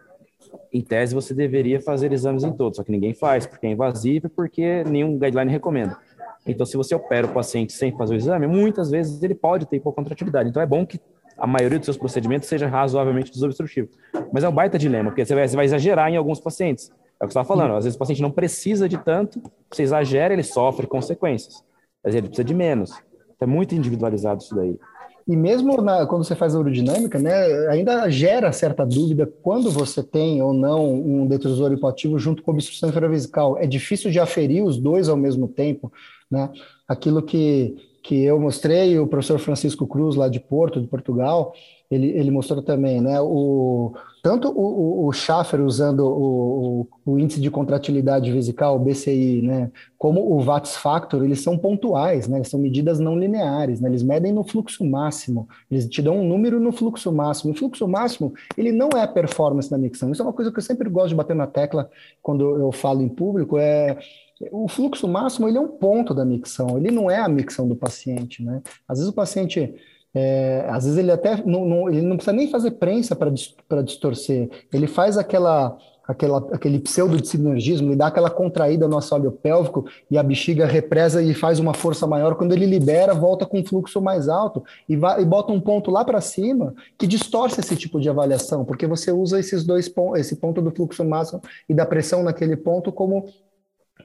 em 0.71 0.81
tese 0.81 1.13
você 1.13 1.33
deveria 1.33 1.81
fazer 1.81 2.11
exames 2.11 2.43
em 2.43 2.51
todos, 2.51 2.77
só 2.77 2.83
que 2.83 2.91
ninguém 2.91 3.13
faz, 3.13 3.45
porque 3.45 3.67
é 3.67 3.71
invasivo 3.71 4.27
e 4.27 4.29
porque 4.29 4.83
nenhum 4.85 5.17
guideline 5.17 5.51
recomenda. 5.51 5.97
Então, 6.45 6.65
se 6.65 6.77
você 6.77 6.95
opera 6.95 7.27
o 7.27 7.33
paciente 7.33 7.73
sem 7.73 7.95
fazer 7.95 8.15
o 8.15 8.17
exame, 8.17 8.47
muitas 8.47 8.89
vezes 8.89 9.21
ele 9.21 9.35
pode 9.35 9.65
ter 9.65 9.77
hipocontratividade. 9.77 10.49
Então, 10.49 10.61
é 10.61 10.65
bom 10.65 10.85
que 10.85 10.99
a 11.37 11.47
maioria 11.47 11.77
dos 11.77 11.85
seus 11.85 11.97
procedimentos 11.97 12.47
seja 12.47 12.67
razoavelmente 12.67 13.31
desobstrutivo. 13.31 13.89
Mas 14.31 14.43
é 14.43 14.49
um 14.49 14.51
baita 14.51 14.77
dilema, 14.77 15.09
porque 15.09 15.25
você 15.25 15.35
vai, 15.35 15.47
você 15.47 15.55
vai 15.55 15.65
exagerar 15.65 16.09
em 16.09 16.17
alguns 16.17 16.39
pacientes. 16.39 16.91
É 17.19 17.25
o 17.25 17.27
que 17.27 17.33
você 17.33 17.39
estava 17.39 17.47
falando. 17.47 17.75
Às 17.75 17.83
vezes 17.83 17.95
o 17.95 17.99
paciente 17.99 18.21
não 18.21 18.31
precisa 18.31 18.87
de 18.87 18.97
tanto, 18.97 19.41
você 19.71 19.83
exagera, 19.83 20.33
ele 20.33 20.43
sofre 20.43 20.87
consequências. 20.87 21.63
Mas 22.03 22.15
ele 22.15 22.27
precisa 22.27 22.45
de 22.45 22.53
menos. 22.53 22.91
Então, 23.35 23.47
é 23.47 23.51
muito 23.51 23.75
individualizado 23.75 24.41
isso 24.41 24.55
daí. 24.55 24.77
E 25.29 25.35
mesmo 25.35 25.79
na, 25.79 26.07
quando 26.07 26.23
você 26.23 26.33
faz 26.33 26.55
a 26.55 26.59
urodinâmica, 26.59 27.19
né, 27.19 27.31
ainda 27.69 28.09
gera 28.09 28.51
certa 28.51 28.83
dúvida 28.83 29.31
quando 29.43 29.69
você 29.69 30.01
tem 30.01 30.41
ou 30.41 30.53
não 30.53 30.91
um 30.91 31.27
detrusor 31.27 31.71
hipoativo 31.71 32.17
junto 32.17 32.41
com 32.41 32.49
obstrução 32.49 32.89
infravesical. 32.89 33.55
É 33.55 33.67
difícil 33.67 34.09
de 34.09 34.19
aferir 34.19 34.63
os 34.63 34.79
dois 34.79 35.07
ao 35.07 35.15
mesmo 35.15 35.47
tempo. 35.47 35.93
Né? 36.29 36.49
Aquilo 36.87 37.21
que, 37.21 37.75
que 38.03 38.23
eu 38.23 38.39
mostrei, 38.39 38.97
o 38.99 39.07
professor 39.07 39.39
Francisco 39.39 39.87
Cruz, 39.87 40.15
lá 40.15 40.27
de 40.27 40.39
Porto, 40.39 40.81
de 40.81 40.87
Portugal, 40.87 41.53
ele, 41.89 42.07
ele 42.09 42.29
mostrou 42.29 42.61
também, 42.61 43.01
né? 43.01 43.19
O, 43.19 43.93
tanto 44.21 44.49
o, 44.49 45.05
o, 45.05 45.07
o 45.07 45.11
Schaffer 45.11 45.59
usando 45.61 46.05
o, 46.05 46.87
o, 47.03 47.17
índice 47.17 47.41
de 47.41 47.49
contratilidade 47.49 48.31
vesical, 48.31 48.75
o 48.75 48.79
BCI, 48.79 49.41
né? 49.41 49.71
Como 49.97 50.35
o 50.35 50.39
VATS 50.39 50.75
factor, 50.75 51.23
eles 51.23 51.41
são 51.41 51.57
pontuais, 51.57 52.27
né? 52.27 52.43
São 52.43 52.59
medidas 52.59 52.99
não 52.99 53.17
lineares, 53.17 53.81
né? 53.81 53.89
Eles 53.89 54.03
medem 54.03 54.31
no 54.31 54.43
fluxo 54.43 54.85
máximo, 54.85 55.47
eles 55.69 55.87
te 55.89 55.99
dão 55.99 56.19
um 56.19 56.27
número 56.27 56.59
no 56.59 56.71
fluxo 56.71 57.11
máximo. 57.11 57.53
O 57.53 57.55
fluxo 57.55 57.87
máximo, 57.87 58.33
ele 58.55 58.71
não 58.71 58.89
é 58.89 59.07
performance 59.07 59.69
da 59.69 59.77
micção. 59.77 60.11
Isso 60.11 60.21
é 60.21 60.25
uma 60.25 60.33
coisa 60.33 60.51
que 60.51 60.59
eu 60.59 60.63
sempre 60.63 60.89
gosto 60.89 61.09
de 61.09 61.15
bater 61.15 61.35
na 61.35 61.47
tecla 61.47 61.89
quando 62.21 62.43
eu 62.43 62.71
falo 62.71 63.01
em 63.01 63.09
público, 63.09 63.57
é 63.57 63.97
o 64.51 64.67
fluxo 64.67 65.07
máximo 65.07 65.47
ele 65.47 65.57
é 65.57 65.61
um 65.61 65.67
ponto 65.67 66.13
da 66.13 66.23
micção, 66.23 66.77
ele 66.77 66.91
não 66.91 67.11
é 67.11 67.17
a 67.19 67.27
micção 67.27 67.67
do 67.67 67.75
paciente, 67.75 68.43
né? 68.43 68.61
Às 68.87 68.99
vezes 68.99 69.11
o 69.11 69.15
paciente, 69.15 69.73
é, 70.13 70.65
às 70.69 70.85
vezes 70.85 70.97
ele 70.97 71.11
até 71.11 71.43
não, 71.45 71.65
não, 71.65 71.89
ele 71.89 72.01
não 72.01 72.15
precisa 72.15 72.35
nem 72.35 72.49
fazer 72.49 72.71
prensa 72.71 73.15
para 73.15 73.81
distorcer, 73.81 74.49
ele 74.71 74.87
faz 74.87 75.17
aquela, 75.17 75.77
aquela 76.07 76.37
aquele 76.53 76.79
pseudo 76.79 77.23
sinergismo, 77.23 77.89
ele 77.89 77.97
dá 77.97 78.07
aquela 78.07 78.29
contraída 78.29 78.87
no 78.87 78.97
assoalho 78.97 79.29
pélvico 79.29 79.85
e 80.09 80.17
a 80.17 80.23
bexiga 80.23 80.65
represa 80.65 81.21
e 81.21 81.33
faz 81.33 81.59
uma 81.59 81.73
força 81.73 82.07
maior, 82.07 82.35
quando 82.35 82.53
ele 82.53 82.65
libera, 82.65 83.13
volta 83.13 83.45
com 83.45 83.59
um 83.59 83.65
fluxo 83.65 84.01
mais 84.01 84.29
alto 84.29 84.63
e, 84.87 84.95
vai, 84.95 85.21
e 85.21 85.25
bota 85.25 85.51
um 85.51 85.59
ponto 85.59 85.91
lá 85.91 86.05
para 86.05 86.21
cima 86.21 86.73
que 86.97 87.05
distorce 87.05 87.59
esse 87.59 87.75
tipo 87.75 87.99
de 87.99 88.09
avaliação, 88.09 88.63
porque 88.63 88.87
você 88.87 89.11
usa 89.11 89.37
esses 89.37 89.65
dois 89.65 89.93
esse 90.15 90.37
ponto 90.37 90.61
do 90.61 90.71
fluxo 90.71 91.03
máximo 91.03 91.41
e 91.67 91.73
da 91.73 91.85
pressão 91.85 92.23
naquele 92.23 92.55
ponto 92.55 92.89
como 92.89 93.25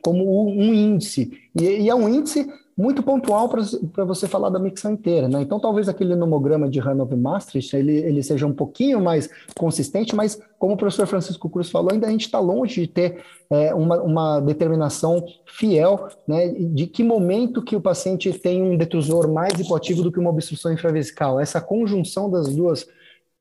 como 0.04 0.48
um 0.48 0.74
índice. 0.74 1.32
E, 1.58 1.88
é 1.88 1.94
um 1.94 2.08
índice 2.08 2.46
muito 2.76 3.04
pontual 3.04 3.48
para 3.48 4.04
você 4.04 4.26
falar 4.26 4.50
da 4.50 4.58
micção 4.58 4.92
inteira. 4.92 5.28
Né? 5.28 5.40
Então, 5.40 5.60
talvez 5.60 5.88
aquele 5.88 6.16
nomograma 6.16 6.68
de 6.68 6.80
Hanover 6.80 7.16
Maastricht 7.16 7.74
ele, 7.74 7.92
ele 7.92 8.22
seja 8.22 8.46
um 8.46 8.52
pouquinho 8.52 9.00
mais 9.00 9.30
consistente, 9.56 10.14
mas, 10.14 10.38
como 10.58 10.74
o 10.74 10.76
professor 10.76 11.06
Francisco 11.06 11.48
Cruz 11.48 11.70
falou, 11.70 11.92
ainda 11.92 12.08
a 12.08 12.10
gente 12.10 12.26
está 12.26 12.40
longe 12.40 12.82
de 12.82 12.86
ter 12.88 13.22
é, 13.48 13.72
uma, 13.72 14.02
uma, 14.02 14.40
determinação 14.40 15.24
fiel 15.46 16.08
né, 16.26 16.48
de 16.48 16.86
que 16.88 17.04
momento 17.04 17.62
que 17.62 17.76
o 17.76 17.80
paciente 17.80 18.32
tem 18.32 18.60
um 18.60 18.76
detrusor 18.76 19.32
mais 19.32 19.58
hipoativo 19.58 20.02
do 20.02 20.10
que 20.10 20.18
uma 20.18 20.30
obstrução 20.30 20.72
infravesical. 20.72 21.38
Essa 21.38 21.60
conjunção 21.60 22.28
das 22.28 22.48
duas 22.48 22.86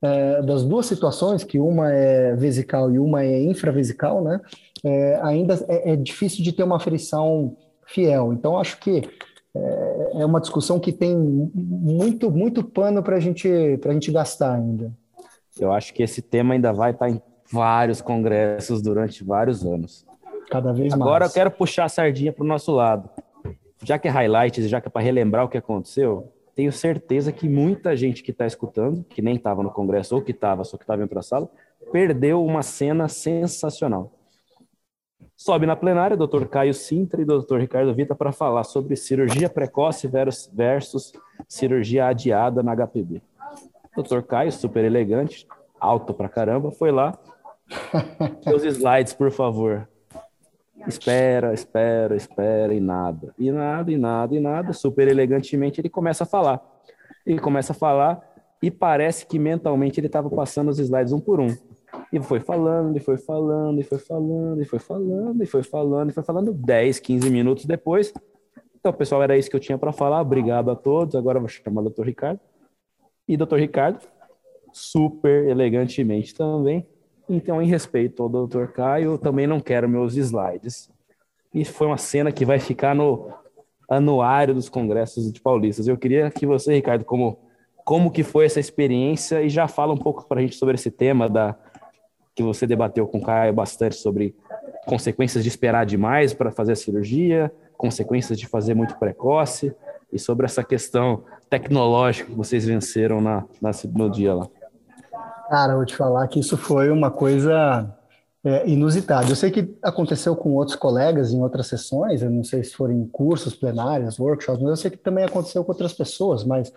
é, 0.04 0.42
das 0.42 0.66
duas 0.66 0.86
situações, 0.86 1.46
que 1.46 1.58
uma 1.58 1.90
é 1.90 2.36
vesical 2.36 2.92
e 2.92 3.00
uma 3.00 3.24
é 3.24 3.42
infravesical, 3.42 4.22
né, 4.22 4.42
é, 4.84 5.20
ainda 5.22 5.54
é, 5.68 5.94
é, 5.94 5.96
difícil 5.96 6.44
de 6.44 6.52
ter 6.52 6.64
uma 6.64 6.80
frição 6.80 7.56
fiel. 7.86 8.34
Então, 8.34 8.58
acho 8.58 8.80
que 8.80 9.02
é, 9.56 10.12
é 10.22 10.26
uma 10.26 10.42
discussão 10.42 10.80
que 10.80 10.92
tem 10.92 11.16
muito, 11.16 12.30
muito 12.30 12.64
pano 12.64 13.02
para 13.02 13.20
gente, 13.20 13.48
a 13.48 13.92
gente 13.94 14.12
gastar 14.12 14.56
ainda. 14.56 14.92
Eu 15.60 15.72
acho 15.72 15.94
que 15.94 16.04
esse 16.04 16.22
tema 16.22 16.54
ainda 16.54 16.74
vai 16.74 16.92
estar 16.92 17.10
em 17.10 17.22
vários 17.52 18.02
congressos 18.02 18.82
durante 18.82 19.24
vários 19.24 19.64
anos. 19.64 20.06
Cada 20.50 20.74
vez 20.74 20.90
mais. 20.90 21.02
Agora 21.02 21.26
eu 21.26 21.30
quero 21.30 21.52
puxar 21.52 21.86
a 21.86 21.90
sardinha 21.90 22.34
para 22.34 22.44
o 22.44 22.48
nosso 22.48 22.72
lado. 22.72 23.10
Já 23.84 24.00
que 24.00 24.08
é 24.08 24.12
highlights, 24.12 24.68
já 24.70 24.82
que 24.82 24.88
é 24.88 24.92
para 24.92 25.02
relembrar 25.02 25.46
o 25.46 25.50
que 25.50 25.58
aconteceu, 25.58 26.32
tenho 26.56 26.72
certeza 26.72 27.32
que 27.32 27.48
muita 27.48 27.96
gente 27.96 28.24
que 28.24 28.32
está 28.32 28.46
escutando, 28.46 29.04
que 29.04 29.22
nem 29.22 29.36
estava 29.36 29.62
no 29.62 29.72
congresso 29.72 30.16
ou 30.16 30.22
que 30.22 30.32
estava, 30.32 30.64
só 30.64 30.78
que 30.78 30.84
estava 30.84 31.02
indo 31.02 31.10
para 31.10 31.20
a 31.20 31.24
sala, 31.24 31.50
perdeu 31.92 32.44
uma 32.44 32.64
cena 32.64 33.08
sensacional. 33.08 34.12
Sobe 35.36 35.66
na 35.66 35.76
plenária 35.76 36.16
Dr. 36.16 36.46
Caio 36.46 36.74
Sintra 36.74 37.22
e 37.22 37.26
Dr. 37.26 37.58
Ricardo 37.58 37.94
Vita 37.94 38.16
para 38.16 38.32
falar 38.32 38.64
sobre 38.64 38.96
cirurgia 38.96 39.50
precoce 39.50 40.08
versus 40.08 41.12
cirurgia 41.48 42.08
adiada 42.08 42.62
na 42.62 42.76
HPB. 42.76 43.22
Dr. 43.96 44.22
Caio, 44.22 44.52
super 44.52 44.84
elegante, 44.86 45.48
alto 45.80 46.14
pra 46.14 46.30
caramba, 46.30 46.72
foi 46.72 46.92
lá. 46.92 47.18
Seus 48.44 48.64
slides, 48.64 49.14
por 49.14 49.32
favor. 49.32 49.88
Espera, 50.88 51.54
espera, 51.54 52.16
espera 52.16 52.74
e 52.74 52.80
nada. 52.80 53.34
E 53.38 53.52
nada, 53.52 53.92
e 53.92 53.98
nada, 53.98 54.36
e 54.36 54.40
nada. 54.40 54.74
Super 54.74 55.08
elegantemente 55.08 55.80
ele 55.80 55.90
começa 55.90 56.24
a 56.24 56.28
falar. 56.28 56.62
Ele 57.26 57.40
começa 57.40 57.72
a 57.72 57.76
falar 57.76 58.22
e 58.62 58.70
parece 58.70 59.26
que 59.26 59.40
mentalmente 59.40 60.00
ele 60.00 60.08
estava 60.08 60.30
passando 60.30 60.70
os 60.70 60.80
slides 60.80 61.14
um 61.14 61.20
por 61.20 61.40
um. 61.40 61.56
E 62.14 62.22
foi 62.22 62.40
falando, 62.40 62.96
e 62.96 63.00
foi 63.00 63.18
falando, 63.18 63.80
e 63.82 63.84
foi 63.84 63.98
falando, 63.98 64.62
e 64.62 64.66
foi 64.66 64.78
falando, 64.78 65.42
e 65.42 65.46
foi 65.48 65.64
falando, 65.64 66.10
e 66.12 66.14
foi 66.14 66.24
falando 66.24 66.54
10, 66.54 67.00
15 67.00 67.30
minutos 67.32 67.66
depois. 67.66 68.14
Então, 68.80 68.94
pessoal, 68.94 69.24
era 69.24 69.36
isso 69.36 69.50
que 69.50 69.56
eu 69.56 69.60
tinha 69.60 69.80
para 69.80 69.92
falar. 69.92 70.22
Obrigado 70.22 70.70
a 70.70 70.76
todos. 70.76 71.16
Agora 71.16 71.40
vou 71.40 71.50
chamar 71.50 71.82
o 71.82 71.86
doutor 71.86 72.06
Ricardo. 72.06 72.40
E 73.28 73.36
doutor 73.36 73.60
Ricardo, 73.60 74.00
super 74.72 75.48
elegantemente 75.48 76.36
também, 76.36 76.86
então, 77.28 77.60
em 77.60 77.66
respeito 77.66 78.22
ao 78.22 78.30
Dr. 78.30 78.68
Caio, 78.68 79.14
eu 79.14 79.18
também 79.18 79.48
não 79.48 79.60
quero 79.60 79.90
meus 79.90 80.16
slides. 80.16 80.92
E 81.52 81.66
foi 81.66 81.88
uma 81.88 81.98
cena 81.98 82.32
que 82.32 82.46
vai 82.46 82.60
ficar 82.60 82.94
no 82.94 83.32
anuário 83.90 84.54
dos 84.54 84.70
congressos 84.70 85.32
de 85.32 85.42
paulistas. 85.42 85.88
Eu 85.88 85.98
queria 85.98 86.30
que 86.30 86.46
você, 86.46 86.74
Ricardo, 86.74 87.06
como 87.06 87.40
como 87.86 88.12
que 88.12 88.24
foi 88.24 88.46
essa 88.46 88.60
experiência 88.60 89.42
e 89.42 89.50
já 89.50 89.68
fala 89.68 89.94
um 89.94 89.98
pouco 89.98 90.26
para 90.28 90.40
a 90.40 90.42
gente 90.42 90.56
sobre 90.56 90.76
esse 90.76 90.90
tema 90.90 91.28
da 91.30 91.56
que 92.36 92.44
você 92.44 92.66
debateu 92.66 93.08
com 93.08 93.20
o 93.20 93.24
Caio 93.24 93.54
bastante 93.54 93.96
sobre 93.96 94.36
consequências 94.86 95.44
de 95.44 95.50
esperar 95.50 95.86
demais 95.86 96.34
para 96.34 96.52
fazer 96.52 96.74
a 96.74 96.76
cirurgia, 96.76 97.52
consequências 97.78 98.38
de 98.38 98.48
fazer 98.48 98.74
muito 98.74 98.98
precoce 98.98 99.74
e 100.12 100.20
sobre 100.20 100.46
essa 100.46 100.64
questão 100.64 101.24
tecnológica 101.50 102.30
que 102.30 102.36
vocês 102.36 102.66
venceram 102.66 103.22
na, 103.22 103.46
na 103.62 103.72
no 103.94 104.10
dia 104.10 104.34
lá. 104.34 104.48
Cara, 105.50 105.76
vou 105.76 105.86
te 105.86 105.96
falar 105.96 106.28
que 106.28 106.40
isso 106.40 106.58
foi 106.58 106.90
uma 106.90 107.12
coisa 107.12 107.94
é, 108.44 108.68
inusitada. 108.68 109.30
Eu 109.30 109.36
sei 109.36 109.52
que 109.52 109.76
aconteceu 109.82 110.36
com 110.36 110.52
outros 110.54 110.76
colegas 110.76 111.32
em 111.32 111.42
outras 111.42 111.68
sessões, 111.68 112.22
eu 112.22 112.30
não 112.30 112.44
sei 112.44 112.64
se 112.64 112.74
foram 112.74 113.08
cursos, 113.12 113.56
plenários, 113.56 114.20
workshops, 114.20 114.62
mas 114.62 114.70
eu 114.72 114.78
sei 114.78 114.92
que 114.92 114.98
também 114.98 115.24
aconteceu 115.24 115.64
com 115.64 115.72
outras 115.72 115.94
pessoas, 115.94 116.44
mas 116.44 116.72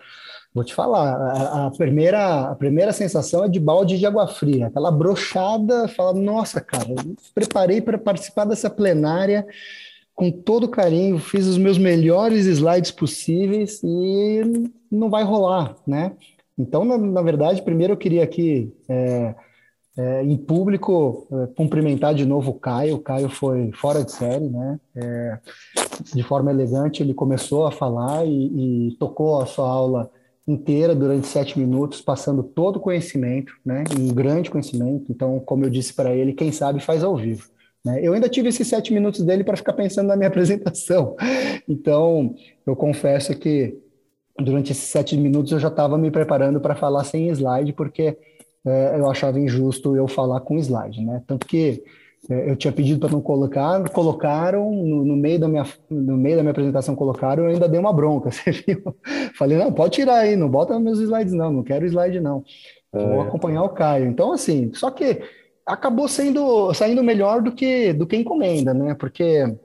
vou 0.57 0.63
te 0.65 0.73
falar, 0.73 1.15
a, 1.15 1.67
a 1.67 1.71
primeira, 1.71 2.49
a 2.49 2.55
primeira 2.55 2.91
sensação 2.91 3.43
é 3.43 3.47
de 3.47 3.59
balde 3.59 3.97
de 3.97 4.05
água 4.05 4.27
fria, 4.27 4.67
aquela 4.67 4.91
brochada, 4.91 5.87
fala, 5.87 6.13
nossa, 6.13 6.59
cara, 6.59 6.95
preparei 7.33 7.79
para 7.79 7.97
participar 7.97 8.45
dessa 8.45 8.69
plenária 8.69 9.45
com 10.15 10.31
todo 10.31 10.67
carinho, 10.67 11.19
fiz 11.19 11.45
os 11.45 11.59
meus 11.59 11.77
melhores 11.77 12.47
slides 12.47 12.89
possíveis 12.89 13.81
e 13.83 14.41
não 14.91 15.11
vai 15.11 15.23
rolar, 15.23 15.75
né? 15.85 16.13
Então, 16.57 16.83
na, 16.83 16.97
na 16.97 17.21
verdade, 17.21 17.61
primeiro 17.61 17.93
eu 17.93 17.97
queria 17.97 18.23
aqui, 18.23 18.73
é, 18.89 19.35
é, 19.95 20.23
em 20.23 20.35
público, 20.35 21.27
é, 21.31 21.47
cumprimentar 21.55 22.15
de 22.15 22.25
novo 22.25 22.49
o 22.49 22.59
Caio. 22.59 22.95
O 22.95 22.99
Caio 22.99 23.29
foi 23.29 23.71
fora 23.73 24.03
de 24.03 24.11
série, 24.11 24.49
né? 24.49 24.79
É, 24.95 25.39
de 26.15 26.23
forma 26.23 26.49
elegante, 26.49 27.03
ele 27.03 27.13
começou 27.13 27.67
a 27.67 27.71
falar 27.71 28.25
e, 28.25 28.87
e, 28.87 28.95
tocou 28.97 29.39
a 29.39 29.45
sua 29.45 29.69
aula 29.69 30.09
inteira 30.47 30.95
durante 30.95 31.27
sete 31.27 31.59
minutos, 31.59 32.01
passando 32.01 32.41
todo 32.41 32.77
o 32.77 32.79
conhecimento, 32.79 33.53
né? 33.65 33.83
Um 33.99 34.07
grande 34.13 34.49
conhecimento. 34.49 35.11
Então, 35.11 35.39
como 35.39 35.65
eu 35.65 35.69
disse 35.69 35.93
para 35.93 36.15
ele, 36.15 36.33
quem 36.33 36.51
sabe 36.51 36.79
faz 36.79 37.03
ao 37.03 37.17
vivo. 37.17 37.49
Né? 37.83 37.99
Eu 38.01 38.13
ainda 38.13 38.29
tive 38.29 38.49
esses 38.49 38.67
sete 38.67 38.93
minutos 38.93 39.21
dele 39.21 39.43
para 39.43 39.57
ficar 39.57 39.73
pensando 39.73 40.07
na 40.07 40.15
minha 40.15 40.29
apresentação. 40.29 41.15
Então, 41.67 42.33
eu 42.65 42.75
confesso 42.75 43.37
que 43.37 43.77
durante 44.39 44.71
esses 44.71 44.85
sete 44.85 45.17
minutos 45.17 45.51
eu 45.51 45.59
já 45.59 45.67
estava 45.67 45.97
me 45.97 46.11
preparando 46.11 46.61
para 46.61 46.75
falar 46.75 47.03
sem 47.03 47.29
slide, 47.29 47.73
porque 47.73 48.17
é, 48.65 48.99
eu 48.99 49.09
achava 49.09 49.39
injusto 49.39 49.95
eu 49.95 50.07
falar 50.07 50.39
com 50.41 50.57
slide, 50.57 51.03
né? 51.03 51.21
Tanto 51.27 51.45
que 51.45 51.83
eu 52.29 52.55
tinha 52.55 52.71
pedido 52.71 52.99
para 52.99 53.11
não 53.11 53.21
colocar, 53.21 53.87
colocaram 53.89 54.71
no, 54.71 55.05
no, 55.05 55.15
meio 55.15 55.39
da 55.39 55.47
minha 55.47 55.65
no 55.89 56.17
meio 56.17 56.35
da 56.35 56.43
minha 56.43 56.51
apresentação 56.51 56.95
colocaram, 56.95 57.43
eu 57.43 57.49
ainda 57.49 57.69
dei 57.69 57.79
uma 57.79 57.93
bronca, 57.93 58.29
você 58.31 58.51
viu? 58.51 58.95
Falei 59.35 59.57
não, 59.57 59.71
pode 59.71 59.93
tirar 59.93 60.19
aí, 60.19 60.35
não 60.35 60.49
bota 60.49 60.79
meus 60.79 60.99
slides 60.99 61.33
não, 61.33 61.51
não 61.51 61.63
quero 61.63 61.85
slide 61.85 62.19
não. 62.19 62.43
É. 62.93 63.05
Vou 63.05 63.21
acompanhar 63.21 63.63
o 63.63 63.69
Caio. 63.69 64.07
Então 64.07 64.33
assim, 64.33 64.71
só 64.73 64.91
que 64.91 65.21
acabou 65.65 66.07
sendo 66.07 66.73
saindo 66.73 67.03
melhor 67.03 67.41
do 67.41 67.51
que 67.51 67.93
do 67.93 68.05
que 68.05 68.17
encomenda, 68.17 68.73
né? 68.73 68.93
Porque 68.93 69.55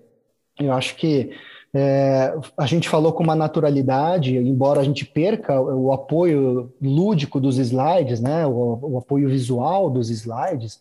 eu 0.60 0.72
acho 0.72 0.96
que 0.96 1.30
é, 1.74 2.34
a 2.56 2.66
gente 2.66 2.86
falou 2.88 3.14
com 3.14 3.22
uma 3.22 3.34
naturalidade, 3.34 4.36
embora 4.36 4.80
a 4.80 4.84
gente 4.84 5.06
perca 5.06 5.58
o 5.58 5.90
apoio 5.90 6.70
lúdico 6.80 7.40
dos 7.40 7.56
slides, 7.56 8.20
né, 8.20 8.46
o, 8.46 8.78
o 8.82 8.98
apoio 8.98 9.26
visual 9.28 9.88
dos 9.88 10.10
slides, 10.10 10.78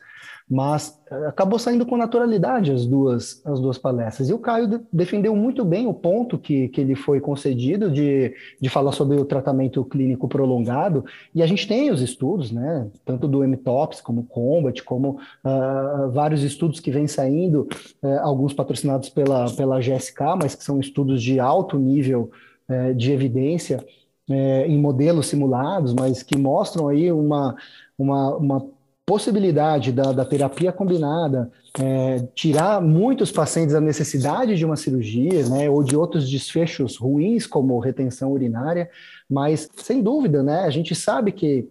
mas 0.52 1.02
eh, 1.10 1.28
acabou 1.28 1.58
saindo 1.58 1.86
com 1.86 1.96
naturalidade 1.96 2.74
as 2.74 2.86
duas, 2.86 3.42
as 3.46 3.62
duas 3.62 3.78
palestras. 3.78 4.30
E 4.30 4.34
o 4.34 4.38
Caio 4.38 4.68
de, 4.68 4.82
defendeu 4.92 5.34
muito 5.34 5.64
bem 5.64 5.88
o 5.88 5.94
ponto 5.94 6.38
que, 6.38 6.68
que 6.68 6.82
ele 6.82 6.94
foi 6.94 7.22
concedido 7.22 7.90
de, 7.90 8.36
de 8.60 8.68
falar 8.68 8.92
sobre 8.92 9.16
o 9.16 9.24
tratamento 9.24 9.86
clínico 9.86 10.28
prolongado, 10.28 11.06
e 11.34 11.42
a 11.42 11.48
gente 11.48 11.66
tem 11.66 11.90
os 11.90 12.02
estudos, 12.02 12.52
né, 12.52 12.86
tanto 13.06 13.30
do 13.30 13.48
MTOPS 13.48 14.02
como 14.02 14.26
Combat, 14.26 14.84
como 14.84 15.20
uh, 15.46 16.12
vários 16.12 16.44
estudos 16.44 16.82
que 16.82 16.92
vêm 16.92 17.08
saindo, 17.08 17.70
uh, 18.04 18.20
alguns 18.22 18.54
patrocinados 18.54 19.08
pela, 19.08 19.50
pela 19.52 19.80
GSK, 19.80 20.36
mas 20.38 20.54
que 20.54 20.66
são 20.66 20.82
estudos 20.82 21.24
de 21.24 21.40
alto 21.40 21.80
nível 21.80 22.30
uh, 22.68 22.94
de 22.94 23.14
evidência, 23.14 23.82
em 24.66 24.80
modelos 24.80 25.28
simulados, 25.28 25.94
mas 25.94 26.24
que 26.24 26.38
mostram 26.38 26.88
aí 26.88 27.12
uma, 27.12 27.54
uma, 27.98 28.36
uma 28.38 28.66
possibilidade 29.12 29.92
da, 29.92 30.14
da 30.14 30.24
terapia 30.24 30.72
combinada 30.72 31.52
é, 31.78 32.26
tirar 32.34 32.82
muitos 32.82 33.30
pacientes 33.30 33.74
da 33.74 33.82
necessidade 33.82 34.56
de 34.56 34.64
uma 34.64 34.78
cirurgia, 34.78 35.50
né, 35.50 35.70
ou 35.70 35.84
de 35.84 35.98
outros 35.98 36.30
desfechos 36.30 36.96
ruins, 36.96 37.46
como 37.46 37.78
retenção 37.78 38.32
urinária, 38.32 38.90
mas, 39.30 39.68
sem 39.76 40.02
dúvida, 40.02 40.42
né, 40.42 40.62
a 40.62 40.70
gente 40.70 40.96
sabe 40.96 41.34
que 41.34 41.68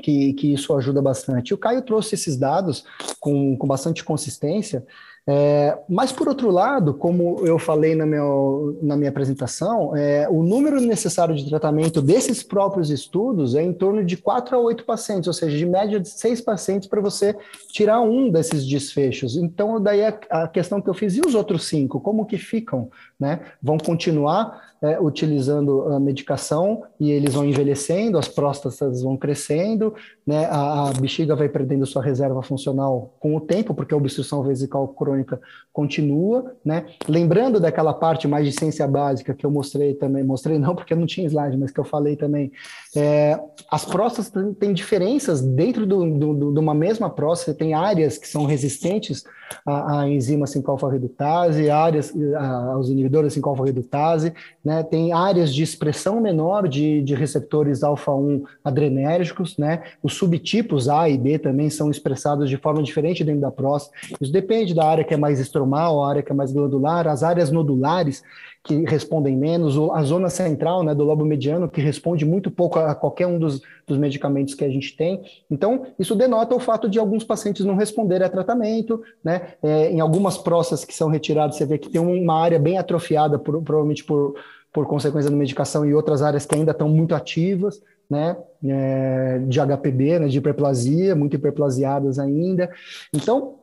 que, 0.00 0.32
que, 0.32 0.54
isso 0.54 0.74
ajuda 0.74 1.02
bastante. 1.02 1.52
O 1.52 1.58
Caio 1.58 1.82
trouxe 1.82 2.14
esses 2.14 2.36
dados 2.36 2.84
com, 3.20 3.56
com 3.56 3.66
bastante 3.68 4.02
consistência, 4.02 4.84
é, 5.24 5.78
mas, 5.88 6.10
por 6.10 6.28
outro 6.28 6.50
lado, 6.50 6.94
como 6.94 7.46
eu 7.46 7.56
falei 7.56 7.94
na, 7.94 8.04
meu, 8.04 8.76
na 8.82 8.96
minha 8.96 9.08
apresentação, 9.08 9.94
é, 9.96 10.28
o 10.28 10.42
número 10.42 10.80
necessário 10.80 11.34
de 11.34 11.48
tratamento 11.48 12.02
desses 12.02 12.42
próprios 12.42 12.90
estudos 12.90 13.54
é 13.54 13.62
em 13.62 13.72
torno 13.72 14.04
de 14.04 14.16
4 14.16 14.56
a 14.56 14.58
8 14.58 14.84
pacientes, 14.84 15.28
ou 15.28 15.32
seja, 15.32 15.56
de 15.56 15.64
média 15.64 16.00
de 16.00 16.08
6 16.08 16.40
pacientes 16.40 16.88
para 16.88 17.00
você 17.00 17.36
tirar 17.68 18.00
um 18.00 18.30
desses 18.30 18.66
desfechos. 18.66 19.36
Então, 19.36 19.80
daí 19.80 20.04
a, 20.04 20.18
a, 20.28 20.48
questão 20.48 20.80
que 20.80 20.90
eu 20.90 20.94
fiz, 20.94 21.16
e 21.16 21.20
os 21.24 21.36
outros 21.36 21.68
cinco, 21.68 22.00
como 22.00 22.26
que 22.26 22.36
ficam? 22.36 22.90
Né? 23.18 23.40
Vão 23.62 23.78
continuar 23.78 24.71
é, 24.82 25.00
utilizando 25.00 25.82
a 25.92 26.00
medicação 26.00 26.82
e 26.98 27.10
eles 27.10 27.34
vão 27.34 27.44
envelhecendo, 27.44 28.18
as 28.18 28.26
próstatas 28.26 29.02
vão 29.02 29.16
crescendo, 29.16 29.94
né? 30.26 30.46
a, 30.46 30.88
a 30.88 30.92
bexiga 30.92 31.36
vai 31.36 31.48
perdendo 31.48 31.86
sua 31.86 32.02
reserva 32.02 32.42
funcional 32.42 33.14
com 33.20 33.36
o 33.36 33.40
tempo, 33.40 33.74
porque 33.74 33.94
a 33.94 33.96
obstrução 33.96 34.42
vesical 34.42 34.88
crônica 34.88 35.40
continua. 35.72 36.56
Né? 36.64 36.86
Lembrando 37.08 37.60
daquela 37.60 37.94
parte 37.94 38.26
mais 38.26 38.44
de 38.44 38.52
ciência 38.52 38.86
básica 38.88 39.32
que 39.32 39.46
eu 39.46 39.50
mostrei 39.50 39.94
também, 39.94 40.24
mostrei 40.24 40.58
não 40.58 40.74
porque 40.74 40.94
não 40.94 41.06
tinha 41.06 41.26
slide, 41.26 41.56
mas 41.56 41.70
que 41.70 41.78
eu 41.78 41.84
falei 41.84 42.16
também, 42.16 42.50
é, 42.96 43.38
as 43.70 43.84
próstatas 43.84 44.32
têm 44.58 44.72
diferenças 44.72 45.40
dentro 45.40 45.86
do, 45.86 46.34
do, 46.34 46.52
de 46.52 46.58
uma 46.58 46.74
mesma 46.74 47.08
próstata, 47.08 47.56
tem 47.56 47.72
áreas 47.72 48.18
que 48.18 48.28
são 48.28 48.44
resistentes 48.44 49.24
à, 49.64 50.00
à 50.00 50.08
enzima 50.08 50.46
5-alfa-redutase, 50.46 51.70
áreas 51.70 52.12
a, 52.36 52.72
aos 52.72 52.88
inibidores 52.88 53.36
5-alfa-redutase, 53.36 54.34
né? 54.64 54.72
né? 54.72 54.82
Tem 54.82 55.12
áreas 55.12 55.54
de 55.54 55.62
expressão 55.62 56.20
menor 56.20 56.66
de, 56.66 57.02
de 57.02 57.14
receptores 57.14 57.82
alfa-1 57.82 58.42
adrenérgicos, 58.64 59.58
né? 59.58 59.82
Os 60.02 60.14
subtipos 60.14 60.88
A 60.88 61.08
e 61.08 61.18
B 61.18 61.38
também 61.38 61.68
são 61.68 61.90
expressados 61.90 62.48
de 62.48 62.56
forma 62.56 62.82
diferente 62.82 63.22
dentro 63.22 63.42
da 63.42 63.50
próstata. 63.50 63.96
Isso 64.20 64.32
depende 64.32 64.74
da 64.74 64.86
área 64.86 65.04
que 65.04 65.12
é 65.12 65.16
mais 65.16 65.38
estromal, 65.38 66.02
a 66.02 66.08
área 66.08 66.22
que 66.22 66.32
é 66.32 66.34
mais 66.34 66.52
glandular, 66.52 67.06
as 67.06 67.22
áreas 67.22 67.50
nodulares 67.50 68.22
que 68.64 68.84
respondem 68.84 69.36
menos, 69.36 69.76
a 69.92 70.02
zona 70.04 70.28
central 70.28 70.84
né, 70.84 70.94
do 70.94 71.02
lobo 71.02 71.24
mediano, 71.24 71.68
que 71.68 71.80
responde 71.80 72.24
muito 72.24 72.50
pouco 72.50 72.78
a 72.78 72.94
qualquer 72.94 73.26
um 73.26 73.38
dos, 73.38 73.60
dos 73.86 73.98
medicamentos 73.98 74.54
que 74.54 74.64
a 74.64 74.68
gente 74.68 74.96
tem. 74.96 75.20
Então, 75.50 75.86
isso 75.98 76.14
denota 76.14 76.54
o 76.54 76.60
fato 76.60 76.88
de 76.88 76.98
alguns 76.98 77.24
pacientes 77.24 77.64
não 77.64 77.74
responderem 77.74 78.26
a 78.26 78.30
tratamento, 78.30 79.02
né? 79.24 79.54
É, 79.62 79.90
em 79.90 80.00
algumas 80.00 80.38
próstatas 80.38 80.84
que 80.84 80.94
são 80.94 81.08
retiradas, 81.08 81.56
você 81.56 81.66
vê 81.66 81.76
que 81.76 81.90
tem 81.90 82.00
uma 82.00 82.40
área 82.40 82.58
bem 82.58 82.78
atrofiada, 82.78 83.38
por, 83.38 83.60
provavelmente 83.62 84.04
por 84.04 84.34
por 84.72 84.86
consequência 84.86 85.30
da 85.30 85.36
medicação 85.36 85.84
e 85.84 85.92
outras 85.92 86.22
áreas 86.22 86.46
que 86.46 86.54
ainda 86.54 86.70
estão 86.70 86.88
muito 86.88 87.14
ativas, 87.14 87.82
né, 88.08 88.36
é, 88.64 89.38
de 89.46 89.60
HPB, 89.60 90.18
né, 90.18 90.28
de 90.28 90.38
hiperplasia, 90.38 91.14
muito 91.14 91.36
hiperplasiadas 91.36 92.18
ainda. 92.18 92.70
Então, 93.12 93.56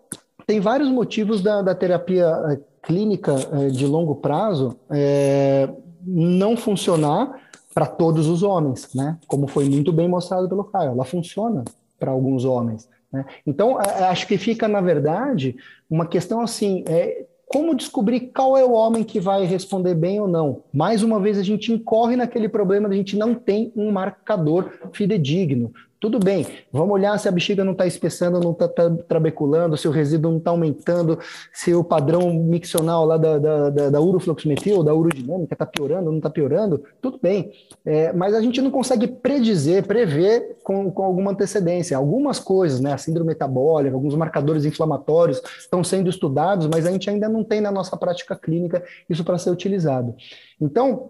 tem 0.45 0.59
vários 0.59 0.89
motivos 0.89 1.41
da, 1.41 1.61
da 1.61 1.75
terapia 1.75 2.25
é, 2.49 2.59
clínica 2.89 3.35
é, 3.53 3.67
de 3.67 3.85
longo 3.85 4.15
prazo 4.15 4.75
é, 4.89 5.69
não 6.03 6.57
funcionar 6.57 7.39
para 7.71 7.85
todos 7.85 8.25
os 8.27 8.41
homens, 8.41 8.89
né? 8.95 9.19
Como 9.27 9.47
foi 9.47 9.69
muito 9.69 9.93
bem 9.93 10.07
mostrado 10.07 10.49
pelo 10.49 10.63
Caio, 10.63 10.93
ela 10.93 11.05
funciona 11.05 11.63
para 11.99 12.09
alguns 12.09 12.45
homens. 12.45 12.89
Né? 13.13 13.23
Então, 13.45 13.77
acho 13.77 14.25
que 14.25 14.39
fica, 14.39 14.67
na 14.67 14.81
verdade, 14.81 15.55
uma 15.87 16.07
questão 16.07 16.41
assim: 16.41 16.83
é, 16.87 17.25
como 17.45 17.75
descobrir 17.75 18.31
qual 18.35 18.57
é 18.57 18.65
o 18.65 18.71
homem 18.71 19.03
que 19.03 19.19
vai 19.19 19.45
responder 19.45 19.93
bem 19.93 20.19
ou 20.19 20.27
não? 20.27 20.63
Mais 20.73 21.03
uma 21.03 21.19
vez, 21.19 21.37
a 21.37 21.43
gente 21.43 21.71
incorre 21.71 22.15
naquele 22.15 22.49
problema 22.49 22.89
de 22.89 22.95
a 22.95 22.97
gente 22.97 23.15
não 23.15 23.35
tem 23.35 23.71
um 23.75 23.91
marcador 23.91 24.71
fidedigno. 24.93 25.71
Tudo 25.99 26.17
bem, 26.17 26.47
vamos 26.71 26.93
olhar 26.93 27.19
se 27.19 27.27
a 27.27 27.31
bexiga 27.31 27.61
não 27.61 27.73
está 27.73 27.85
espessando, 27.85 28.39
não 28.39 28.53
está 28.53 28.69
trabeculando, 29.05 29.75
se 29.75 29.85
o 29.85 29.91
resíduo 29.91 30.31
não 30.31 30.37
está 30.37 30.51
aumentando, 30.51 31.19
se 31.51 31.73
o 31.73 31.83
padrão 31.83 32.33
miccional 32.33 33.03
lá 33.03 33.17
da, 33.17 33.37
da, 33.37 33.69
da, 33.69 33.89
da 33.89 33.99
urofluxmetil, 33.99 34.81
da 34.81 34.93
urodinâmica 34.93 35.53
está 35.55 35.65
piorando, 35.65 36.09
não 36.09 36.19
está 36.19 36.29
piorando, 36.29 36.81
tudo 37.01 37.19
bem. 37.21 37.51
É, 37.85 38.13
mas 38.13 38.33
a 38.33 38.41
gente 38.41 38.61
não 38.61 38.71
consegue 38.71 39.07
predizer, 39.07 39.85
prever 39.85 40.59
com, 40.63 40.89
com 40.89 41.03
alguma 41.03 41.31
antecedência. 41.31 41.97
Algumas 41.97 42.39
coisas, 42.39 42.79
né, 42.79 42.93
a 42.93 42.97
síndrome 42.97 43.27
metabólica, 43.27 43.93
alguns 43.93 44.15
marcadores 44.15 44.63
inflamatórios 44.63 45.41
estão 45.59 45.83
sendo 45.83 46.09
estudados, 46.09 46.67
mas 46.67 46.85
a 46.85 46.91
gente 46.91 47.09
ainda 47.09 47.27
não 47.27 47.43
tem 47.43 47.59
na 47.59 47.71
nossa 47.71 47.97
prática 47.97 48.37
clínica 48.37 48.81
isso 49.09 49.25
para 49.25 49.37
ser 49.37 49.49
utilizado. 49.49 50.15
Então, 50.61 51.09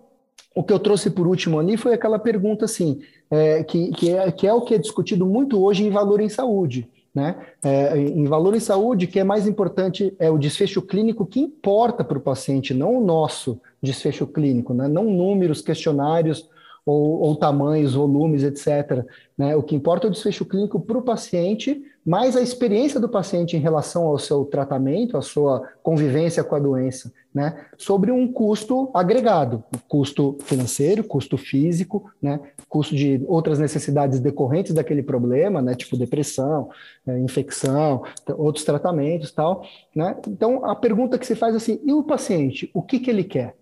o 0.55 0.63
que 0.63 0.73
eu 0.73 0.79
trouxe 0.79 1.09
por 1.09 1.27
último 1.27 1.59
ali 1.59 1.77
foi 1.77 1.93
aquela 1.93 2.19
pergunta 2.19 2.65
assim, 2.65 2.99
é, 3.29 3.63
que, 3.63 3.91
que, 3.91 4.11
é, 4.11 4.31
que 4.31 4.47
é 4.47 4.53
o 4.53 4.61
que 4.61 4.75
é 4.75 4.77
discutido 4.77 5.25
muito 5.25 5.61
hoje 5.61 5.85
em 5.85 5.89
valor 5.89 6.19
em 6.19 6.29
saúde. 6.29 6.87
Né? 7.13 7.35
É, 7.63 7.97
em 7.97 8.25
valor 8.25 8.55
em 8.55 8.59
saúde, 8.59 9.07
que 9.07 9.19
é 9.19 9.23
mais 9.23 9.47
importante 9.47 10.13
é 10.19 10.29
o 10.29 10.37
desfecho 10.37 10.81
clínico 10.81 11.25
que 11.25 11.39
importa 11.39 12.03
para 12.03 12.17
o 12.17 12.21
paciente, 12.21 12.73
não 12.73 12.97
o 12.97 13.03
nosso 13.03 13.59
desfecho 13.81 14.27
clínico, 14.27 14.73
né? 14.73 14.87
não 14.87 15.05
números, 15.05 15.61
questionários 15.61 16.47
ou, 16.89 17.21
ou 17.21 17.35
tamanhos, 17.35 17.93
volumes, 17.93 18.43
etc. 18.43 19.05
Né? 19.37 19.55
O 19.55 19.61
que 19.61 19.75
importa 19.75 20.07
é 20.07 20.09
o 20.09 20.11
desfecho 20.11 20.43
clínico 20.43 20.79
para 20.79 20.97
o 20.97 21.03
paciente, 21.03 21.83
mais 22.03 22.35
a 22.35 22.41
experiência 22.41 22.99
do 22.99 23.07
paciente 23.07 23.55
em 23.55 23.59
relação 23.59 24.07
ao 24.07 24.17
seu 24.17 24.43
tratamento, 24.43 25.15
à 25.15 25.21
sua 25.21 25.61
convivência 25.83 26.43
com 26.43 26.55
a 26.55 26.59
doença, 26.59 27.13
né? 27.31 27.63
sobre 27.77 28.11
um 28.11 28.31
custo 28.31 28.89
agregado, 28.91 29.63
custo 29.87 30.35
financeiro, 30.41 31.03
custo 31.03 31.37
físico, 31.37 32.11
né? 32.19 32.39
custo 32.67 32.95
de 32.95 33.23
outras 33.27 33.59
necessidades 33.59 34.19
decorrentes 34.19 34.73
daquele 34.73 35.03
problema, 35.03 35.61
né? 35.61 35.75
tipo 35.75 35.95
depressão, 35.95 36.71
né? 37.05 37.19
infecção, 37.19 38.01
outros 38.35 38.65
tratamentos 38.65 39.31
tal. 39.31 39.63
Né? 39.95 40.17
Então, 40.27 40.65
a 40.65 40.75
pergunta 40.75 41.19
que 41.19 41.27
se 41.27 41.35
faz 41.35 41.53
é 41.53 41.57
assim, 41.57 41.79
e 41.85 41.93
o 41.93 42.01
paciente, 42.01 42.71
o 42.73 42.81
que, 42.81 42.97
que 42.99 43.11
ele 43.11 43.23
quer? 43.23 43.55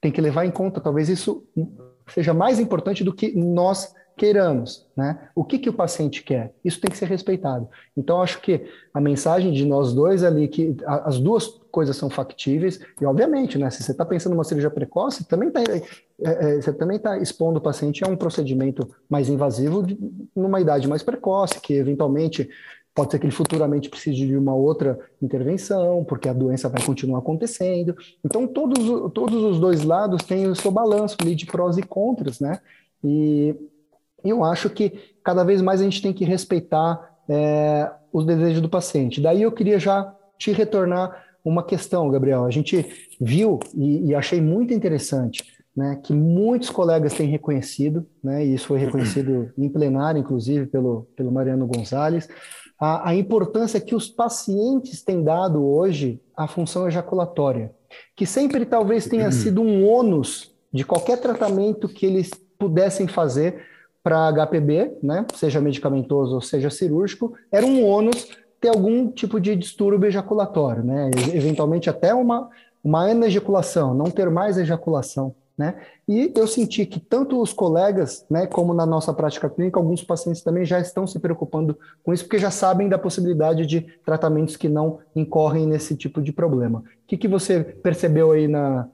Tem 0.00 0.12
que 0.12 0.20
levar 0.20 0.44
em 0.46 0.50
conta, 0.52 0.80
talvez 0.80 1.08
isso 1.08 1.44
seja 2.12 2.34
mais 2.34 2.58
importante 2.58 3.04
do 3.04 3.12
que 3.12 3.36
nós 3.36 3.94
queiramos, 4.18 4.84
né? 4.96 5.30
O 5.34 5.44
que, 5.44 5.58
que 5.58 5.70
o 5.70 5.72
paciente 5.72 6.22
quer? 6.22 6.52
Isso 6.64 6.80
tem 6.80 6.90
que 6.90 6.96
ser 6.96 7.06
respeitado. 7.06 7.68
Então, 7.96 8.20
acho 8.20 8.40
que 8.40 8.66
a 8.92 9.00
mensagem 9.00 9.52
de 9.52 9.64
nós 9.64 9.94
dois 9.94 10.24
ali, 10.24 10.48
que 10.48 10.76
as 10.84 11.18
duas 11.20 11.46
coisas 11.70 11.96
são 11.96 12.10
factíveis, 12.10 12.80
e 13.00 13.06
obviamente, 13.06 13.56
né? 13.56 13.70
Se 13.70 13.82
você 13.82 13.92
está 13.92 14.04
pensando 14.04 14.32
numa 14.32 14.44
cirurgia 14.44 14.70
precoce, 14.70 15.24
também 15.24 15.50
tá, 15.50 15.62
é, 15.62 15.82
é, 16.20 16.56
você 16.56 16.72
também 16.72 16.96
está 16.96 17.16
expondo 17.16 17.58
o 17.58 17.62
paciente 17.62 18.04
a 18.04 18.08
um 18.08 18.16
procedimento 18.16 18.90
mais 19.08 19.28
invasivo 19.28 19.86
de, 19.86 19.96
numa 20.34 20.60
idade 20.60 20.88
mais 20.88 21.02
precoce, 21.02 21.60
que 21.60 21.74
eventualmente 21.74 22.50
Pode 22.98 23.12
ser 23.12 23.20
que 23.20 23.26
ele 23.26 23.32
futuramente 23.32 23.88
precise 23.88 24.26
de 24.26 24.36
uma 24.36 24.52
outra 24.52 24.98
intervenção, 25.22 26.02
porque 26.02 26.28
a 26.28 26.32
doença 26.32 26.68
vai 26.68 26.82
continuar 26.82 27.20
acontecendo. 27.20 27.96
Então, 28.24 28.44
todos, 28.44 28.76
todos 29.12 29.40
os 29.44 29.60
dois 29.60 29.84
lados 29.84 30.24
têm 30.24 30.48
o 30.48 30.56
seu 30.56 30.72
balanço 30.72 31.16
ali 31.20 31.36
de 31.36 31.46
prós 31.46 31.78
e 31.78 31.82
contras, 31.84 32.40
né? 32.40 32.58
E 33.04 33.54
eu 34.24 34.42
acho 34.42 34.68
que 34.68 35.14
cada 35.22 35.44
vez 35.44 35.62
mais 35.62 35.80
a 35.80 35.84
gente 35.84 36.02
tem 36.02 36.12
que 36.12 36.24
respeitar 36.24 37.16
é, 37.28 37.88
os 38.12 38.26
desejos 38.26 38.60
do 38.60 38.68
paciente. 38.68 39.20
Daí 39.20 39.42
eu 39.42 39.52
queria 39.52 39.78
já 39.78 40.12
te 40.36 40.50
retornar 40.50 41.24
uma 41.44 41.62
questão, 41.62 42.10
Gabriel. 42.10 42.46
A 42.46 42.50
gente 42.50 42.84
viu 43.20 43.60
e, 43.76 44.06
e 44.06 44.14
achei 44.16 44.40
muito 44.40 44.74
interessante 44.74 45.44
né, 45.76 46.00
que 46.02 46.12
muitos 46.12 46.68
colegas 46.68 47.12
têm 47.12 47.28
reconhecido, 47.28 48.04
né, 48.24 48.44
e 48.44 48.54
isso 48.54 48.66
foi 48.66 48.80
reconhecido 48.80 49.52
em 49.56 49.68
plenário, 49.68 50.18
inclusive, 50.18 50.66
pelo, 50.66 51.06
pelo 51.14 51.30
Mariano 51.30 51.64
Gonzalez, 51.64 52.28
a, 52.78 53.10
a 53.10 53.14
importância 53.14 53.80
que 53.80 53.94
os 53.94 54.08
pacientes 54.08 55.02
têm 55.02 55.22
dado 55.22 55.64
hoje 55.64 56.20
à 56.36 56.46
função 56.46 56.86
ejaculatória, 56.86 57.72
que 58.14 58.24
sempre 58.24 58.64
talvez 58.64 59.06
tenha 59.06 59.26
uhum. 59.26 59.32
sido 59.32 59.62
um 59.62 59.86
ônus 59.86 60.54
de 60.72 60.84
qualquer 60.84 61.18
tratamento 61.20 61.88
que 61.88 62.06
eles 62.06 62.30
pudessem 62.58 63.08
fazer 63.08 63.64
para 64.02 64.32
HPB, 64.32 64.98
né, 65.02 65.26
seja 65.34 65.60
medicamentoso 65.60 66.36
ou 66.36 66.40
seja 66.40 66.70
cirúrgico, 66.70 67.34
era 67.50 67.66
um 67.66 67.84
ônus 67.84 68.28
ter 68.60 68.68
algum 68.68 69.08
tipo 69.10 69.40
de 69.40 69.54
distúrbio 69.56 70.08
ejaculatório, 70.08 70.84
né, 70.84 71.10
eventualmente 71.34 71.90
até 71.90 72.14
uma, 72.14 72.48
uma 72.82 73.10
anejaculação, 73.10 73.94
não 73.94 74.10
ter 74.10 74.30
mais 74.30 74.56
ejaculação. 74.56 75.34
Né? 75.58 75.74
E 76.08 76.32
eu 76.36 76.46
senti 76.46 76.86
que 76.86 77.00
tanto 77.00 77.42
os 77.42 77.52
colegas, 77.52 78.24
né, 78.30 78.46
como 78.46 78.72
na 78.72 78.86
nossa 78.86 79.12
prática 79.12 79.50
clínica, 79.50 79.80
alguns 79.80 80.04
pacientes 80.04 80.40
também 80.40 80.64
já 80.64 80.78
estão 80.78 81.04
se 81.04 81.18
preocupando 81.18 81.76
com 82.04 82.14
isso, 82.14 82.22
porque 82.22 82.38
já 82.38 82.50
sabem 82.50 82.88
da 82.88 82.96
possibilidade 82.96 83.66
de 83.66 83.80
tratamentos 84.06 84.56
que 84.56 84.68
não 84.68 85.00
incorrem 85.16 85.66
nesse 85.66 85.96
tipo 85.96 86.22
de 86.22 86.32
problema. 86.32 86.78
O 86.78 87.06
que, 87.08 87.16
que 87.16 87.26
você 87.26 87.60
percebeu 87.60 88.30
aí 88.30 88.46
na, 88.46 88.86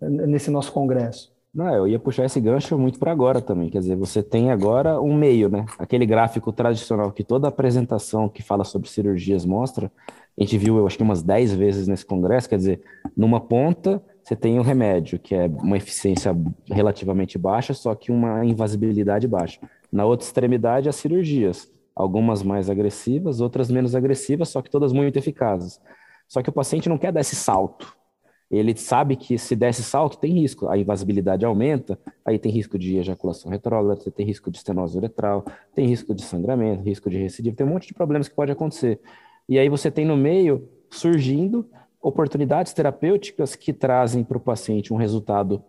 nesse 0.00 0.48
nosso 0.48 0.70
congresso? 0.70 1.32
Não, 1.52 1.74
eu 1.74 1.88
ia 1.88 1.98
puxar 1.98 2.24
esse 2.24 2.40
gancho 2.40 2.78
muito 2.78 3.00
para 3.00 3.10
agora 3.10 3.40
também. 3.40 3.68
Quer 3.68 3.80
dizer, 3.80 3.96
você 3.96 4.22
tem 4.22 4.52
agora 4.52 5.00
um 5.00 5.14
meio, 5.14 5.50
né? 5.50 5.66
Aquele 5.76 6.06
gráfico 6.06 6.52
tradicional 6.52 7.10
que 7.10 7.24
toda 7.24 7.48
apresentação 7.48 8.28
que 8.28 8.42
fala 8.42 8.64
sobre 8.64 8.88
cirurgias 8.88 9.44
mostra. 9.44 9.90
A 10.38 10.40
gente 10.40 10.56
viu, 10.56 10.78
eu 10.78 10.86
acho 10.86 10.96
que 10.96 11.02
umas 11.02 11.22
10 11.22 11.52
vezes 11.52 11.86
nesse 11.86 12.06
congresso. 12.06 12.48
Quer 12.48 12.56
dizer, 12.56 12.80
numa 13.14 13.38
ponta 13.38 14.00
você 14.22 14.36
tem 14.36 14.58
o 14.58 14.62
remédio, 14.62 15.18
que 15.18 15.34
é 15.34 15.46
uma 15.46 15.76
eficiência 15.76 16.34
relativamente 16.66 17.36
baixa, 17.36 17.74
só 17.74 17.94
que 17.94 18.12
uma 18.12 18.44
invasibilidade 18.44 19.26
baixa. 19.26 19.60
Na 19.90 20.04
outra 20.04 20.24
extremidade, 20.24 20.88
as 20.88 20.96
cirurgias, 20.96 21.70
algumas 21.94 22.42
mais 22.42 22.70
agressivas, 22.70 23.40
outras 23.40 23.70
menos 23.70 23.94
agressivas, 23.94 24.48
só 24.48 24.62
que 24.62 24.70
todas 24.70 24.92
muito 24.92 25.18
eficazes. 25.18 25.80
Só 26.28 26.40
que 26.40 26.48
o 26.48 26.52
paciente 26.52 26.88
não 26.88 26.98
quer 26.98 27.12
dar 27.12 27.20
esse 27.20 27.34
salto. 27.34 27.96
Ele 28.48 28.76
sabe 28.76 29.16
que 29.16 29.36
se 29.38 29.56
der 29.56 29.70
esse 29.70 29.82
salto, 29.82 30.18
tem 30.18 30.32
risco. 30.32 30.68
A 30.68 30.78
invasibilidade 30.78 31.44
aumenta, 31.44 31.98
aí 32.24 32.38
tem 32.38 32.52
risco 32.52 32.78
de 32.78 32.98
ejaculação 32.98 33.50
retrógrada, 33.50 34.10
tem 34.10 34.24
risco 34.24 34.50
de 34.50 34.58
estenose 34.58 34.96
uretral, 34.96 35.44
tem 35.74 35.86
risco 35.86 36.14
de 36.14 36.22
sangramento, 36.22 36.82
risco 36.82 37.10
de 37.10 37.18
recidivo, 37.18 37.56
tem 37.56 37.66
um 37.66 37.70
monte 37.70 37.88
de 37.88 37.94
problemas 37.94 38.28
que 38.28 38.34
pode 38.34 38.52
acontecer. 38.52 39.00
E 39.48 39.58
aí 39.58 39.68
você 39.68 39.90
tem 39.90 40.04
no 40.04 40.16
meio 40.16 40.68
surgindo 40.90 41.66
oportunidades 42.02 42.72
terapêuticas 42.72 43.54
que 43.54 43.72
trazem 43.72 44.24
para 44.24 44.36
o 44.36 44.40
paciente 44.40 44.92
um 44.92 44.96
resultado 44.96 45.62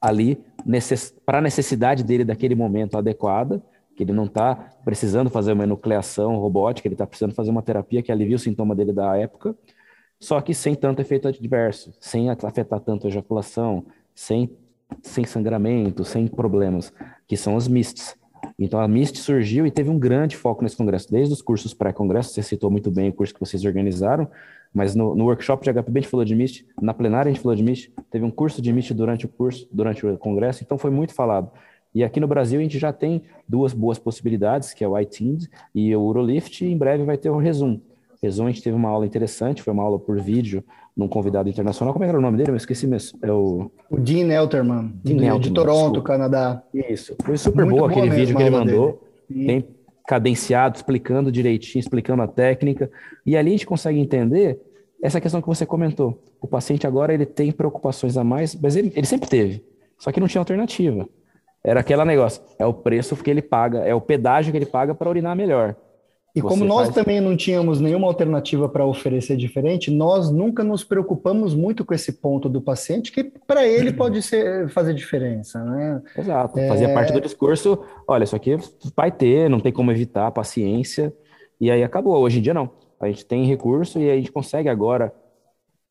ali 0.00 0.42
necess... 0.64 1.14
para 1.26 1.38
a 1.38 1.42
necessidade 1.42 2.04
dele 2.04 2.24
daquele 2.24 2.54
momento 2.54 2.96
adequada, 2.96 3.62
que 3.96 4.04
ele 4.04 4.12
não 4.12 4.24
está 4.24 4.54
precisando 4.84 5.28
fazer 5.28 5.52
uma 5.52 5.64
enucleação 5.64 6.36
robótica, 6.36 6.86
ele 6.88 6.94
está 6.94 7.06
precisando 7.06 7.34
fazer 7.34 7.50
uma 7.50 7.60
terapia 7.60 8.02
que 8.02 8.10
alivie 8.10 8.34
o 8.34 8.38
sintoma 8.38 8.74
dele 8.74 8.92
da 8.92 9.16
época, 9.16 9.54
só 10.18 10.40
que 10.40 10.54
sem 10.54 10.74
tanto 10.74 11.00
efeito 11.00 11.28
adverso, 11.28 11.92
sem 12.00 12.30
afetar 12.30 12.80
tanto 12.80 13.06
a 13.06 13.10
ejaculação, 13.10 13.84
sem, 14.14 14.56
sem 15.02 15.24
sangramento, 15.24 16.04
sem 16.04 16.26
problemas, 16.26 16.92
que 17.26 17.36
são 17.36 17.56
as 17.56 17.66
MISTs. 17.66 18.16
Então 18.58 18.80
a 18.80 18.88
MIST 18.88 19.18
surgiu 19.18 19.66
e 19.66 19.70
teve 19.70 19.90
um 19.90 19.98
grande 19.98 20.36
foco 20.36 20.62
nesse 20.62 20.76
congresso, 20.76 21.10
desde 21.10 21.32
os 21.32 21.42
cursos 21.42 21.74
pré-congresso, 21.74 22.32
você 22.32 22.42
citou 22.42 22.70
muito 22.70 22.90
bem 22.90 23.10
o 23.10 23.12
curso 23.12 23.34
que 23.34 23.40
vocês 23.40 23.64
organizaram, 23.64 24.30
mas 24.72 24.94
no, 24.94 25.14
no, 25.14 25.24
workshop 25.24 25.64
de 25.64 25.72
HPB 25.72 25.98
a 25.98 26.02
gente 26.02 26.10
falou 26.10 26.24
de 26.24 26.34
MIST, 26.34 26.66
na 26.80 26.94
plenária 26.94 27.30
a 27.30 27.32
gente 27.32 27.42
falou 27.42 27.56
de 27.56 27.62
MIST, 27.62 27.92
teve 28.10 28.24
um 28.24 28.30
curso 28.30 28.62
de 28.62 28.72
MIST 28.72 28.94
durante 28.94 29.26
o 29.26 29.28
curso, 29.28 29.68
durante 29.72 30.06
o 30.06 30.16
congresso, 30.16 30.62
então 30.62 30.78
foi 30.78 30.90
muito 30.90 31.12
falado. 31.12 31.50
E 31.92 32.04
aqui 32.04 32.20
no 32.20 32.28
Brasil 32.28 32.60
a 32.60 32.62
gente 32.62 32.78
já 32.78 32.92
tem 32.92 33.22
duas 33.48 33.72
boas 33.72 33.98
possibilidades, 33.98 34.72
que 34.72 34.84
é 34.84 34.88
o 34.88 34.96
iTeams 34.98 35.48
e 35.74 35.94
o 35.94 36.02
Urolift, 36.02 36.64
e 36.64 36.70
em 36.70 36.78
breve 36.78 37.04
vai 37.04 37.18
ter 37.18 37.30
o 37.30 37.36
Resum. 37.36 37.80
Resum 38.22 38.46
a 38.46 38.50
gente 38.50 38.62
teve 38.62 38.76
uma 38.76 38.88
aula 38.88 39.06
interessante, 39.06 39.62
foi 39.62 39.72
uma 39.72 39.82
aula 39.82 39.98
por 39.98 40.20
vídeo 40.20 40.62
num 40.96 41.08
convidado 41.08 41.48
internacional. 41.48 41.92
Como 41.92 42.04
é 42.04 42.08
era 42.08 42.18
o 42.18 42.20
nome 42.20 42.36
dele? 42.36 42.50
Eu 42.50 42.56
esqueci 42.56 42.86
mesmo. 42.86 43.18
É 43.22 43.32
o... 43.32 43.70
o 43.90 43.98
Dean 43.98 44.30
Elterman, 44.30 44.92
Dean 45.02 45.16
de, 45.16 45.24
Elterman, 45.24 45.40
de 45.40 45.50
Toronto, 45.52 45.80
desculpa. 45.94 46.02
Canadá. 46.08 46.62
Isso. 46.72 47.16
Foi 47.24 47.36
super 47.36 47.64
muito 47.64 47.78
boa 47.78 47.90
aquele 47.90 48.10
vídeo 48.10 48.36
que 48.36 48.42
ele 48.42 48.50
mandou. 48.50 49.02
Bem 49.28 49.64
cadenciado, 50.10 50.76
explicando 50.76 51.30
direitinho, 51.30 51.78
explicando 51.78 52.20
a 52.20 52.26
técnica. 52.26 52.90
E 53.24 53.36
ali 53.36 53.50
a 53.50 53.52
gente 53.52 53.64
consegue 53.64 54.00
entender 54.00 54.58
essa 55.00 55.20
questão 55.20 55.40
que 55.40 55.46
você 55.46 55.64
comentou. 55.64 56.20
O 56.40 56.48
paciente 56.48 56.84
agora 56.84 57.14
ele 57.14 57.24
tem 57.24 57.52
preocupações 57.52 58.16
a 58.16 58.24
mais, 58.24 58.56
mas 58.56 58.74
ele, 58.74 58.92
ele 58.96 59.06
sempre 59.06 59.28
teve. 59.28 59.64
Só 59.96 60.10
que 60.10 60.18
não 60.18 60.26
tinha 60.26 60.40
alternativa. 60.40 61.08
Era 61.62 61.78
aquele 61.78 62.04
negócio, 62.04 62.42
é 62.58 62.66
o 62.66 62.74
preço 62.74 63.14
que 63.14 63.30
ele 63.30 63.40
paga, 63.40 63.84
é 63.84 63.94
o 63.94 64.00
pedágio 64.00 64.50
que 64.50 64.58
ele 64.58 64.66
paga 64.66 64.96
para 64.96 65.08
urinar 65.08 65.36
melhor. 65.36 65.76
E 66.34 66.40
como 66.40 66.64
nós 66.64 66.88
faz... 66.88 66.94
também 66.94 67.20
não 67.20 67.36
tínhamos 67.36 67.80
nenhuma 67.80 68.06
alternativa 68.06 68.68
para 68.68 68.86
oferecer 68.86 69.36
diferente, 69.36 69.90
nós 69.90 70.30
nunca 70.30 70.62
nos 70.62 70.84
preocupamos 70.84 71.54
muito 71.54 71.84
com 71.84 71.92
esse 71.92 72.12
ponto 72.12 72.48
do 72.48 72.60
paciente, 72.60 73.10
que 73.10 73.24
para 73.24 73.66
ele 73.66 73.92
pode 73.92 74.22
ser, 74.22 74.68
fazer 74.68 74.94
diferença. 74.94 75.62
Né? 75.64 76.02
Exato, 76.16 76.58
é... 76.58 76.68
fazia 76.68 76.94
parte 76.94 77.12
do 77.12 77.20
discurso, 77.20 77.82
olha, 78.06 78.24
isso 78.24 78.36
aqui 78.36 78.56
vai 78.96 79.10
ter, 79.10 79.50
não 79.50 79.60
tem 79.60 79.72
como 79.72 79.90
evitar, 79.90 80.30
paciência, 80.30 81.12
e 81.60 81.70
aí 81.70 81.82
acabou. 81.82 82.16
Hoje 82.16 82.38
em 82.38 82.42
dia 82.42 82.54
não, 82.54 82.70
a 83.00 83.06
gente 83.08 83.24
tem 83.24 83.44
recurso 83.44 83.98
e 83.98 84.08
a 84.08 84.16
gente 84.16 84.30
consegue 84.30 84.68
agora, 84.68 85.12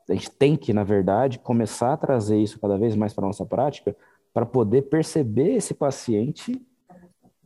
a 0.10 0.14
gente 0.14 0.32
tem 0.32 0.56
que, 0.56 0.72
na 0.72 0.84
verdade, 0.84 1.38
começar 1.38 1.94
a 1.94 1.98
trazer 1.98 2.38
isso 2.38 2.60
cada 2.60 2.78
vez 2.78 2.96
mais 2.96 3.14
para 3.14 3.26
a 3.26 3.28
nossa 3.28 3.46
prática, 3.46 3.96
para 4.34 4.46
poder 4.46 4.84
perceber 4.84 5.56
esse 5.56 5.74
paciente 5.74 6.62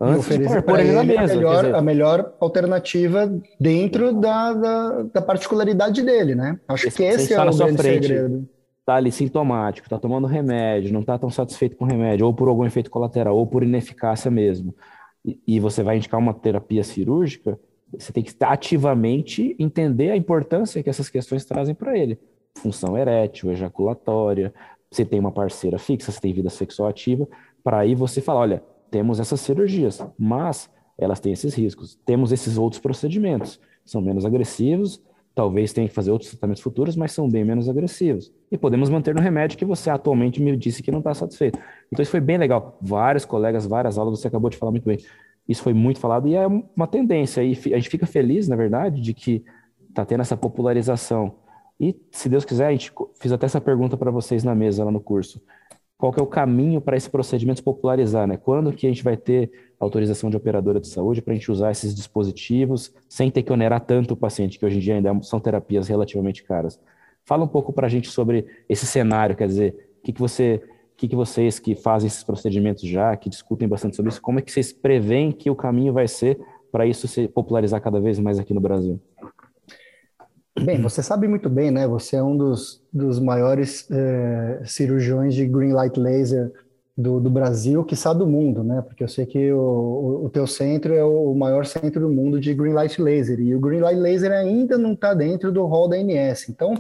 Antes 0.04 0.26
oferecer 0.26 0.62
para 0.62 0.84
ele, 0.84 0.98
ele 0.98 1.18
mesa, 1.18 1.34
a, 1.34 1.36
melhor, 1.36 1.56
dizer, 1.56 1.76
a 1.76 1.82
melhor 1.82 2.34
alternativa 2.40 3.34
dentro 3.60 4.14
da, 4.14 4.54
da, 4.54 5.02
da, 5.04 5.22
particularidade 5.22 6.02
dele, 6.02 6.36
né? 6.36 6.60
Acho 6.68 6.88
esse, 6.88 6.98
que 6.98 7.04
esse 7.04 7.34
é 7.34 7.42
o 7.42 7.56
grande 7.56 7.78
frente, 7.78 8.08
segredo. 8.08 8.50
Tá 8.86 8.96
ali 8.96 9.12
sintomático, 9.12 9.90
tá 9.90 9.98
tomando 9.98 10.28
remédio, 10.28 10.92
não 10.92 11.04
tá 11.04 11.18
tão 11.18 11.30
satisfeito 11.30 11.78
com 11.78 11.86
o 11.86 11.88
remédio, 11.88 12.26
ou 12.26 12.34
por 12.34 12.50
algum 12.50 12.66
efeito 12.66 12.92
colateral, 12.92 13.38
ou 13.38 13.48
por 13.48 13.64
ineficácia 13.64 14.30
mesmo, 14.30 14.76
e, 15.24 15.40
e 15.48 15.60
você 15.60 15.82
vai 15.82 15.98
indicar 15.98 16.20
uma 16.20 16.34
terapia 16.34 16.84
cirúrgica, 16.84 17.58
você 17.98 18.12
tem 18.12 18.24
que 18.24 18.34
ativamente 18.42 19.56
entender 19.58 20.12
a 20.12 20.18
importância 20.18 20.82
que 20.84 20.90
essas 20.90 21.10
questões 21.10 21.46
trazem 21.46 21.76
para 21.76 21.98
ele. 21.98 22.20
Função 22.58 22.98
erétil, 22.98 23.52
ejaculatória, 23.52 24.54
você 24.92 25.06
tem 25.06 25.20
uma 25.20 25.32
parceira 25.32 25.80
fixa, 25.80 26.12
você 26.12 26.20
tem 26.20 26.34
vida 26.34 26.50
sexual 26.50 26.90
ativa, 26.90 27.28
para 27.64 27.80
aí 27.80 27.96
você 27.96 28.22
falar, 28.22 28.42
olha, 28.42 28.64
temos 28.94 29.20
essas 29.20 29.42
cirurgias, 29.42 30.06
mas 30.20 30.70
elas 30.96 31.20
têm 31.20 31.34
esses 31.34 31.56
riscos. 31.56 32.00
Temos 32.06 32.32
esses 32.32 32.60
outros 32.60 32.80
procedimentos, 32.80 33.60
são 33.84 34.00
menos 34.00 34.24
agressivos, 34.24 35.02
talvez 35.34 35.74
tenha 35.74 35.88
que 35.88 35.94
fazer 35.96 36.12
outros 36.12 36.30
tratamentos 36.30 36.62
futuros, 36.62 36.96
mas 36.96 37.12
são 37.12 37.28
bem 37.28 37.44
menos 37.44 37.68
agressivos. 37.68 38.32
E 38.52 38.58
podemos 38.58 38.92
manter 38.92 39.16
no 39.16 39.20
remédio 39.20 39.58
que 39.58 39.66
você 39.66 39.90
atualmente 39.90 40.40
me 40.40 40.56
disse 40.56 40.84
que 40.84 40.92
não 40.92 41.00
está 41.00 41.12
satisfeito. 41.16 41.58
Então 41.92 42.04
isso 42.04 42.12
foi 42.12 42.20
bem 42.20 42.38
legal. 42.38 42.78
Vários 42.80 43.26
colegas, 43.26 43.66
várias 43.66 43.98
aulas, 43.98 44.20
você 44.20 44.28
acabou 44.28 44.48
de 44.48 44.58
falar 44.58 44.72
muito 44.72 44.86
bem. 44.86 45.00
Isso 45.50 45.64
foi 45.64 45.74
muito 45.74 46.00
falado 46.00 46.28
e 46.28 46.36
é 46.36 46.46
uma 46.46 46.86
tendência. 46.86 47.44
E 47.44 47.54
a 47.74 47.78
gente 47.78 47.90
fica 47.90 48.06
feliz, 48.06 48.48
na 48.48 48.56
verdade, 48.56 49.02
de 49.02 49.12
que 49.12 49.44
está 49.90 50.06
tendo 50.06 50.22
essa 50.22 50.38
popularização. 50.38 51.34
E, 51.80 52.00
se 52.12 52.30
Deus 52.30 52.46
quiser, 52.46 52.68
a 52.68 52.72
gente 52.72 52.94
fiz 53.20 53.32
até 53.32 53.48
essa 53.48 53.60
pergunta 53.60 53.98
para 53.98 54.12
vocês 54.12 54.44
na 54.44 54.54
mesa 54.54 54.86
lá 54.86 54.92
no 54.92 55.02
curso 55.02 55.42
qual 56.04 56.12
que 56.12 56.20
é 56.20 56.22
o 56.22 56.28
caminho 56.28 56.82
para 56.82 56.98
esse 56.98 57.10
procedimento 57.10 57.60
se 57.60 57.64
popularizar, 57.64 58.28
né? 58.28 58.36
Quando 58.36 58.74
que 58.74 58.86
a 58.86 58.90
gente 58.90 59.02
vai 59.02 59.16
ter 59.16 59.50
autorização 59.80 60.30
de 60.30 60.36
operadora 60.36 60.78
de 60.78 60.90
saúde 60.90 61.22
para 61.22 61.32
a 61.32 61.36
gente 61.38 61.50
usar 61.50 61.72
esses 61.72 61.96
dispositivos 61.96 62.94
sem 63.08 63.32
ter 63.32 63.42
que 63.42 63.54
onerar 63.54 63.80
tanto 63.80 64.14
o 64.14 64.18
paciente, 64.18 64.60
que 64.60 64.66
hoje 64.66 64.76
em 64.76 64.80
dia 64.82 64.96
ainda 64.96 65.18
são 65.22 65.40
terapias 65.40 65.88
relativamente 65.88 66.44
caras. 66.44 66.78
Fala 67.24 67.46
um 67.46 67.48
pouco 67.48 67.72
para 67.72 67.88
a 67.88 67.90
gente 67.90 68.10
sobre 68.10 68.46
esse 68.68 68.86
cenário, 68.86 69.34
quer 69.34 69.48
dizer, 69.48 69.94
o 70.02 70.04
que, 70.04 70.12
que 70.12 70.20
você 70.20 70.62
que, 70.98 71.08
que 71.08 71.16
vocês 71.16 71.58
que 71.58 71.74
fazem 71.74 72.08
esses 72.08 72.22
procedimentos 72.22 72.84
já, 72.84 73.16
que 73.16 73.30
discutem 73.30 73.66
bastante 73.66 73.96
sobre 73.96 74.12
isso, 74.12 74.22
como 74.22 74.40
é 74.40 74.42
que 74.42 74.52
vocês 74.52 74.74
preveem 74.74 75.32
que 75.32 75.50
o 75.50 75.56
caminho 75.56 75.94
vai 75.94 76.10
ser 76.10 76.38
para 76.70 76.86
isso 76.86 77.08
se 77.08 77.30
popularizar 77.30 77.80
cada 77.80 78.02
vez 78.02 78.20
mais 78.20 78.38
aqui 78.40 78.54
no 78.54 78.60
Brasil? 78.60 79.00
Bem, 80.62 80.80
você 80.82 81.02
sabe 81.02 81.28
muito 81.28 81.50
bem, 81.50 81.72
né? 81.72 81.88
Você 81.88 82.16
é 82.16 82.24
um 82.24 82.38
dos, 82.38 82.82
dos 82.92 83.20
maiores 83.20 83.90
é, 83.92 84.62
cirurgiões 84.66 85.34
de 85.34 85.48
green 85.48 85.74
light 85.74 86.00
laser 86.00 86.52
do, 86.96 87.20
do 87.20 87.30
Brasil, 87.30 87.84
que 87.84 87.96
do 88.14 88.28
mundo, 88.28 88.64
né? 88.64 88.82
Porque 88.84 89.04
eu 89.04 89.08
sei 89.08 89.26
que 89.26 89.52
o, 89.52 90.26
o, 90.26 90.30
teu 90.30 90.46
centro 90.46 90.94
é 90.94 91.04
o 91.04 91.34
maior 91.34 91.66
centro 91.66 92.02
do 92.02 92.10
mundo 92.10 92.40
de 92.40 92.54
green 92.54 92.74
light 92.74 93.02
laser 93.02 93.40
e 93.40 93.56
o 93.56 93.60
green 93.60 93.80
light 93.80 94.00
laser 94.00 94.32
ainda 94.32 94.78
não 94.78 94.94
está 94.94 95.16
dentro 95.16 95.52
do 95.52 95.66
rol 95.66 95.90
da 95.90 95.96
ANS. 95.96 96.48
Então, 96.50 96.76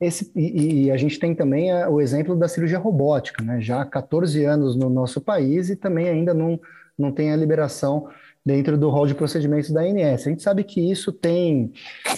esse 0.00 0.32
e, 0.34 0.84
e 0.86 0.90
a 0.90 0.96
gente 0.96 1.18
tem 1.18 1.34
também 1.34 1.70
a, 1.70 1.90
o 1.90 2.00
exemplo 2.00 2.34
da 2.34 2.48
cirurgia 2.48 2.78
robótica, 2.78 3.44
né? 3.44 3.60
Já 3.60 3.82
há 3.82 3.84
14 3.84 4.42
anos 4.44 4.74
no 4.74 4.88
nosso 4.88 5.20
país 5.20 5.68
e 5.68 5.76
também 5.76 6.08
ainda 6.08 6.32
não 6.32 6.58
não 6.98 7.12
tem 7.12 7.32
a 7.32 7.36
liberação 7.36 8.08
dentro 8.44 8.78
do 8.78 8.88
rol 8.88 9.06
de 9.06 9.14
procedimentos 9.14 9.70
da 9.70 9.82
ANS. 9.82 10.26
A 10.26 10.30
gente 10.30 10.42
sabe 10.42 10.64
que 10.64 10.80
isso 10.80 11.12
tem 11.12 11.72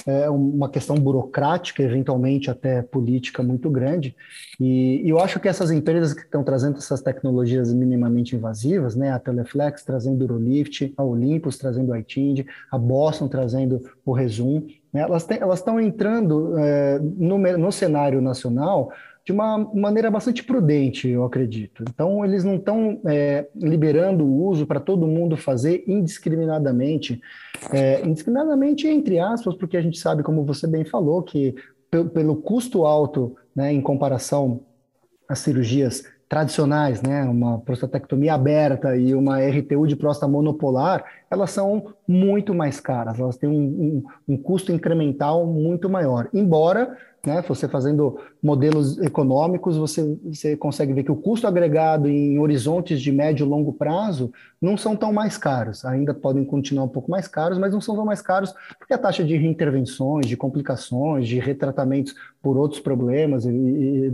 é, 0.07 0.31
uma 0.31 0.69
questão 0.69 0.97
burocrática, 0.97 1.83
eventualmente 1.83 2.51
até 2.51 2.83
política 2.83 3.43
muito 3.43 3.69
grande, 3.69 4.15
e, 4.61 5.03
e, 5.05 5.09
eu 5.09 5.19
acho 5.19 5.41
que 5.41 5.49
essas 5.49 5.71
empresas 5.71 6.15
que 6.15 6.21
estão 6.21 6.45
trazendo 6.45 6.79
essas 6.79 7.03
tecnologias 7.03 7.73
minimamente 7.73 8.37
invasivas, 8.37 8.95
né, 8.95 9.11
a 9.11 9.19
Teleflex 9.19 9.83
trazendo 9.83 10.23
o 10.23 10.25
Urolift, 10.25 10.93
a 10.97 11.03
Olympus 11.03 11.59
trazendo 11.59 11.93
o 11.93 11.97
iTind, 11.97 12.47
a 12.71 12.79
Boston 12.79 13.27
trazendo 13.29 13.83
o 14.05 14.13
Resum, 14.13 14.67
né, 14.93 15.01
elas 15.01 15.59
estão 15.59 15.81
entrando 15.81 16.57
é, 16.59 16.99
no, 17.01 17.39
no 17.39 17.73
cenário 17.73 18.21
nacional 18.21 18.93
de 19.25 19.33
uma 19.33 19.57
maneira 19.73 20.11
bastante 20.11 20.43
prudente, 20.43 21.09
eu 21.09 21.25
acredito. 21.25 21.85
Então, 21.89 22.25
eles 22.25 22.43
não 22.43 22.57
estão 22.57 23.01
é, 23.07 23.47
liberando 23.55 24.25
o 24.25 24.47
uso 24.47 24.67
para 24.67 24.81
todo 24.81 25.07
mundo 25.07 25.37
fazer 25.37 25.85
indiscriminadamente, 25.87 27.21
é, 27.73 28.05
indiscriminadamente 28.05 28.89
entre 28.89 29.21
aspas, 29.21 29.55
porque 29.55 29.77
a 29.77 29.83
gente 29.83 29.99
sabe, 29.99 30.23
como 30.23 30.45
você 30.45 30.67
bem 30.67 30.85
falou, 30.85 31.23
que 31.23 31.55
pelo 32.13 32.37
custo 32.37 32.85
alto, 32.85 33.37
né, 33.55 33.73
em 33.73 33.81
comparação 33.81 34.61
às 35.29 35.41
cirurgias 35.41 36.05
tradicionais, 36.29 37.03
né, 37.03 37.23
uma 37.25 37.59
prostatectomia 37.59 38.33
aberta 38.33 38.97
e 38.97 39.15
uma 39.15 39.39
RTU 39.39 39.87
de 39.87 39.95
próstata 39.95 40.27
monopolar, 40.33 41.05
elas 41.33 41.51
são 41.51 41.95
muito 42.07 42.55
mais 42.55 42.79
caras, 42.79 43.19
elas 43.19 43.39
têm 43.39 43.49
um, 43.49 43.55
um, 44.29 44.35
um 44.35 44.37
custo 44.37 44.71
incremental 44.71 45.47
muito 45.47 45.89
maior. 45.89 46.29
Embora 46.35 46.95
né? 47.25 47.41
Você 47.47 47.69
fazendo 47.69 48.19
modelos 48.43 48.99
econômicos, 48.99 49.77
você, 49.77 50.19
você 50.25 50.57
consegue 50.57 50.93
ver 50.93 51.05
que 51.05 51.13
o 51.13 51.17
custo 51.17 51.47
agregado 51.47 52.09
em 52.09 52.39
horizontes 52.39 53.01
de 53.01 53.13
médio 53.13 53.47
e 53.47 53.49
longo 53.49 53.73
prazo 53.73 54.33
não 54.61 54.77
são 54.77 54.97
tão 54.97 55.13
mais 55.13 55.39
caros. 55.39 55.85
Ainda 55.85 56.13
podem 56.13 56.45
continuar 56.45 56.85
um 56.85 56.89
pouco 56.89 57.11
mais 57.11 57.29
caros, 57.29 57.59
mas 57.59 57.73
não 57.73 57.81
são 57.81 57.95
tão 57.95 58.05
mais 58.05 58.21
caros 58.21 58.53
porque 58.77 58.93
a 58.93 58.99
taxa 58.99 59.23
de 59.23 59.37
reintervenções, 59.37 60.27
de 60.27 60.37
complicações, 60.37 61.29
de 61.29 61.39
retratamentos 61.39 62.15
por 62.43 62.57
outros 62.57 62.81
problemas 62.81 63.45
e, 63.45 63.51
e, 63.51 64.13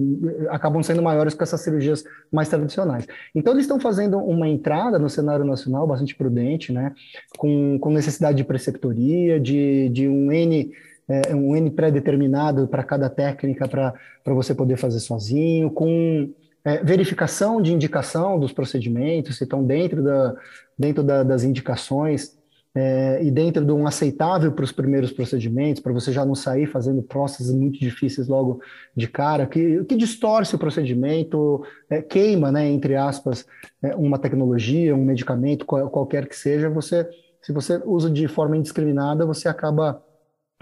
acabam 0.50 0.82
sendo 0.82 1.02
maiores 1.02 1.32
que 1.32 1.42
essas 1.42 1.62
cirurgias 1.62 2.04
mais 2.30 2.50
tradicionais. 2.50 3.06
Então, 3.34 3.54
eles 3.54 3.64
estão 3.64 3.80
fazendo 3.80 4.18
uma 4.18 4.46
entrada 4.46 4.98
no 4.98 5.08
cenário 5.08 5.46
nacional 5.46 5.86
bastante 5.86 6.14
prudente, 6.14 6.72
né? 6.72 6.92
Com, 7.36 7.78
com 7.78 7.90
necessidade 7.90 8.36
de 8.36 8.44
preceptoria, 8.44 9.38
de, 9.38 9.88
de 9.90 10.08
um 10.08 10.32
N 10.32 10.70
é, 11.08 11.34
um 11.34 11.56
N 11.56 11.70
pré-determinado 11.70 12.68
para 12.68 12.84
cada 12.84 13.08
técnica 13.08 13.66
para 13.66 13.94
você 14.26 14.54
poder 14.54 14.76
fazer 14.76 15.00
sozinho, 15.00 15.70
com 15.70 16.30
é, 16.64 16.84
verificação 16.84 17.62
de 17.62 17.72
indicação 17.72 18.38
dos 18.38 18.52
procedimentos, 18.52 19.38
se 19.38 19.44
estão 19.44 19.64
dentro, 19.64 20.02
da, 20.02 20.36
dentro 20.78 21.02
da, 21.02 21.22
das 21.22 21.44
indicações 21.44 22.37
é, 22.74 23.22
e 23.22 23.30
dentro 23.30 23.64
de 23.64 23.72
um 23.72 23.86
aceitável 23.86 24.52
para 24.52 24.64
os 24.64 24.72
primeiros 24.72 25.10
procedimentos, 25.10 25.82
para 25.82 25.92
você 25.92 26.12
já 26.12 26.24
não 26.24 26.34
sair 26.34 26.66
fazendo 26.66 27.02
processos 27.02 27.54
muito 27.54 27.78
difíceis 27.78 28.28
logo 28.28 28.60
de 28.94 29.08
cara, 29.08 29.46
que, 29.46 29.84
que 29.84 29.96
distorce 29.96 30.54
o 30.54 30.58
procedimento, 30.58 31.64
é, 31.90 32.02
queima, 32.02 32.52
né, 32.52 32.68
entre 32.68 32.94
aspas, 32.94 33.46
é, 33.82 33.94
uma 33.96 34.18
tecnologia, 34.18 34.94
um 34.94 35.04
medicamento, 35.04 35.66
qual, 35.66 35.88
qualquer 35.90 36.28
que 36.28 36.36
seja, 36.36 36.68
você, 36.70 37.08
se 37.42 37.52
você 37.52 37.80
usa 37.84 38.10
de 38.10 38.28
forma 38.28 38.56
indiscriminada, 38.56 39.26
você 39.26 39.48
acaba 39.48 40.02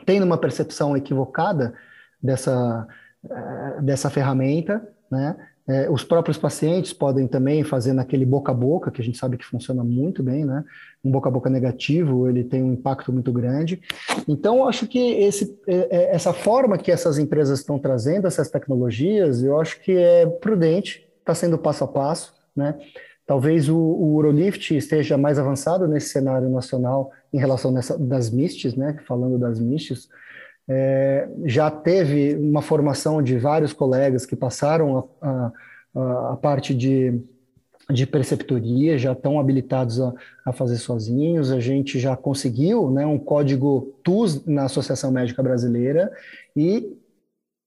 tendo 0.04 0.24
uma 0.24 0.38
percepção 0.38 0.96
equivocada 0.96 1.74
dessa, 2.22 2.86
eh, 3.28 3.82
dessa 3.82 4.10
ferramenta, 4.10 4.86
né? 5.10 5.36
É, 5.68 5.90
os 5.90 6.04
próprios 6.04 6.38
pacientes 6.38 6.92
podem 6.92 7.26
também 7.26 7.64
fazer 7.64 7.92
naquele 7.92 8.24
boca 8.24 8.52
a 8.52 8.54
boca, 8.54 8.90
que 8.90 9.00
a 9.00 9.04
gente 9.04 9.18
sabe 9.18 9.36
que 9.36 9.44
funciona 9.44 9.82
muito 9.82 10.22
bem, 10.22 10.44
né? 10.44 10.64
Um 11.04 11.10
boca 11.10 11.28
a 11.28 11.32
boca 11.32 11.50
negativo, 11.50 12.28
ele 12.28 12.44
tem 12.44 12.62
um 12.62 12.72
impacto 12.72 13.12
muito 13.12 13.32
grande. 13.32 13.82
Então, 14.28 14.58
eu 14.58 14.68
acho 14.68 14.86
que 14.86 14.98
esse, 14.98 15.58
é, 15.66 16.14
essa 16.14 16.32
forma 16.32 16.78
que 16.78 16.92
essas 16.92 17.18
empresas 17.18 17.58
estão 17.58 17.80
trazendo 17.80 18.28
essas 18.28 18.48
tecnologias, 18.48 19.42
eu 19.42 19.60
acho 19.60 19.80
que 19.80 19.96
é 19.96 20.24
prudente, 20.26 21.04
está 21.18 21.34
sendo 21.34 21.58
passo 21.58 21.82
a 21.82 21.88
passo, 21.88 22.32
né? 22.54 22.78
Talvez 23.26 23.68
o, 23.68 23.76
o 23.76 24.14
Urolift 24.14 24.76
esteja 24.76 25.18
mais 25.18 25.36
avançado 25.36 25.88
nesse 25.88 26.10
cenário 26.10 26.48
nacional 26.48 27.10
em 27.32 27.38
relação 27.38 27.72
nessa, 27.72 27.98
das 27.98 28.30
MISTs, 28.30 28.76
né? 28.76 28.98
Falando 29.04 29.36
das 29.36 29.58
MISTs, 29.58 30.08
é, 30.68 31.28
já 31.44 31.70
teve 31.70 32.34
uma 32.34 32.60
formação 32.60 33.22
de 33.22 33.38
vários 33.38 33.72
colegas 33.72 34.26
que 34.26 34.34
passaram 34.34 35.08
a, 35.20 35.52
a, 35.94 36.32
a 36.32 36.36
parte 36.36 36.74
de, 36.74 37.20
de 37.88 38.06
preceptoria, 38.06 38.98
já 38.98 39.12
estão 39.12 39.38
habilitados 39.38 40.00
a, 40.00 40.12
a, 40.44 40.52
fazer 40.52 40.78
sozinhos. 40.78 41.52
A 41.52 41.60
gente 41.60 41.98
já 42.00 42.16
conseguiu 42.16 42.90
né, 42.90 43.06
um 43.06 43.18
código 43.18 43.96
TUS 44.02 44.44
na 44.44 44.64
Associação 44.64 45.10
Médica 45.10 45.42
Brasileira 45.42 46.10
e 46.56 46.92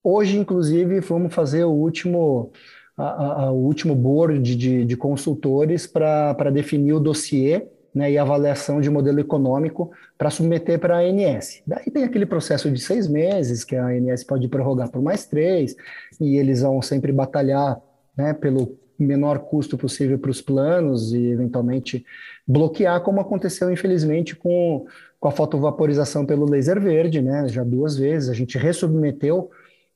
hoje, 0.04 0.38
inclusive, 0.38 1.00
vamos 1.00 1.34
fazer 1.34 1.64
o 1.64 1.72
último 1.72 2.52
a, 2.98 3.50
o 3.50 3.56
último 3.56 3.96
board 3.96 4.56
de, 4.58 4.84
de 4.84 4.98
consultores 4.98 5.88
para 5.88 6.52
definir 6.52 6.92
o 6.92 7.00
dossiê 7.00 7.66
né, 7.94 8.12
e 8.12 8.18
avaliação 8.18 8.80
de 8.80 8.90
modelo 8.90 9.20
econômico 9.20 9.92
para 10.18 10.30
submeter 10.30 10.80
para 10.80 10.98
a 10.98 11.02
ANS. 11.02 11.62
Daí 11.66 11.86
tem 11.86 12.04
aquele 12.04 12.26
processo 12.26 12.70
de 12.70 12.80
seis 12.80 13.08
meses, 13.08 13.64
que 13.64 13.76
a 13.76 13.88
ANS 13.88 14.24
pode 14.24 14.48
prorrogar 14.48 14.90
por 14.90 15.02
mais 15.02 15.26
três, 15.26 15.76
e 16.20 16.38
eles 16.38 16.62
vão 16.62 16.82
sempre 16.82 17.12
batalhar 17.12 17.80
né, 18.16 18.34
pelo 18.34 18.78
menor 18.98 19.40
custo 19.40 19.78
possível 19.78 20.20
para 20.20 20.32
os 20.32 20.42
planos 20.42 21.14
e, 21.14 21.28
eventualmente, 21.28 22.06
bloquear, 22.46 23.02
como 23.02 23.22
aconteceu, 23.22 23.72
infelizmente, 23.72 24.36
com, 24.36 24.86
com 25.20 25.28
a 25.28 25.32
fotovaporização 25.32 26.26
pelo 26.26 26.50
laser 26.50 26.80
verde, 26.82 27.22
né, 27.22 27.48
já 27.48 27.64
duas 27.64 27.98
vezes. 27.98 28.30
A 28.30 28.34
gente 28.34 28.58
ressubmeteu 28.58 29.50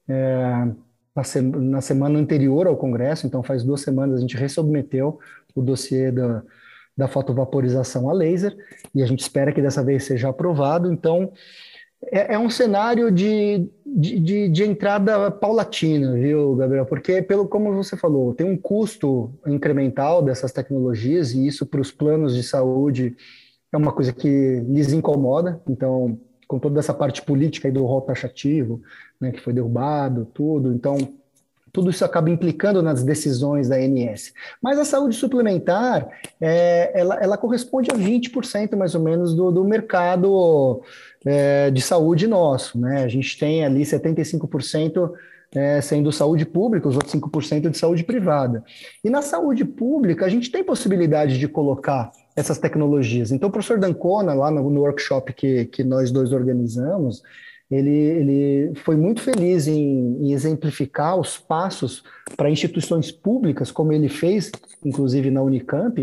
é, 0.07 0.67
na, 1.15 1.23
na 1.59 1.81
semana 1.81 2.17
anterior 2.17 2.65
ao 2.65 2.77
Congresso, 2.77 3.27
então 3.27 3.43
faz 3.43 3.63
duas 3.63 3.81
semanas 3.81 4.17
a 4.17 4.21
gente 4.21 4.37
ressubmeteu 4.37 5.19
o 5.53 5.61
dossiê 5.61 6.11
da 6.11 6.41
da 6.95 7.07
fotovaporização 7.07 8.09
a 8.09 8.13
laser, 8.13 8.55
e 8.93 9.01
a 9.01 9.05
gente 9.05 9.21
espera 9.21 9.51
que 9.51 9.61
dessa 9.61 9.83
vez 9.83 10.03
seja 10.03 10.29
aprovado. 10.29 10.91
Então, 10.91 11.31
é, 12.11 12.35
é 12.35 12.39
um 12.39 12.49
cenário 12.49 13.11
de, 13.11 13.69
de, 13.85 14.19
de, 14.19 14.49
de, 14.49 14.63
entrada 14.63 15.31
paulatina, 15.31 16.13
viu, 16.13 16.55
Gabriel? 16.55 16.85
Porque, 16.85 17.21
pelo 17.21 17.47
como 17.47 17.73
você 17.73 17.95
falou, 17.95 18.33
tem 18.33 18.45
um 18.45 18.57
custo 18.57 19.31
incremental 19.47 20.21
dessas 20.21 20.51
tecnologias, 20.51 21.33
e 21.33 21.47
isso 21.47 21.65
para 21.65 21.81
os 21.81 21.91
planos 21.91 22.35
de 22.35 22.43
saúde 22.43 23.15
é 23.71 23.77
uma 23.77 23.91
coisa 23.91 24.13
que 24.13 24.61
lhes 24.67 24.93
incomoda. 24.93 25.61
Então, 25.67 26.19
com 26.47 26.59
toda 26.59 26.79
essa 26.79 26.93
parte 26.93 27.21
política 27.21 27.67
aí 27.67 27.71
do 27.71 27.85
rol 27.85 28.01
taxativo, 28.01 28.81
né, 29.19 29.31
que 29.31 29.41
foi 29.41 29.53
derrubado, 29.53 30.27
tudo. 30.33 30.71
Então, 30.73 30.97
tudo 31.73 31.89
isso 31.89 32.05
acaba 32.05 32.29
implicando 32.29 32.83
nas 32.83 33.03
decisões 33.03 33.67
da 33.67 33.77
ANS. 33.77 34.31
Mas 34.61 34.77
a 34.77 34.85
saúde 34.85 35.15
suplementar, 35.15 36.07
é, 36.39 36.91
ela, 36.93 37.15
ela, 37.15 37.35
corresponde 37.35 37.89
a 37.89 37.95
20% 37.95 38.75
mais 38.75 38.93
ou 38.93 39.01
menos 39.01 39.33
do, 39.33 39.51
do 39.51 39.65
mercado 39.65 40.83
é, 41.25 41.71
de 41.71 41.81
saúde 41.81 42.27
nosso. 42.27 42.79
Né? 42.79 43.03
A 43.03 43.07
gente 43.07 43.39
tem 43.39 43.65
ali 43.65 43.81
75% 43.81 45.11
é, 45.55 45.81
sendo 45.81 46.11
saúde 46.11 46.45
pública, 46.45 46.87
os 46.87 46.95
outros 46.95 47.13
5% 47.13 47.69
de 47.71 47.77
saúde 47.77 48.03
privada. 48.03 48.63
E 49.03 49.09
na 49.09 49.23
saúde 49.23 49.65
pública, 49.65 50.27
a 50.27 50.29
gente 50.29 50.51
tem 50.51 50.63
possibilidade 50.63 51.39
de 51.39 51.47
colocar 51.47 52.11
essas 52.35 52.59
tecnologias. 52.59 53.31
Então, 53.31 53.49
o 53.49 53.51
professor 53.51 53.79
Dancona, 53.79 54.35
lá 54.35 54.51
no, 54.51 54.69
no 54.69 54.81
workshop 54.81 55.33
que, 55.33 55.65
que 55.65 55.83
nós 55.83 56.11
dois 56.11 56.31
organizamos, 56.31 57.23
ele, 57.73 57.89
ele 57.89 58.75
foi 58.83 58.95
muito 58.95 59.21
feliz 59.21 59.67
em, 59.67 60.17
em 60.21 60.31
exemplificar 60.33 61.19
os 61.19 61.37
passos 61.37 62.03
para 62.35 62.49
instituições 62.49 63.11
públicas, 63.11 63.71
como 63.71 63.93
ele 63.93 64.09
fez, 64.09 64.51
inclusive 64.83 65.31
na 65.31 65.41
Unicamp, 65.41 66.01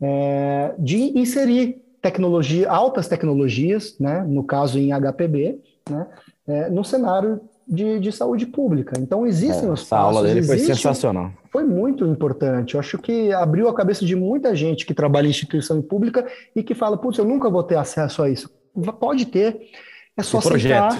é, 0.00 0.74
de 0.78 1.18
inserir 1.18 1.82
tecnologia, 2.00 2.70
altas 2.70 3.08
tecnologias, 3.08 3.96
né, 3.98 4.24
no 4.26 4.42
caso 4.42 4.78
em 4.78 4.90
HPB, 4.92 5.58
né, 5.88 6.06
é, 6.46 6.70
no 6.70 6.82
cenário 6.82 7.40
de, 7.66 8.00
de, 8.00 8.10
saúde 8.10 8.46
pública. 8.46 8.98
Então 8.98 9.26
existem 9.26 9.68
é, 9.68 9.72
os 9.72 9.84
passos. 9.84 10.16
aula 10.16 10.22
dele 10.26 10.40
existe, 10.40 10.66
foi 10.66 10.74
sensacional. 10.74 11.30
Foi 11.52 11.64
muito 11.64 12.04
importante. 12.06 12.74
Eu 12.74 12.80
acho 12.80 12.98
que 12.98 13.32
abriu 13.32 13.68
a 13.68 13.74
cabeça 13.74 14.04
de 14.04 14.16
muita 14.16 14.54
gente 14.54 14.86
que 14.86 14.94
trabalha 14.94 15.26
em 15.26 15.30
instituição 15.30 15.80
pública 15.80 16.26
e 16.54 16.62
que 16.62 16.74
fala, 16.74 16.96
putz, 16.96 17.18
eu 17.18 17.24
nunca 17.24 17.50
vou 17.50 17.62
ter 17.62 17.76
acesso 17.76 18.22
a 18.22 18.30
isso. 18.30 18.50
Pode 18.98 19.26
ter. 19.26 19.60
É 20.16 20.22
só 20.22 20.40
projeto. 20.40 20.96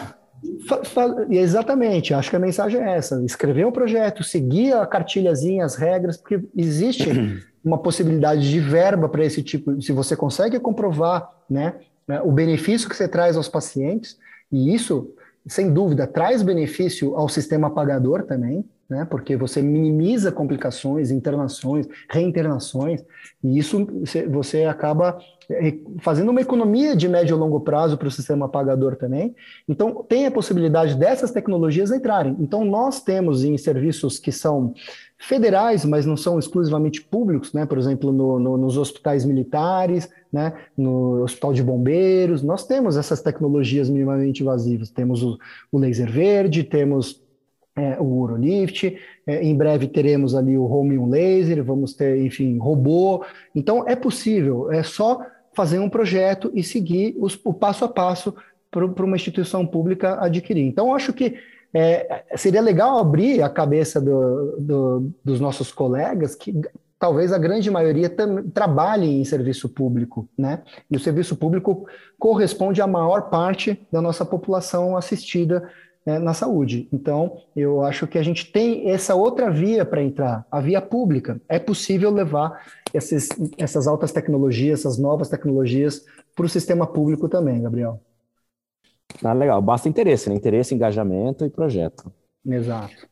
Exatamente, 1.29 2.15
acho 2.15 2.31
que 2.31 2.37
a 2.37 2.41
mensagem 2.41 2.81
é 2.81 2.97
essa: 2.97 3.23
escrever 3.25 3.67
um 3.67 3.73
projeto, 3.73 4.25
seguir 4.25 4.73
a 4.73 4.87
cartilhazinha, 4.87 5.65
as 5.65 5.77
regras, 5.77 6.17
porque 6.17 6.41
existe 6.57 7.11
uma 7.63 7.79
possibilidade 7.79 8.49
de 8.49 8.59
verba 8.59 9.09
para 9.09 9.25
esse 9.25 9.43
tipo. 9.43 9.81
Se 9.83 9.93
você 9.93 10.17
consegue 10.17 10.59
comprovar 10.59 11.31
né, 11.49 11.75
né, 12.09 12.21
o 12.23 12.33
benefício 12.33 12.89
que 12.89 12.97
você 12.97 13.07
traz 13.07 13.37
aos 13.37 13.49
pacientes, 13.49 14.19
e 14.51 14.75
isso, 14.75 15.15
sem 15.47 15.73
dúvida, 15.73 16.07
traz 16.07 16.43
benefício 16.43 17.15
ao 17.17 17.29
sistema 17.29 17.71
pagador 17.71 18.23
também, 18.23 18.65
né? 18.91 19.07
Porque 19.09 19.37
você 19.37 19.63
minimiza 19.63 20.33
complicações, 20.33 21.13
internações, 21.13 21.87
reinternações, 22.11 23.05
e 23.43 23.57
isso 23.57 23.87
você 24.29 24.65
acaba 24.65 25.17
é, 25.49 25.79
fazendo 26.01 26.31
uma 26.31 26.41
economia 26.41 26.97
de 26.97 27.09
médio 27.09 27.37
e 27.37 27.39
longo 27.39 27.61
prazo 27.61 27.97
para 27.97 28.09
o 28.09 28.11
sistema 28.11 28.49
pagador 28.49 28.97
também. 28.97 29.35
Então, 29.69 30.05
tem 30.09 30.27
a 30.27 30.31
possibilidade 30.31 30.97
dessas 30.97 31.31
tecnologias 31.31 31.93
entrarem. 31.93 32.37
Então, 32.41 32.65
nós 32.65 33.01
temos 33.01 33.45
em 33.45 33.57
serviços 33.57 34.19
que 34.19 34.33
são 34.33 34.75
federais, 35.17 35.85
mas 35.85 36.05
não 36.05 36.17
são 36.17 36.39
exclusivamente 36.39 37.03
públicos, 37.03 37.53
né? 37.53 37.67
Por 37.67 37.79
exemplo, 37.79 38.11
no, 38.11 38.39
no, 38.39 38.57
nos 38.57 38.77
hospitais 38.77 39.25
militares, 39.25 40.09
né? 40.33 40.53
No 40.77 41.23
hospital 41.23 41.53
de 41.53 41.63
bombeiros, 41.63 42.43
nós 42.43 42.67
temos 42.67 42.97
essas 42.97 43.21
tecnologias 43.21 43.89
minimamente 43.89 44.43
invasivas. 44.43 44.91
Temos 44.91 45.23
o, 45.23 45.39
o 45.71 45.79
laser 45.79 46.11
verde, 46.11 46.65
temos 46.65 47.21
é, 47.81 47.97
o 47.99 48.05
Urolift, 48.05 48.97
é, 49.27 49.43
em 49.43 49.57
breve 49.57 49.89
teremos 49.89 50.35
ali 50.35 50.57
o 50.57 50.65
Home 50.65 50.99
on 50.99 51.09
Laser, 51.09 51.65
vamos 51.65 51.95
ter, 51.95 52.19
enfim, 52.25 52.59
robô. 52.59 53.25
Então, 53.55 53.89
é 53.89 53.97
possível, 53.97 54.71
é 54.71 54.83
só 54.83 55.21
fazer 55.55 55.79
um 55.79 55.89
projeto 55.89 56.51
e 56.55 56.63
seguir 56.63 57.17
os, 57.19 57.41
o 57.45 57.55
passo 57.55 57.85
a 57.85 57.89
passo 57.89 58.35
para 58.71 59.05
uma 59.05 59.17
instituição 59.17 59.67
pública 59.67 60.23
adquirir. 60.23 60.65
Então, 60.65 60.95
acho 60.95 61.13
que 61.13 61.37
é, 61.73 62.25
seria 62.37 62.61
legal 62.61 62.99
abrir 62.99 63.43
a 63.43 63.49
cabeça 63.49 64.01
do, 64.01 64.57
do, 64.59 65.11
dos 65.25 65.41
nossos 65.41 65.73
colegas 65.73 66.35
que 66.35 66.55
talvez 66.99 67.33
a 67.33 67.39
grande 67.39 67.71
maioria 67.71 68.15
trabalhe 68.53 69.07
em 69.07 69.25
serviço 69.25 69.69
público, 69.71 70.29
né? 70.37 70.63
E 70.91 70.97
o 70.97 71.01
serviço 71.01 71.35
público 71.35 71.87
corresponde 72.19 72.83
à 72.83 72.87
maior 72.87 73.31
parte 73.31 73.81
da 73.91 74.03
nossa 74.03 74.25
população 74.25 74.97
assistida 74.97 75.67
é, 76.07 76.19
na 76.19 76.33
saúde. 76.33 76.89
Então, 76.93 77.39
eu 77.55 77.83
acho 77.83 78.07
que 78.07 78.19
a 78.19 78.23
gente 78.23 78.51
tem 78.51 78.91
essa 78.91 79.15
outra 79.15 79.51
via 79.51 79.85
para 79.85 80.03
entrar, 80.03 80.47
a 80.51 80.61
via 80.61 80.81
pública. 80.81 81.41
É 81.49 81.59
possível 81.59 82.11
levar 82.11 82.65
esses, 82.93 83.29
essas 83.59 83.87
altas 83.87 84.13
tecnologias, 84.13 84.81
essas 84.81 84.99
novas 84.99 85.29
tecnologias 85.29 86.05
para 86.35 86.47
o 86.47 86.49
sistema 86.49 86.87
público 86.87 87.29
também, 87.29 87.63
Gabriel. 87.63 88.01
Ah, 89.23 89.33
legal. 89.33 89.61
Basta 89.61 89.89
interesse, 89.89 90.29
né? 90.29 90.37
Interesse, 90.37 90.75
engajamento 90.75 91.45
e 91.45 91.51
projeto. 91.51 92.11
Exato. 92.47 93.09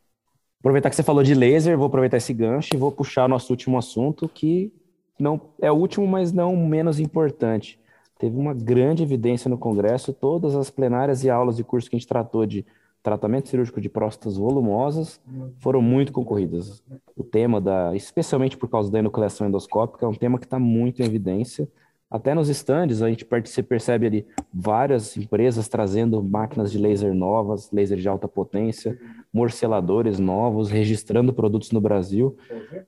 Aproveitar 0.60 0.90
que 0.90 0.96
você 0.96 1.02
falou 1.02 1.22
de 1.22 1.34
laser, 1.34 1.76
vou 1.76 1.86
aproveitar 1.86 2.16
esse 2.16 2.32
gancho 2.32 2.70
e 2.74 2.76
vou 2.76 2.90
puxar 2.90 3.26
o 3.26 3.28
nosso 3.28 3.52
último 3.52 3.78
assunto, 3.78 4.28
que 4.28 4.72
não 5.18 5.40
é 5.60 5.70
o 5.70 5.74
último, 5.74 6.06
mas 6.06 6.32
não 6.32 6.56
menos 6.56 6.98
importante. 6.98 7.78
Teve 8.18 8.36
uma 8.36 8.52
grande 8.52 9.02
evidência 9.02 9.48
no 9.48 9.56
Congresso, 9.56 10.12
todas 10.12 10.56
as 10.56 10.70
plenárias 10.70 11.22
e 11.22 11.30
aulas 11.30 11.56
de 11.56 11.62
curso 11.62 11.88
que 11.88 11.94
a 11.94 11.98
gente 11.98 12.08
tratou 12.08 12.44
de 12.44 12.66
tratamento 13.08 13.48
cirúrgico 13.48 13.80
de 13.80 13.88
próstatas 13.88 14.36
volumosas 14.36 15.18
foram 15.60 15.80
muito 15.80 16.12
concorridas. 16.12 16.82
O 17.16 17.24
tema 17.24 17.58
da, 17.58 17.96
especialmente 17.96 18.56
por 18.56 18.68
causa 18.68 18.90
da 18.90 18.98
enucleação 18.98 19.48
endoscópica, 19.48 20.04
é 20.04 20.08
um 20.08 20.14
tema 20.14 20.38
que 20.38 20.44
está 20.44 20.58
muito 20.58 21.00
em 21.00 21.06
evidência. 21.06 21.66
Até 22.10 22.34
nos 22.34 22.50
estandes 22.50 23.00
a 23.00 23.08
gente 23.08 23.24
percebe 23.24 24.06
ali 24.06 24.26
várias 24.52 25.16
empresas 25.16 25.68
trazendo 25.68 26.22
máquinas 26.22 26.70
de 26.70 26.78
laser 26.78 27.14
novas, 27.14 27.70
laser 27.72 27.96
de 27.96 28.08
alta 28.08 28.28
potência, 28.28 28.98
morceladores 29.32 30.18
novos, 30.18 30.70
registrando 30.70 31.32
produtos 31.32 31.70
no 31.72 31.80
Brasil. 31.80 32.36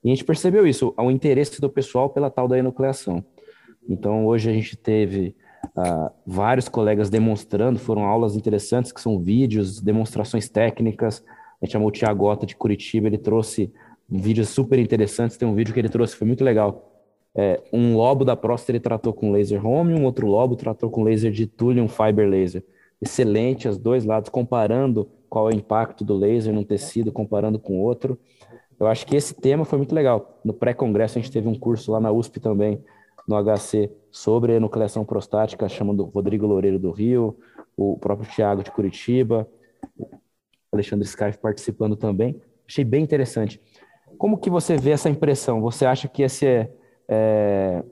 E 0.03 0.07
a 0.07 0.13
gente 0.13 0.23
percebeu 0.23 0.67
isso, 0.67 0.93
o 0.97 1.09
interesse 1.09 1.59
do 1.59 1.69
pessoal 1.69 2.09
pela 2.09 2.29
tal 2.29 2.47
da 2.47 2.59
enucleação. 2.59 3.25
Então 3.89 4.27
hoje 4.27 4.51
a 4.51 4.53
gente 4.53 4.77
teve 4.77 5.35
Uh, 5.75 6.11
vários 6.25 6.67
colegas 6.67 7.09
demonstrando, 7.09 7.79
foram 7.79 8.03
aulas 8.03 8.35
interessantes, 8.35 8.91
que 8.91 8.99
são 8.99 9.19
vídeos, 9.19 9.79
demonstrações 9.79 10.49
técnicas. 10.49 11.23
A 11.61 11.65
gente 11.65 11.73
chamou 11.73 11.89
o 11.89 11.91
Tiago 11.91 12.19
Gota 12.19 12.45
de 12.45 12.55
Curitiba, 12.55 13.07
ele 13.07 13.17
trouxe 13.17 13.71
vídeos 14.09 14.49
super 14.49 14.79
interessantes. 14.79 15.37
Tem 15.37 15.47
um 15.47 15.55
vídeo 15.55 15.73
que 15.73 15.79
ele 15.79 15.89
trouxe, 15.89 16.15
foi 16.15 16.27
muito 16.27 16.43
legal. 16.43 16.91
É, 17.33 17.61
um 17.71 17.95
lobo 17.95 18.25
da 18.25 18.35
próstata 18.35 18.73
ele 18.73 18.79
tratou 18.79 19.13
com 19.13 19.31
laser 19.31 19.65
home, 19.65 19.93
um 19.93 20.03
outro 20.03 20.27
lobo 20.27 20.55
tratou 20.55 20.89
com 20.89 21.03
laser 21.03 21.31
de 21.31 21.47
Thulium 21.47 21.87
Fiber 21.87 22.27
Laser. 22.27 22.63
Excelente, 23.01 23.67
os 23.67 23.77
dois 23.77 24.03
lados, 24.03 24.29
comparando 24.29 25.09
qual 25.29 25.49
é 25.49 25.53
o 25.53 25.55
impacto 25.55 26.03
do 26.03 26.15
laser 26.15 26.53
no 26.53 26.65
tecido, 26.65 27.11
comparando 27.11 27.57
com 27.57 27.79
outro. 27.79 28.19
Eu 28.77 28.87
acho 28.87 29.05
que 29.05 29.15
esse 29.15 29.33
tema 29.33 29.63
foi 29.63 29.77
muito 29.77 29.95
legal. 29.95 30.39
No 30.43 30.53
pré-congresso 30.53 31.17
a 31.17 31.21
gente 31.21 31.31
teve 31.31 31.47
um 31.47 31.57
curso 31.57 31.91
lá 31.91 31.99
na 31.99 32.11
USP 32.11 32.39
também, 32.39 32.83
no 33.27 33.35
HC 33.35 33.91
sobre 34.09 34.53
a 34.53 34.55
enucleação 34.55 35.05
prostática, 35.05 35.67
chamando 35.69 36.03
Rodrigo 36.05 36.45
Loureiro 36.45 36.79
do 36.79 36.91
Rio, 36.91 37.37
o 37.77 37.97
próprio 37.97 38.29
Tiago 38.29 38.63
de 38.63 38.71
Curitiba, 38.71 39.47
Alexandre 40.71 41.07
Scarf 41.07 41.37
participando 41.37 41.95
também. 41.95 42.41
Achei 42.67 42.83
bem 42.83 43.03
interessante. 43.03 43.61
Como 44.17 44.37
que 44.37 44.49
você 44.49 44.77
vê 44.77 44.91
essa 44.91 45.09
impressão? 45.09 45.61
Você 45.61 45.85
acha 45.85 46.07
que 46.07 46.23
esse 46.23 46.45
é, 46.45 46.69
é 47.07 47.83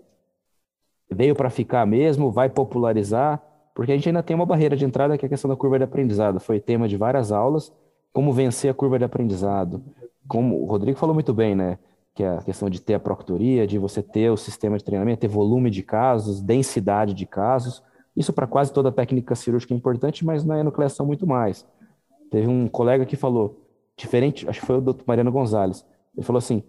veio 1.09 1.35
para 1.35 1.49
ficar 1.49 1.85
mesmo? 1.85 2.31
Vai 2.31 2.49
popularizar? 2.49 3.41
Porque 3.73 3.91
a 3.91 3.95
gente 3.95 4.09
ainda 4.09 4.23
tem 4.23 4.35
uma 4.35 4.45
barreira 4.45 4.75
de 4.75 4.85
entrada 4.85 5.17
que 5.17 5.25
é 5.25 5.27
a 5.27 5.29
questão 5.29 5.49
da 5.49 5.55
curva 5.55 5.77
de 5.77 5.83
aprendizado. 5.85 6.39
Foi 6.39 6.59
tema 6.59 6.87
de 6.87 6.97
várias 6.97 7.31
aulas. 7.31 7.73
Como 8.11 8.33
vencer 8.33 8.69
a 8.69 8.73
curva 8.73 8.97
de 8.97 9.05
aprendizado? 9.05 9.81
como 10.29 10.61
o 10.61 10.65
Rodrigo 10.65 10.97
falou 10.97 11.13
muito 11.13 11.33
bem, 11.33 11.55
né? 11.55 11.79
Que 12.19 12.23
é 12.25 12.35
a 12.35 12.41
questão 12.41 12.69
de 12.69 12.81
ter 12.81 12.95
a 12.95 12.99
proctoria, 12.99 13.65
de 13.65 13.77
você 13.77 14.03
ter 14.03 14.29
o 14.29 14.35
sistema 14.35 14.77
de 14.77 14.83
treinamento, 14.83 15.21
ter 15.21 15.29
volume 15.29 15.69
de 15.69 15.81
casos, 15.81 16.41
densidade 16.41 17.13
de 17.13 17.25
casos. 17.25 17.81
Isso 18.13 18.33
para 18.33 18.45
quase 18.45 18.73
toda 18.73 18.91
técnica 18.91 19.35
cirúrgica 19.35 19.73
é 19.73 19.77
importante, 19.77 20.25
mas 20.25 20.43
na 20.43 20.59
enucleação 20.59 21.05
muito 21.05 21.25
mais. 21.25 21.65
Teve 22.29 22.45
um 22.45 22.67
colega 22.67 23.05
que 23.05 23.15
falou, 23.15 23.65
diferente, 23.95 24.49
acho 24.49 24.59
que 24.59 24.65
foi 24.65 24.79
o 24.79 24.81
doutor 24.81 25.05
Mariano 25.07 25.31
Gonzalez, 25.31 25.85
ele 26.13 26.25
falou 26.25 26.39
assim, 26.39 26.61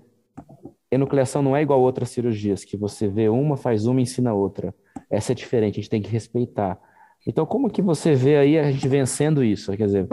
enucleação 0.89 1.43
não 1.43 1.57
é 1.57 1.63
igual 1.63 1.81
a 1.81 1.83
outras 1.83 2.11
cirurgias, 2.11 2.65
que 2.65 2.77
você 2.77 3.09
vê 3.09 3.29
uma, 3.29 3.57
faz 3.57 3.87
uma 3.87 3.99
e 3.99 4.05
ensina 4.05 4.33
outra. 4.33 4.73
Essa 5.11 5.33
é 5.33 5.35
diferente, 5.35 5.81
a 5.81 5.83
gente 5.83 5.91
tem 5.91 6.01
que 6.01 6.11
respeitar. 6.13 6.81
Então, 7.27 7.45
como 7.45 7.69
que 7.69 7.83
você 7.83 8.15
vê 8.15 8.37
aí 8.37 8.57
a 8.57 8.71
gente 8.71 8.87
vencendo 8.87 9.43
isso? 9.43 9.77
Quer 9.77 9.87
dizer, 9.87 10.09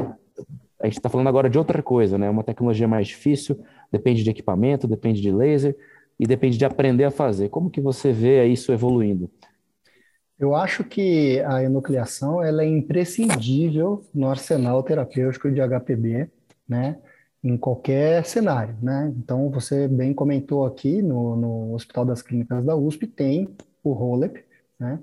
a 0.79 0.85
gente 0.85 0.97
está 0.97 1.09
falando 1.09 1.27
agora 1.27 1.49
de 1.49 1.57
outra 1.57 1.81
coisa, 1.81 2.17
né? 2.17 2.29
Uma 2.29 2.43
tecnologia 2.43 2.87
mais 2.87 3.07
difícil, 3.07 3.59
depende 3.91 4.23
de 4.23 4.29
equipamento, 4.29 4.87
depende 4.87 5.21
de 5.21 5.31
laser 5.31 5.75
e 6.19 6.25
depende 6.25 6.57
de 6.57 6.65
aprender 6.65 7.03
a 7.03 7.11
fazer. 7.11 7.49
Como 7.49 7.69
que 7.69 7.81
você 7.81 8.11
vê 8.11 8.45
isso 8.45 8.71
evoluindo? 8.71 9.29
Eu 10.39 10.53
acho 10.53 10.83
que 10.83 11.39
a 11.41 11.63
enucleação 11.63 12.43
ela 12.43 12.61
é 12.63 12.67
imprescindível 12.67 14.03
no 14.13 14.29
arsenal 14.29 14.83
terapêutico 14.83 15.49
de 15.51 15.59
HPB, 15.59 16.29
né? 16.67 16.97
Em 17.43 17.57
qualquer 17.57 18.23
cenário, 18.25 18.75
né? 18.81 19.11
Então, 19.17 19.49
você 19.49 19.87
bem 19.87 20.13
comentou 20.13 20.65
aqui 20.65 21.01
no, 21.01 21.35
no 21.35 21.73
Hospital 21.73 22.05
das 22.05 22.21
Clínicas 22.21 22.63
da 22.63 22.75
USP 22.75 23.07
tem 23.07 23.55
o 23.83 23.93
ROLEP, 23.93 24.43
né? 24.79 24.99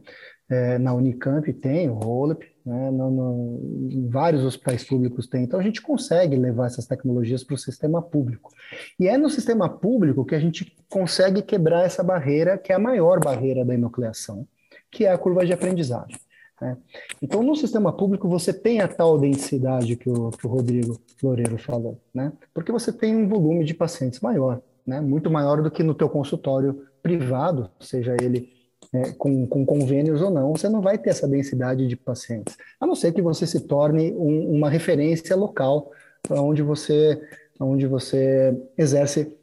É, 0.49 0.79
na 0.79 0.95
Unicamp 0.95 1.53
tem 1.55 1.91
o 1.91 1.95
ROLEP, 1.95 2.54
né? 2.65 2.91
No, 2.91 3.11
no, 3.11 4.09
vários 4.09 4.43
hospitais 4.43 4.85
públicos 4.85 5.27
tem. 5.27 5.45
Então, 5.45 5.61
a 5.61 5.62
gente 5.62 5.83
consegue 5.83 6.35
levar 6.37 6.67
essas 6.67 6.87
tecnologias 6.87 7.45
para 7.45 7.55
o 7.55 7.59
sistema 7.59 8.01
público. 8.01 8.51
E 8.99 9.07
é 9.07 9.19
no 9.19 9.29
sistema 9.29 9.69
público 9.69 10.25
que 10.25 10.35
a 10.35 10.41
gente 10.41 10.75
consegue 10.89 11.43
quebrar 11.43 11.85
essa 11.85 12.03
barreira, 12.03 12.57
que 12.57 12.73
é 12.73 12.75
a 12.75 12.79
maior 12.79 13.21
barreira 13.21 13.65
da 13.65 13.75
enucleação, 13.75 14.47
que 14.91 15.05
é 15.05 15.12
a 15.12 15.19
curva 15.19 15.45
de 15.45 15.53
aprendizagem. 15.53 16.19
Né? 16.61 16.77
Então, 17.21 17.43
no 17.43 17.55
sistema 17.55 17.93
público, 17.93 18.29
você 18.29 18.53
tem 18.53 18.81
a 18.81 18.89
tal 18.89 19.19
densidade 19.19 19.97
que 19.97 20.09
o, 20.09 20.31
que 20.31 20.47
o 20.47 20.51
Rodrigo 20.51 20.99
Loureiro 21.23 21.59
falou, 21.59 22.01
né? 22.15 22.33
porque 22.55 22.73
você 22.73 22.93
tem 22.93 23.15
um 23.15 23.29
volume 23.29 23.65
de 23.65 23.75
pacientes 23.75 24.21
maior, 24.21 24.62
né? 24.87 25.01
muito 25.01 25.31
maior 25.31 25.62
do 25.62 25.71
que 25.71 25.83
no 25.83 25.95
teu 25.95 26.09
consultório 26.09 26.87
privado, 27.03 27.71
seja 27.81 28.17
ele 28.23 28.55
é, 28.95 29.11
com, 29.12 29.45
com, 29.47 29.66
convênios 29.66 30.22
ou 30.22 30.30
não, 30.30 30.53
você 30.53 30.68
não 30.68 30.80
vai 30.80 30.97
ter 30.97 31.11
essa 31.11 31.26
densidade 31.26 31.88
de 31.88 31.97
pacientes, 31.97 32.57
a 32.80 32.86
não 32.86 32.95
ser 32.95 33.12
que 33.12 33.20
você 33.20 33.45
se 33.45 33.61
torne 33.66 34.12
um, 34.12 34.55
uma 34.55 34.70
referência 34.70 35.34
local 35.34 35.90
onde 36.30 36.62
você, 36.62 37.20
onde 37.59 37.86
você 37.86 38.57
exerce 38.78 39.36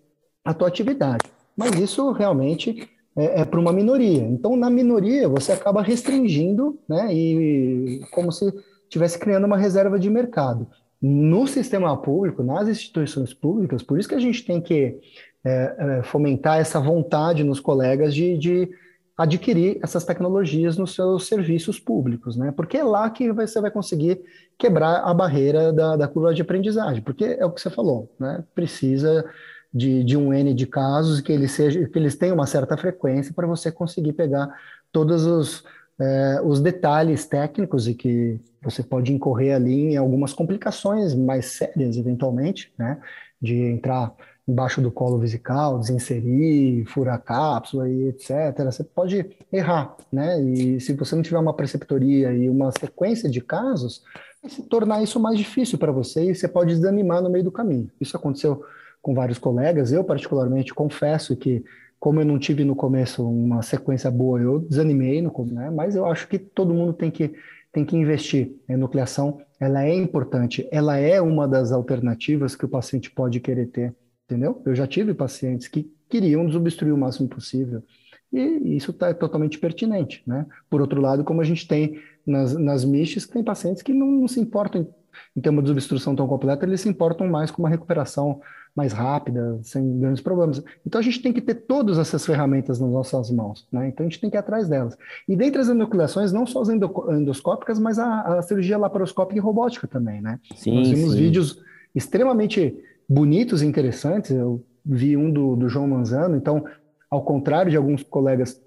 a 0.44 0.54
tua 0.54 0.70
atividade. 0.70 1.26
Mas 1.56 1.76
isso 1.76 2.12
realmente 2.14 2.90
é, 3.16 3.42
é 3.42 3.46
para 3.46 3.60
uma 3.60 3.74
minoria. 3.74 4.24
Então, 4.24 4.56
na 4.56 4.70
minoria, 4.70 5.28
você 5.28 5.52
acaba 5.52 5.82
restringindo, 5.82 6.80
né, 6.88 7.14
e 7.14 8.02
como 8.12 8.32
se 8.32 8.54
estivesse 8.84 9.20
criando 9.20 9.46
uma 9.46 9.58
reserva 9.58 10.00
de 10.00 10.10
mercado. 10.10 10.66
No 11.02 11.46
sistema 11.46 11.96
público, 11.98 12.42
nas 12.42 12.68
instituições 12.68 13.34
públicas, 13.34 13.84
por 13.84 14.00
isso 14.00 14.08
que 14.08 14.16
a 14.16 14.20
gente 14.20 14.46
tem 14.46 14.62
que 14.62 14.98
é, 15.44 15.76
é, 15.78 16.04
fomentar 16.04 16.60
essa 16.60 16.80
vontade 16.80 17.44
nos 17.44 17.60
colegas 17.60 18.14
de, 18.14 18.38
de 18.38 18.70
adquirir 19.18 19.80
essas 19.84 20.04
tecnologias 20.04 20.78
nos 20.78 20.96
seus 20.96 21.28
serviços 21.28 21.80
públicos, 21.80 22.36
né? 22.36 22.52
Porque 22.52 22.78
é 22.78 22.84
lá 22.84 23.10
que 23.10 23.32
você 23.32 23.62
vai 23.62 23.70
conseguir 23.70 24.22
quebrar 24.58 25.02
a 25.04 25.14
barreira 25.14 25.72
da, 25.72 25.96
da 25.96 26.08
curva 26.08 26.34
de 26.34 26.42
aprendizagem, 26.42 27.02
porque 27.04 27.26
é 27.26 27.46
o 27.46 27.52
que 27.52 27.62
você 27.62 27.70
falou, 27.70 28.12
né? 28.20 28.44
Precisa 28.56 29.26
de, 29.74 30.04
de 30.04 30.18
um 30.18 30.34
N 30.34 30.54
de 30.54 30.66
casos 30.66 31.22
que 31.22 31.32
eles, 31.32 31.52
seja, 31.52 31.88
que 31.88 31.98
eles 31.98 32.16
tenham 32.16 32.36
uma 32.36 32.48
certa 32.48 32.76
frequência 32.78 33.34
para 33.34 33.48
você 33.48 33.72
conseguir 33.72 34.14
pegar 34.14 34.50
todos 34.92 35.26
os, 35.26 35.64
é, 36.00 36.42
os 36.44 36.60
detalhes 36.60 37.26
técnicos 37.26 37.88
e 37.88 37.94
que 37.94 38.40
você 38.62 38.84
pode 38.84 39.14
incorrer 39.14 39.56
ali 39.56 39.94
em 39.94 39.98
algumas 39.98 40.34
complicações 40.34 41.16
mais 41.16 41.46
sérias, 41.46 41.98
eventualmente, 41.98 42.74
né? 42.78 43.00
De 43.42 43.56
entrar 43.56 44.14
embaixo 44.52 44.82
do 44.82 44.92
colo 44.92 45.18
vesical, 45.18 45.80
desinserir, 45.80 46.86
furar 46.86 47.16
a 47.16 47.18
cápsula 47.18 47.90
e 47.90 48.10
etc. 48.10 48.32
Você 48.66 48.84
pode 48.84 49.26
errar, 49.52 49.96
né? 50.12 50.42
E 50.42 50.80
se 50.82 50.94
você 50.94 51.16
não 51.16 51.24
tiver 51.24 51.40
uma 51.40 51.54
preceptoria 51.54 52.34
e 52.34 52.50
uma 52.50 52.72
sequência 52.72 53.30
de 53.30 53.40
casos, 53.40 54.04
vai 54.42 54.52
se 54.52 54.62
tornar 54.64 55.02
isso 55.02 55.20
mais 55.20 55.38
difícil 55.38 55.78
para 55.78 55.92
você 55.92 56.30
e 56.30 56.36
você 56.36 56.48
pode 56.48 56.76
desanimar 56.76 57.22
no 57.22 57.30
meio 57.30 57.46
do 57.46 57.52
caminho. 57.52 57.90
Isso 58.00 58.18
aconteceu 58.18 58.64
com 59.02 59.14
vários 59.14 59.38
colegas. 59.38 59.94
Eu, 59.94 60.04
particularmente, 60.04 60.74
confesso 60.74 61.36
que, 61.36 61.64
como 61.98 62.20
eu 62.20 62.26
não 62.26 62.38
tive 62.38 62.66
no 62.66 62.76
começo 62.76 63.28
uma 63.28 63.62
sequência 63.62 64.12
boa, 64.12 64.40
eu 64.40 64.60
desanimei, 64.60 65.22
no, 65.22 65.34
né? 65.46 65.70
mas 65.70 65.96
eu 65.96 66.06
acho 66.06 66.28
que 66.28 66.38
todo 66.38 66.74
mundo 66.74 66.92
tem 66.92 67.10
que, 67.10 67.34
tem 67.72 67.86
que 67.86 67.96
investir. 67.96 68.54
A 68.70 68.76
nucleação 68.76 69.40
ela 69.58 69.86
é 69.86 69.94
importante, 69.94 70.68
ela 70.72 70.98
é 70.98 71.22
uma 71.22 71.48
das 71.48 71.72
alternativas 71.72 72.56
que 72.56 72.66
o 72.66 72.70
paciente 72.70 73.10
pode 73.12 73.40
querer 73.40 73.68
ter, 73.68 73.96
entendeu? 74.32 74.62
Eu 74.66 74.74
já 74.74 74.88
tive 74.88 75.14
pacientes 75.14 75.68
que 75.68 75.92
queriam 76.10 76.46
desobstruir 76.46 76.94
o 76.94 76.98
máximo 76.98 77.28
possível. 77.28 77.84
E 78.32 78.78
isso 78.78 78.92
está 78.92 79.14
totalmente 79.14 79.60
pertinente, 79.60 80.24
né? 80.26 80.46
Por 80.70 80.80
outro 80.80 81.02
lado, 81.02 81.24
como 81.24 81.42
a 81.42 81.44
gente 81.44 81.68
tem 81.68 82.00
nas, 82.26 82.56
nas 82.56 82.86
tem 83.30 83.44
pacientes 83.44 83.82
que 83.82 83.94
não, 83.94 84.08
não 84.08 84.28
se 84.28 84.40
importam 84.40 84.82
em, 84.82 84.88
em 85.36 85.42
ter 85.42 85.50
uma 85.50 85.62
desobstrução 85.62 86.16
tão 86.16 86.28
completa, 86.28 86.66
eles 86.66 86.80
se 86.80 86.88
importam 86.88 87.28
mais 87.28 87.52
com 87.52 87.62
uma 87.62 87.70
recuperação 87.70 88.40
mais 88.74 88.94
rápida, 88.94 89.60
sem 89.64 90.00
grandes 90.00 90.22
problemas. 90.22 90.64
Então 90.88 91.00
a 91.00 91.04
gente 91.04 91.22
tem 91.22 91.34
que 91.34 91.42
ter 91.42 91.56
todas 91.56 91.98
essas 91.98 92.26
ferramentas 92.26 92.80
nas 92.80 92.90
nossas 92.90 93.30
mãos, 93.30 93.68
né? 93.70 93.90
Então 93.90 94.06
a 94.06 94.10
gente 94.10 94.22
tem 94.22 94.30
que 94.30 94.38
ir 94.38 94.40
atrás 94.40 94.70
delas. 94.70 94.98
E 95.28 95.36
dentre 95.36 95.60
as 95.60 95.68
enucleações, 95.68 96.32
não 96.32 96.46
só 96.46 96.62
as 96.62 96.70
endoscópicas, 96.70 97.78
mas 97.80 98.00
a, 98.00 98.38
a 98.38 98.42
cirurgia 98.42 98.78
laparoscópica 98.78 99.38
e 99.38 99.42
robótica 99.42 99.88
também, 99.88 100.22
né? 100.22 100.40
Sim, 100.56 100.78
Nós 100.78 100.90
vimos 100.90 101.12
sim. 101.12 101.18
vídeos 101.18 101.62
extremamente 101.94 102.82
bonitos 103.08 103.62
e 103.62 103.66
interessantes. 103.66 104.32
Eu 104.32 104.64
vi 104.86 105.16
um 105.16 105.32
do, 105.32 105.56
do 105.56 105.70
João 105.70 105.88
Manzano, 105.88 106.36
então, 106.36 106.66
ao 107.10 107.22
contrário 107.22 107.70
de 107.70 107.78
alguns 107.78 108.04
colegas 108.04 108.62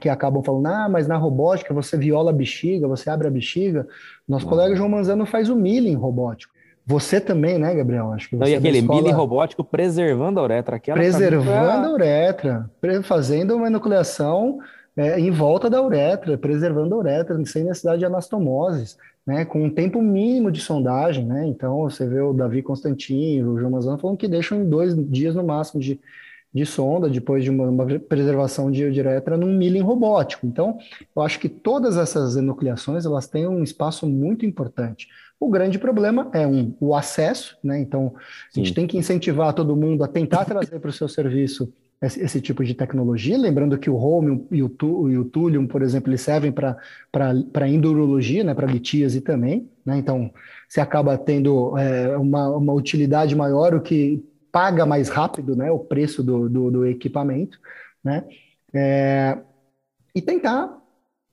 que 0.00 0.08
acabam 0.08 0.42
falando, 0.42 0.66
ah, 0.66 0.88
mas 0.88 1.06
na 1.06 1.16
robótica 1.16 1.74
você 1.74 1.96
viola 1.96 2.30
a 2.30 2.34
bexiga, 2.34 2.88
você 2.88 3.10
abre 3.10 3.28
a 3.28 3.30
bexiga. 3.30 3.86
Nosso 4.26 4.44
uhum. 4.44 4.50
colega 4.50 4.76
João 4.76 4.88
Manzano 4.88 5.26
faz 5.26 5.48
o 5.48 5.56
milling 5.56 5.94
robótico. 5.94 6.52
Você 6.84 7.20
também, 7.20 7.58
né, 7.58 7.74
Gabriel? 7.74 8.12
Acho 8.12 8.28
que 8.28 8.36
você 8.36 8.44
Não, 8.44 8.48
e 8.48 8.54
aquele 8.56 8.78
escola... 8.78 9.00
milling 9.00 9.14
robótico 9.14 9.62
preservando 9.62 10.40
a 10.40 10.42
uretra. 10.42 10.76
Aquela 10.76 10.98
preservando 10.98 11.86
a 11.86 11.92
uretra, 11.92 12.70
fazendo 13.04 13.54
uma 13.54 13.68
enucleação 13.68 14.58
é, 14.96 15.18
em 15.18 15.30
volta 15.30 15.70
da 15.70 15.80
uretra, 15.80 16.36
preservando 16.36 16.94
a 16.94 16.98
uretra, 16.98 17.44
sem 17.46 17.64
necessidade 17.64 18.00
de 18.00 18.04
anastomoses, 18.04 18.98
né, 19.26 19.44
com 19.44 19.62
um 19.62 19.70
tempo 19.70 20.00
mínimo 20.02 20.50
de 20.50 20.60
sondagem. 20.60 21.24
Né? 21.24 21.46
Então, 21.46 21.82
você 21.82 22.06
vê 22.06 22.20
o 22.20 22.32
Davi 22.32 22.62
Constantino, 22.62 23.52
o 23.52 23.58
João 23.58 23.72
Mazano 23.72 23.98
falando 23.98 24.18
que 24.18 24.28
deixam 24.28 24.60
em 24.60 24.68
dois 24.68 24.94
dias 25.10 25.34
no 25.34 25.44
máximo 25.44 25.80
de, 25.80 26.00
de 26.52 26.66
sonda, 26.66 27.08
depois 27.08 27.44
de 27.44 27.50
uma, 27.50 27.68
uma 27.68 27.86
preservação 28.00 28.70
de, 28.70 28.84
uretra, 28.84 29.36
num 29.36 29.56
milling 29.56 29.80
robótico. 29.80 30.46
Então, 30.46 30.78
eu 31.14 31.22
acho 31.22 31.38
que 31.38 31.48
todas 31.48 31.96
essas 31.96 32.36
enucleações 32.36 33.06
elas 33.06 33.26
têm 33.26 33.46
um 33.46 33.62
espaço 33.62 34.06
muito 34.06 34.44
importante. 34.44 35.08
O 35.38 35.50
grande 35.50 35.78
problema 35.78 36.28
é 36.32 36.46
um, 36.46 36.72
o 36.80 36.94
acesso, 36.94 37.58
né? 37.64 37.80
Então, 37.80 38.14
Sim. 38.50 38.60
a 38.60 38.64
gente 38.64 38.74
tem 38.74 38.86
que 38.86 38.96
incentivar 38.96 39.52
todo 39.52 39.74
mundo 39.74 40.04
a 40.04 40.08
tentar 40.08 40.44
trazer 40.44 40.78
para 40.78 40.90
o 40.90 40.92
seu 40.92 41.08
serviço 41.08 41.72
esse, 42.02 42.20
esse, 42.20 42.40
tipo 42.40 42.64
de 42.64 42.74
tecnologia. 42.74 43.38
Lembrando 43.38 43.78
que 43.78 43.88
o 43.88 43.96
Home 43.96 44.44
e 44.50 44.62
o, 44.62 44.70
e 45.08 45.16
o 45.16 45.24
Thulium, 45.24 45.66
por 45.66 45.82
exemplo, 45.82 46.10
eles 46.10 46.20
servem 46.20 46.52
para 46.52 47.68
endurologia, 47.68 48.42
né? 48.42 48.54
Para 48.54 48.66
litíase 48.66 49.20
também, 49.20 49.70
né? 49.86 49.96
Então, 49.98 50.30
você 50.68 50.80
acaba 50.80 51.16
tendo 51.16 51.78
é, 51.78 52.16
uma, 52.16 52.48
uma 52.56 52.72
utilidade 52.72 53.36
maior, 53.36 53.74
o 53.74 53.80
que 53.80 54.24
paga 54.50 54.84
mais 54.84 55.08
rápido, 55.08 55.54
né? 55.54 55.70
O 55.70 55.78
preço 55.78 56.22
do, 56.22 56.48
do, 56.48 56.70
do 56.70 56.86
equipamento, 56.86 57.58
né? 58.02 58.24
É, 58.74 59.38
e 60.14 60.20
tentar 60.20 60.76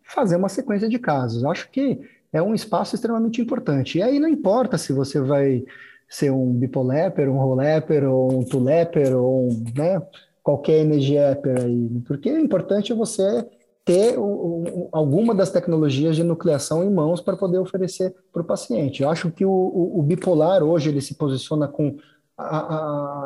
fazer 0.04 0.36
uma 0.36 0.50
sequência 0.50 0.88
de 0.88 1.00
casos. 1.00 1.44
Acho 1.46 1.70
que 1.72 2.00
é 2.32 2.42
um 2.42 2.54
espaço 2.54 2.96
extremamente 2.96 3.42
importante. 3.42 3.98
E 3.98 4.04
aí 4.04 4.20
não 4.20 4.30
importa 4.30 4.78
se 4.78 4.94
você 4.94 5.20
vai 5.20 5.64
ser 6.08 6.32
um 6.32 6.54
bipolepper, 6.54 7.30
um 7.30 7.38
rolepper, 7.38 8.04
ou 8.04 8.40
um 8.40 8.44
tulepper, 8.44 9.16
ou 9.16 9.50
um, 9.50 9.64
né, 9.76 10.02
qualquer 10.50 10.84
NGEPer 10.84 11.64
aí, 11.64 12.02
porque 12.08 12.28
é 12.28 12.40
importante 12.40 12.92
você 12.92 13.46
ter 13.86 14.18
o, 14.18 14.24
o, 14.24 14.90
alguma 14.92 15.36
das 15.36 15.52
tecnologias 15.52 16.16
de 16.16 16.24
nucleação 16.24 16.84
em 16.84 16.90
mãos 16.90 17.22
para 17.22 17.38
poder 17.38 17.60
oferecer 17.60 18.16
para 18.34 18.42
o 18.42 18.46
paciente. 18.46 19.04
Eu 19.04 19.10
acho 19.10 19.30
que 19.30 19.46
o, 19.46 19.52
o, 19.52 20.02
bipolar 20.02 20.64
hoje 20.64 20.90
ele 20.90 21.02
se 21.02 21.14
posiciona 21.14 21.68
com 21.68 21.98
a, 22.36 22.76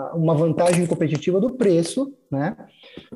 a, 0.10 0.16
uma 0.16 0.36
vantagem 0.36 0.86
competitiva 0.86 1.40
do 1.40 1.52
preço, 1.52 2.14
né? 2.30 2.58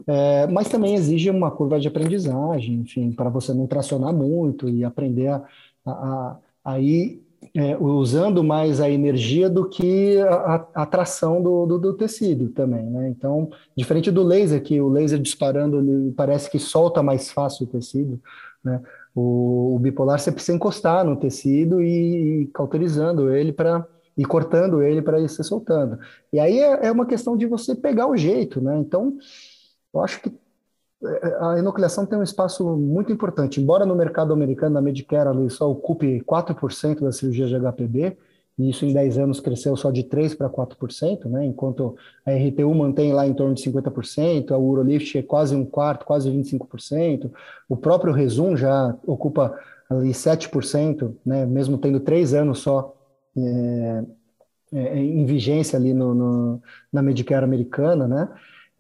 É, 0.08 0.48
mas 0.48 0.70
também 0.70 0.96
exige 0.96 1.30
uma 1.30 1.52
curva 1.52 1.78
de 1.80 1.90
aprendizagem, 1.90 2.76
enfim, 2.76 3.12
para 3.12 3.30
você 3.30 3.54
não 3.54 3.68
tracionar 3.68 4.14
muito 4.14 4.70
e 4.70 4.86
aprender 4.86 5.28
a, 5.28 5.44
a, 5.86 6.38
a 6.64 6.80
ir 6.80 7.27
é, 7.56 7.78
usando 7.78 8.44
mais 8.44 8.80
a 8.82 8.90
energia 8.90 9.50
do 9.50 9.68
que 9.68 10.20
a, 10.22 10.68
a 10.74 10.84
atração 10.84 11.42
do, 11.42 11.66
do, 11.66 11.80
do, 11.80 11.94
tecido 11.94 12.50
também, 12.50 12.84
né? 12.84 13.10
Então, 13.10 13.50
diferente 13.76 14.12
do 14.12 14.24
laser, 14.24 14.62
que 14.62 14.80
o 14.82 14.90
laser 14.90 15.20
disparando 15.20 16.14
parece 16.16 16.50
que 16.50 16.60
solta 16.60 17.02
mais 17.02 17.32
fácil 17.32 17.66
o 17.66 17.70
tecido, 17.70 18.22
né? 18.64 18.82
O, 19.16 19.76
o 19.76 19.80
bipolar 19.80 20.20
você 20.20 20.32
precisa 20.32 20.56
encostar 20.56 21.04
no 21.04 21.16
tecido 21.16 21.82
e, 21.82 22.44
e 22.44 22.48
cauterizando 22.48 23.34
ele 23.34 23.52
para 23.52 23.86
e 24.18 24.26
cortando 24.26 24.82
ele 24.82 25.02
para 25.02 25.20
ir 25.20 25.30
se 25.30 25.44
soltando. 25.44 26.00
E 26.34 26.40
aí 26.40 26.60
é, 26.60 26.88
é 26.88 26.92
uma 26.92 27.06
questão 27.06 27.38
de 27.38 27.46
você 27.46 27.76
pegar 27.76 28.08
o 28.08 28.18
jeito, 28.18 28.60
né? 28.60 28.78
Então, 28.80 29.16
eu 29.94 30.02
acho 30.02 30.22
que 30.22 30.32
a 31.40 31.60
enucleação 31.60 32.06
tem 32.06 32.18
um 32.18 32.24
espaço 32.24 32.66
muito 32.76 33.12
importante. 33.12 33.62
Embora 33.62 33.86
no 33.86 33.96
mercado 33.96 34.34
americano, 34.34 34.76
na 34.76 34.82
Medicare, 34.82 35.30
ali 35.30 35.50
só 35.50 35.70
ocupe 35.70 36.22
4% 36.24 37.02
da 37.02 37.12
cirurgia 37.12 37.48
de 37.48 37.56
HPB, 37.56 38.18
e 38.58 38.70
isso 38.72 38.86
em 38.86 38.94
10 38.94 39.20
anos 39.20 39.40
cresceu 39.40 39.76
só 39.78 39.92
de 39.92 40.04
3% 40.04 40.36
para 40.36 40.50
4%, 40.50 41.26
né? 41.26 41.46
enquanto 41.46 41.96
a 42.26 42.32
RTU 42.32 42.74
mantém 42.74 43.14
lá 43.14 43.28
em 43.28 43.34
torno 43.34 43.54
de 43.54 43.62
50%, 43.64 44.52
a 44.52 44.58
Urolift 44.58 45.18
é 45.18 45.22
quase 45.22 45.56
um 45.56 45.64
quarto, 45.64 46.06
quase 46.06 46.32
25%, 46.32 47.32
o 47.70 47.78
próprio 47.78 48.12
Resum 48.12 48.58
já 48.58 48.96
ocupa 49.06 49.56
ali 49.88 50.10
7%, 50.10 51.14
né? 51.24 51.46
mesmo 51.46 51.78
tendo 51.78 52.00
3 52.00 52.34
anos 52.34 52.60
só 52.60 52.96
é, 53.38 54.04
é, 54.74 54.98
em 54.98 55.24
vigência 55.26 55.78
ali 55.78 55.94
no, 55.94 56.16
no, 56.16 56.62
na 56.92 57.04
Medicare 57.04 57.46
americana, 57.46 58.08
né? 58.08 58.28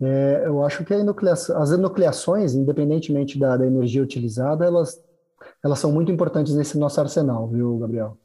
É, 0.01 0.43
eu 0.45 0.63
acho 0.63 0.85
que 0.85 0.93
enucleação, 0.93 1.59
as 1.59 1.71
enucleações, 1.71 2.53
independentemente 2.53 3.39
da, 3.39 3.57
da, 3.57 3.65
energia 3.65 4.03
utilizada, 4.03 4.63
elas, 4.63 5.01
elas 5.63 5.79
são 5.79 5.91
muito 5.91 6.11
importantes 6.11 6.55
nesse 6.55 6.77
nosso 6.77 7.01
arsenal, 7.01 7.47
viu, 7.47 7.77
Gabriel? 7.79 8.17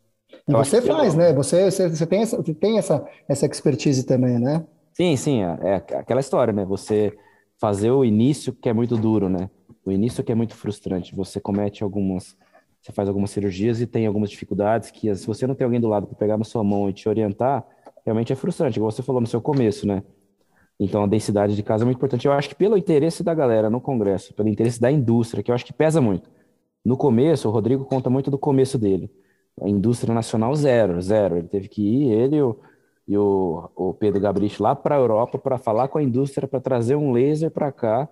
E 0.46 0.52
eu 0.52 0.58
você 0.58 0.82
faz, 0.82 1.14
eu... 1.14 1.20
né? 1.20 1.32
Você, 1.32 1.70
você, 1.70 1.88
você, 1.88 2.06
tem, 2.06 2.22
essa, 2.22 2.36
você 2.36 2.54
tem 2.54 2.78
essa, 2.78 3.06
essa 3.26 3.46
expertise 3.46 4.04
também, 4.04 4.38
né? 4.38 4.64
Sim, 4.92 5.16
sim, 5.16 5.42
é, 5.42 5.58
é 5.62 5.74
aquela 5.96 6.20
história, 6.20 6.52
né? 6.52 6.64
Você 6.66 7.16
fazer 7.58 7.90
o 7.90 8.04
início 8.04 8.52
que 8.52 8.68
é 8.68 8.72
muito 8.72 8.96
duro, 8.96 9.28
né? 9.28 9.48
O 9.84 9.90
início 9.90 10.22
que 10.22 10.30
é 10.30 10.34
muito 10.34 10.54
frustrante. 10.54 11.14
Você 11.14 11.40
comete 11.40 11.82
algumas, 11.82 12.36
você 12.80 12.92
faz 12.92 13.08
algumas 13.08 13.30
cirurgias 13.30 13.80
e 13.80 13.86
tem 13.86 14.06
algumas 14.06 14.28
dificuldades 14.28 14.90
que 14.90 15.14
se 15.14 15.26
você 15.26 15.46
não 15.46 15.54
tem 15.54 15.64
alguém 15.64 15.80
do 15.80 15.88
lado 15.88 16.06
para 16.06 16.16
pegar 16.16 16.36
na 16.36 16.44
sua 16.44 16.62
mão 16.62 16.90
e 16.90 16.92
te 16.92 17.08
orientar, 17.08 17.64
realmente 18.04 18.32
é 18.32 18.36
frustrante, 18.36 18.78
igual 18.78 18.90
você 18.90 19.02
falou 19.02 19.20
no 19.20 19.26
seu 19.26 19.40
começo, 19.40 19.86
né? 19.86 20.02
Então, 20.78 21.04
a 21.04 21.06
densidade 21.06 21.54
de 21.54 21.62
casa 21.62 21.84
é 21.84 21.86
muito 21.86 21.98
importante. 21.98 22.26
Eu 22.26 22.32
acho 22.32 22.48
que 22.48 22.54
pelo 22.54 22.76
interesse 22.76 23.22
da 23.22 23.34
galera 23.34 23.70
no 23.70 23.80
Congresso, 23.80 24.34
pelo 24.34 24.48
interesse 24.48 24.80
da 24.80 24.90
indústria, 24.90 25.42
que 25.42 25.50
eu 25.50 25.54
acho 25.54 25.64
que 25.64 25.72
pesa 25.72 26.00
muito. 26.00 26.28
No 26.84 26.96
começo, 26.96 27.48
o 27.48 27.52
Rodrigo 27.52 27.84
conta 27.84 28.10
muito 28.10 28.30
do 28.30 28.38
começo 28.38 28.78
dele. 28.78 29.10
A 29.60 29.68
indústria 29.68 30.14
nacional, 30.14 30.54
zero, 30.54 31.00
zero. 31.00 31.36
Ele 31.36 31.48
teve 31.48 31.68
que 31.68 31.82
ir, 31.82 32.12
ele 32.12 32.36
e 32.36 32.42
o, 32.42 32.58
e 33.06 33.16
o, 33.16 33.70
o 33.76 33.94
Pedro 33.94 34.20
Gabrich 34.20 34.60
lá 34.60 34.74
para 34.74 34.96
a 34.96 34.98
Europa 34.98 35.38
para 35.38 35.58
falar 35.58 35.88
com 35.88 35.98
a 35.98 36.02
indústria, 36.02 36.48
para 36.48 36.60
trazer 36.60 36.96
um 36.96 37.12
laser 37.12 37.50
para 37.50 37.70
cá. 37.70 38.08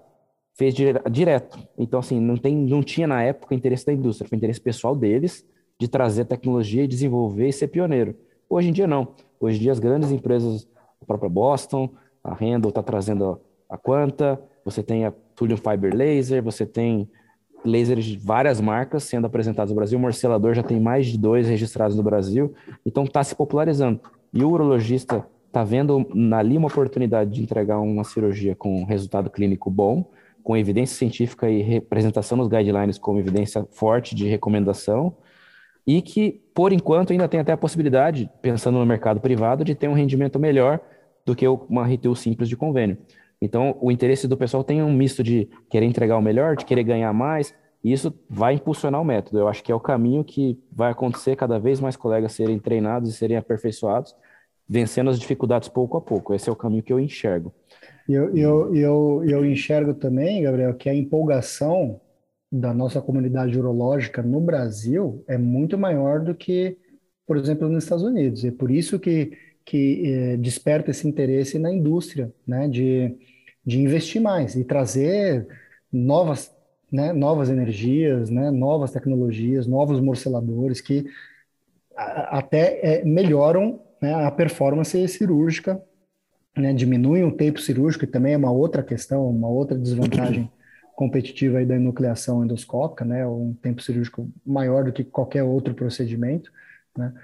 Fez 0.55 0.75
direto. 0.75 1.59
Então, 1.79 2.01
assim, 2.01 2.21
não, 2.21 2.37
tem, 2.37 2.55
não 2.55 2.83
tinha 2.83 3.07
na 3.07 3.23
época 3.23 3.55
interesse 3.55 3.87
da 3.87 3.93
indústria, 3.93 4.29
foi 4.29 4.37
interesse 4.37 4.61
pessoal 4.61 4.95
deles 4.95 5.45
de 5.79 5.89
trazer 5.89 6.27
tecnologia 6.27 6.85
e 6.85 6.89
desenvolver 6.89 7.49
e 7.49 7.53
ser 7.53 7.69
pioneiro. 7.69 8.15
Hoje 8.49 8.69
em 8.69 8.73
dia, 8.73 8.87
não. 8.87 9.15
Hoje 9.41 9.57
em 9.57 9.63
dia, 9.63 9.73
as 9.73 9.79
grandes 9.79 10.13
empresas, 10.13 10.69
a 11.01 11.07
própria 11.07 11.31
Boston, 11.31 11.89
a 12.23 12.35
Randall 12.35 12.69
está 12.71 12.83
trazendo 12.83 13.41
a 13.69 13.77
Quanta, 13.77 14.41
você 14.65 14.83
tem 14.83 15.05
a 15.05 15.13
Thulium 15.35 15.57
Fiber 15.57 15.95
Laser, 15.95 16.43
você 16.43 16.67
tem 16.67 17.09
lasers 17.65 18.05
de 18.05 18.19
várias 18.19 18.61
marcas 18.61 19.05
sendo 19.05 19.27
apresentados 19.27 19.71
no 19.71 19.77
Brasil. 19.77 19.99
O 19.99 20.01
Morcelador 20.01 20.55
já 20.55 20.63
tem 20.63 20.81
mais 20.81 21.07
de 21.07 21.19
dois 21.19 21.49
registrados 21.49 21.97
no 21.97 22.03
Brasil, 22.03 22.55
então 22.85 23.05
está 23.05 23.23
se 23.23 23.35
popularizando. 23.35 24.01
E 24.33 24.43
o 24.45 24.51
urologista 24.51 25.27
está 25.47 25.65
vendo 25.65 26.07
ali 26.35 26.57
uma 26.57 26.69
oportunidade 26.69 27.31
de 27.31 27.43
entregar 27.43 27.81
uma 27.81 28.05
cirurgia 28.05 28.55
com 28.55 28.85
resultado 28.85 29.29
clínico 29.29 29.71
bom, 29.71 30.05
com 30.43 30.57
evidência 30.57 30.97
científica 30.97 31.51
e 31.51 31.61
representação 31.61 32.39
nos 32.39 32.49
guidelines 32.49 32.99
como 32.99 33.19
evidência 33.19 33.67
forte 33.71 34.15
de 34.15 34.27
recomendação, 34.27 35.15
e 35.87 36.01
que, 36.01 36.41
por 36.55 36.73
enquanto, 36.73 37.13
ainda 37.13 37.27
tem 37.27 37.41
até 37.41 37.53
a 37.53 37.57
possibilidade, 37.57 38.31
pensando 38.41 38.79
no 38.79 38.87
mercado 38.87 39.21
privado, 39.21 39.65
de 39.65 39.75
ter 39.75 39.89
um 39.89 39.93
rendimento 39.93 40.39
melhor 40.39 40.81
do 41.25 41.35
que 41.35 41.47
uma 41.47 41.87
RTU 41.87 42.15
simples 42.15 42.49
de 42.49 42.57
convênio. 42.57 42.99
Então, 43.41 43.77
o 43.81 43.91
interesse 43.91 44.29
do 44.29 44.37
pessoal 44.37 44.63
tem 44.63 44.83
um 44.83 44.93
misto 44.93 45.23
de 45.23 45.49
querer 45.71 45.87
entregar 45.87 46.19
o 46.19 46.23
melhor, 46.23 46.57
de 46.57 46.65
querer 46.65 46.83
ganhar 46.83 47.13
mais, 47.13 47.55
e 47.83 47.93
isso 47.93 48.13
vai 48.29 48.55
impulsionar 48.55 49.01
o 49.01 49.05
método. 49.05 49.39
Eu 49.39 49.49
acho 49.49 49.63
que 49.65 49.73
é 49.73 49.75
o 49.75 49.81
caminho 49.81 50.23
que 50.23 50.59
vai 50.71 50.93
acontecer 50.93 51.37
cada 51.37 51.59
vez 51.59 51.81
mais 51.81 51.97
colegas 51.97 52.33
serem 52.33 52.59
treinados 52.59 53.11
e 53.11 53.13
serem 53.15 53.39
aperfeiçoados, 53.39 54.15
vencendo 54.69 55.09
as 55.09 55.19
dificuldades 55.19 55.69
pouco 55.69 55.97
a 55.97 56.01
pouco. 56.01 56.35
Esse 56.35 56.49
é 56.49 56.53
o 56.53 56.57
caminho 56.57 56.83
que 56.83 56.93
eu 56.93 57.01
enxergo. 57.01 57.53
Eu, 58.07 58.37
eu, 58.37 58.75
eu, 58.75 59.25
eu 59.27 59.45
enxergo 59.47 59.95
também, 59.95 60.43
Gabriel, 60.43 60.75
que 60.75 60.91
a 60.91 60.95
empolgação 60.95 62.01
da 62.53 62.75
nossa 62.75 63.01
comunidade 63.01 63.59
urológica 63.59 64.23
no 64.23 64.41
Brasil 64.41 65.25
é 65.27 65.39
muito 65.39 65.79
maior 65.79 66.21
do 66.21 66.35
que, 66.35 66.77
por 67.27 67.37
exemplo, 67.37 67.69
nos 67.69 67.85
Estados 67.85 68.05
Unidos. 68.05 68.45
É 68.45 68.51
por 68.51 68.71
isso 68.71 68.99
que 68.99 69.33
que 69.71 70.03
eh, 70.05 70.37
desperta 70.37 70.91
esse 70.91 71.07
interesse 71.07 71.57
na 71.57 71.73
indústria, 71.73 72.35
né, 72.45 72.67
de, 72.67 73.17
de 73.65 73.79
investir 73.79 74.21
mais 74.21 74.57
e 74.57 74.65
trazer 74.65 75.47
novas, 75.93 76.53
né, 76.91 77.13
novas 77.13 77.49
energias, 77.49 78.31
né, 78.31 78.51
novas 78.51 78.91
tecnologias, 78.91 79.69
novos 79.69 80.01
morceladores 80.01 80.81
que 80.81 81.07
a, 81.97 82.39
até 82.39 82.81
eh, 82.83 83.05
melhoram 83.05 83.81
né, 84.03 84.13
a 84.13 84.29
performance 84.33 85.07
cirúrgica, 85.07 85.81
né, 86.57 86.73
diminuem 86.73 87.23
o 87.23 87.31
tempo 87.31 87.61
cirúrgico, 87.61 88.05
que 88.05 88.11
também 88.11 88.35
é 88.35 88.37
uma 88.37 88.51
outra 88.51 88.83
questão, 88.83 89.31
uma 89.31 89.49
outra 89.49 89.79
desvantagem 89.79 90.51
competitiva 90.97 91.59
aí 91.59 91.65
da 91.65 91.77
enucleação 91.77 92.43
endoscópica, 92.45 93.05
né, 93.05 93.25
um 93.25 93.55
tempo 93.55 93.81
cirúrgico 93.83 94.29
maior 94.45 94.83
do 94.83 94.93
que 94.93 95.05
qualquer 95.05 95.45
outro 95.45 95.75
procedimento, 95.75 96.51
né, 96.99 97.15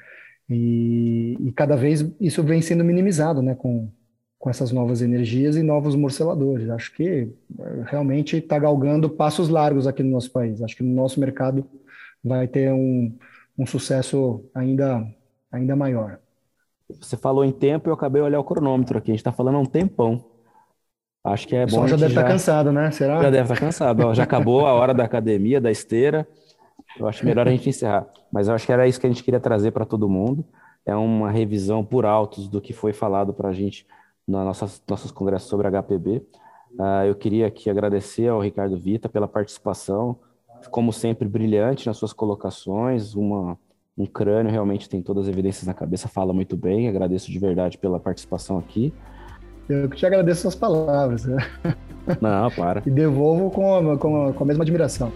e, 0.49 1.37
e, 1.41 1.53
cada 1.53 1.77
vez 1.77 2.05
isso 2.21 2.43
vem 2.43 2.63
sendo 2.63 2.85
minimizado, 2.85 3.43
né, 3.43 3.55
com, 3.55 3.91
com 4.39 4.49
essas 4.49 4.71
novas 4.71 5.03
energias 5.03 5.57
e 5.57 5.63
novos 5.63 5.97
morceladores. 5.97 6.71
Acho 6.71 6.95
que 6.95 7.03
eh, 7.59 7.83
realmente 7.87 8.37
está 8.37 8.59
galgando 8.59 9.11
passos 9.11 9.49
largos 9.49 9.87
aqui 9.87 10.03
no 10.05 10.11
nosso 10.11 10.31
país. 10.31 10.63
Acho 10.63 10.77
que 10.77 10.85
no 10.85 10.95
nosso 10.95 11.19
mercado 11.19 11.69
vai 12.23 12.47
ter 12.47 12.73
um, 12.73 13.13
um 13.59 13.67
sucesso 13.67 14.45
ainda, 14.55 15.05
ainda 15.51 15.75
maior. 15.75 16.21
Você 16.89 17.17
falou 17.17 17.45
em 17.45 17.51
tempo, 17.51 17.89
eu 17.89 17.95
acabei 17.95 18.23
de 18.23 18.27
olhar 18.27 18.39
o 18.39 18.45
cronômetro 18.45 18.99
aqui. 18.99 19.11
A 19.11 19.15
gente 19.15 19.21
está 19.21 19.33
falando 19.33 19.57
há 19.57 19.61
um 19.61 19.67
tempão. 19.67 20.25
Acho 21.25 21.49
que 21.49 21.57
é 21.57 21.67
bom. 21.67 21.89
já 21.89 21.97
deve 21.97 22.13
estar 22.13 22.23
tá 22.23 22.29
cansado, 22.29 22.71
né? 22.71 22.89
Será? 22.93 23.21
Já 23.21 23.31
deve 23.31 23.43
estar 23.43 23.55
tá 23.57 23.61
cansado. 23.61 24.15
já 24.15 24.23
acabou 24.23 24.65
a 24.65 24.73
hora 24.73 24.95
da 24.95 25.03
academia, 25.03 25.61
da 25.61 25.73
esteira. 25.73 26.27
Eu 26.99 27.07
acho 27.07 27.25
melhor 27.25 27.47
a 27.47 27.51
gente 27.51 27.69
encerrar. 27.69 28.07
Mas 28.33 28.49
eu 28.49 28.55
acho 28.55 28.67
que 28.67 28.73
era 28.73 28.87
isso 28.87 29.01
que 29.01 29.07
a 29.07 29.11
gente 29.11 29.23
queria 29.23 29.41
trazer 29.41 29.71
para 29.71 29.85
todo 29.85 30.09
mundo. 30.09 30.45
É 30.85 30.95
uma 30.95 31.31
revisão 31.31 31.85
por 31.85 32.07
altos 32.07 32.49
do 32.49 32.61
que 32.61 32.73
foi 32.73 32.93
falado 32.93 33.33
para 33.33 33.49
a 33.49 33.53
gente 33.53 33.87
nos 34.27 34.45
nossas, 34.45 34.83
nossos 34.89 35.11
congressos 35.11 35.49
sobre 35.49 35.69
HPB. 35.69 36.19
Uh, 36.19 36.83
ah, 36.83 37.07
eu 37.07 37.15
queria 37.15 37.47
aqui 37.47 37.71
agradecer 37.71 38.29
ao 38.29 38.41
Ricardo 38.41 38.77
Vita 38.77 39.09
pela 39.09 39.27
participação, 39.27 40.19
como 40.71 40.93
sempre, 40.93 41.29
brilhante 41.29 41.87
nas 41.87 41.97
suas 41.97 42.13
colocações, 42.13 43.15
uma, 43.15 43.59
um 43.97 44.05
crânio 44.05 44.51
realmente 44.51 44.89
tem 44.89 45.01
todas 45.01 45.25
as 45.25 45.33
evidências 45.33 45.67
na 45.67 45.75
cabeça, 45.75 46.09
fala 46.09 46.33
muito 46.33 46.57
bem, 46.57 46.89
agradeço 46.89 47.31
de 47.31 47.39
verdade 47.39 47.79
pela 47.79 48.01
participação 48.01 48.59
aqui. 48.59 48.93
Eu 49.69 49.89
que 49.89 49.97
te 49.97 50.07
agradeço 50.07 50.47
as 50.47 50.55
palavras. 50.55 51.25
Né? 51.25 51.37
Não, 52.21 52.51
para. 52.51 52.83
e 52.87 52.91
devolvo 52.91 53.51
com 53.51 53.93
a, 53.93 53.99
com 53.99 54.27
a, 54.27 54.33
com 54.33 54.45
a 54.45 54.47
mesma 54.47 54.63
admiração. 54.63 55.13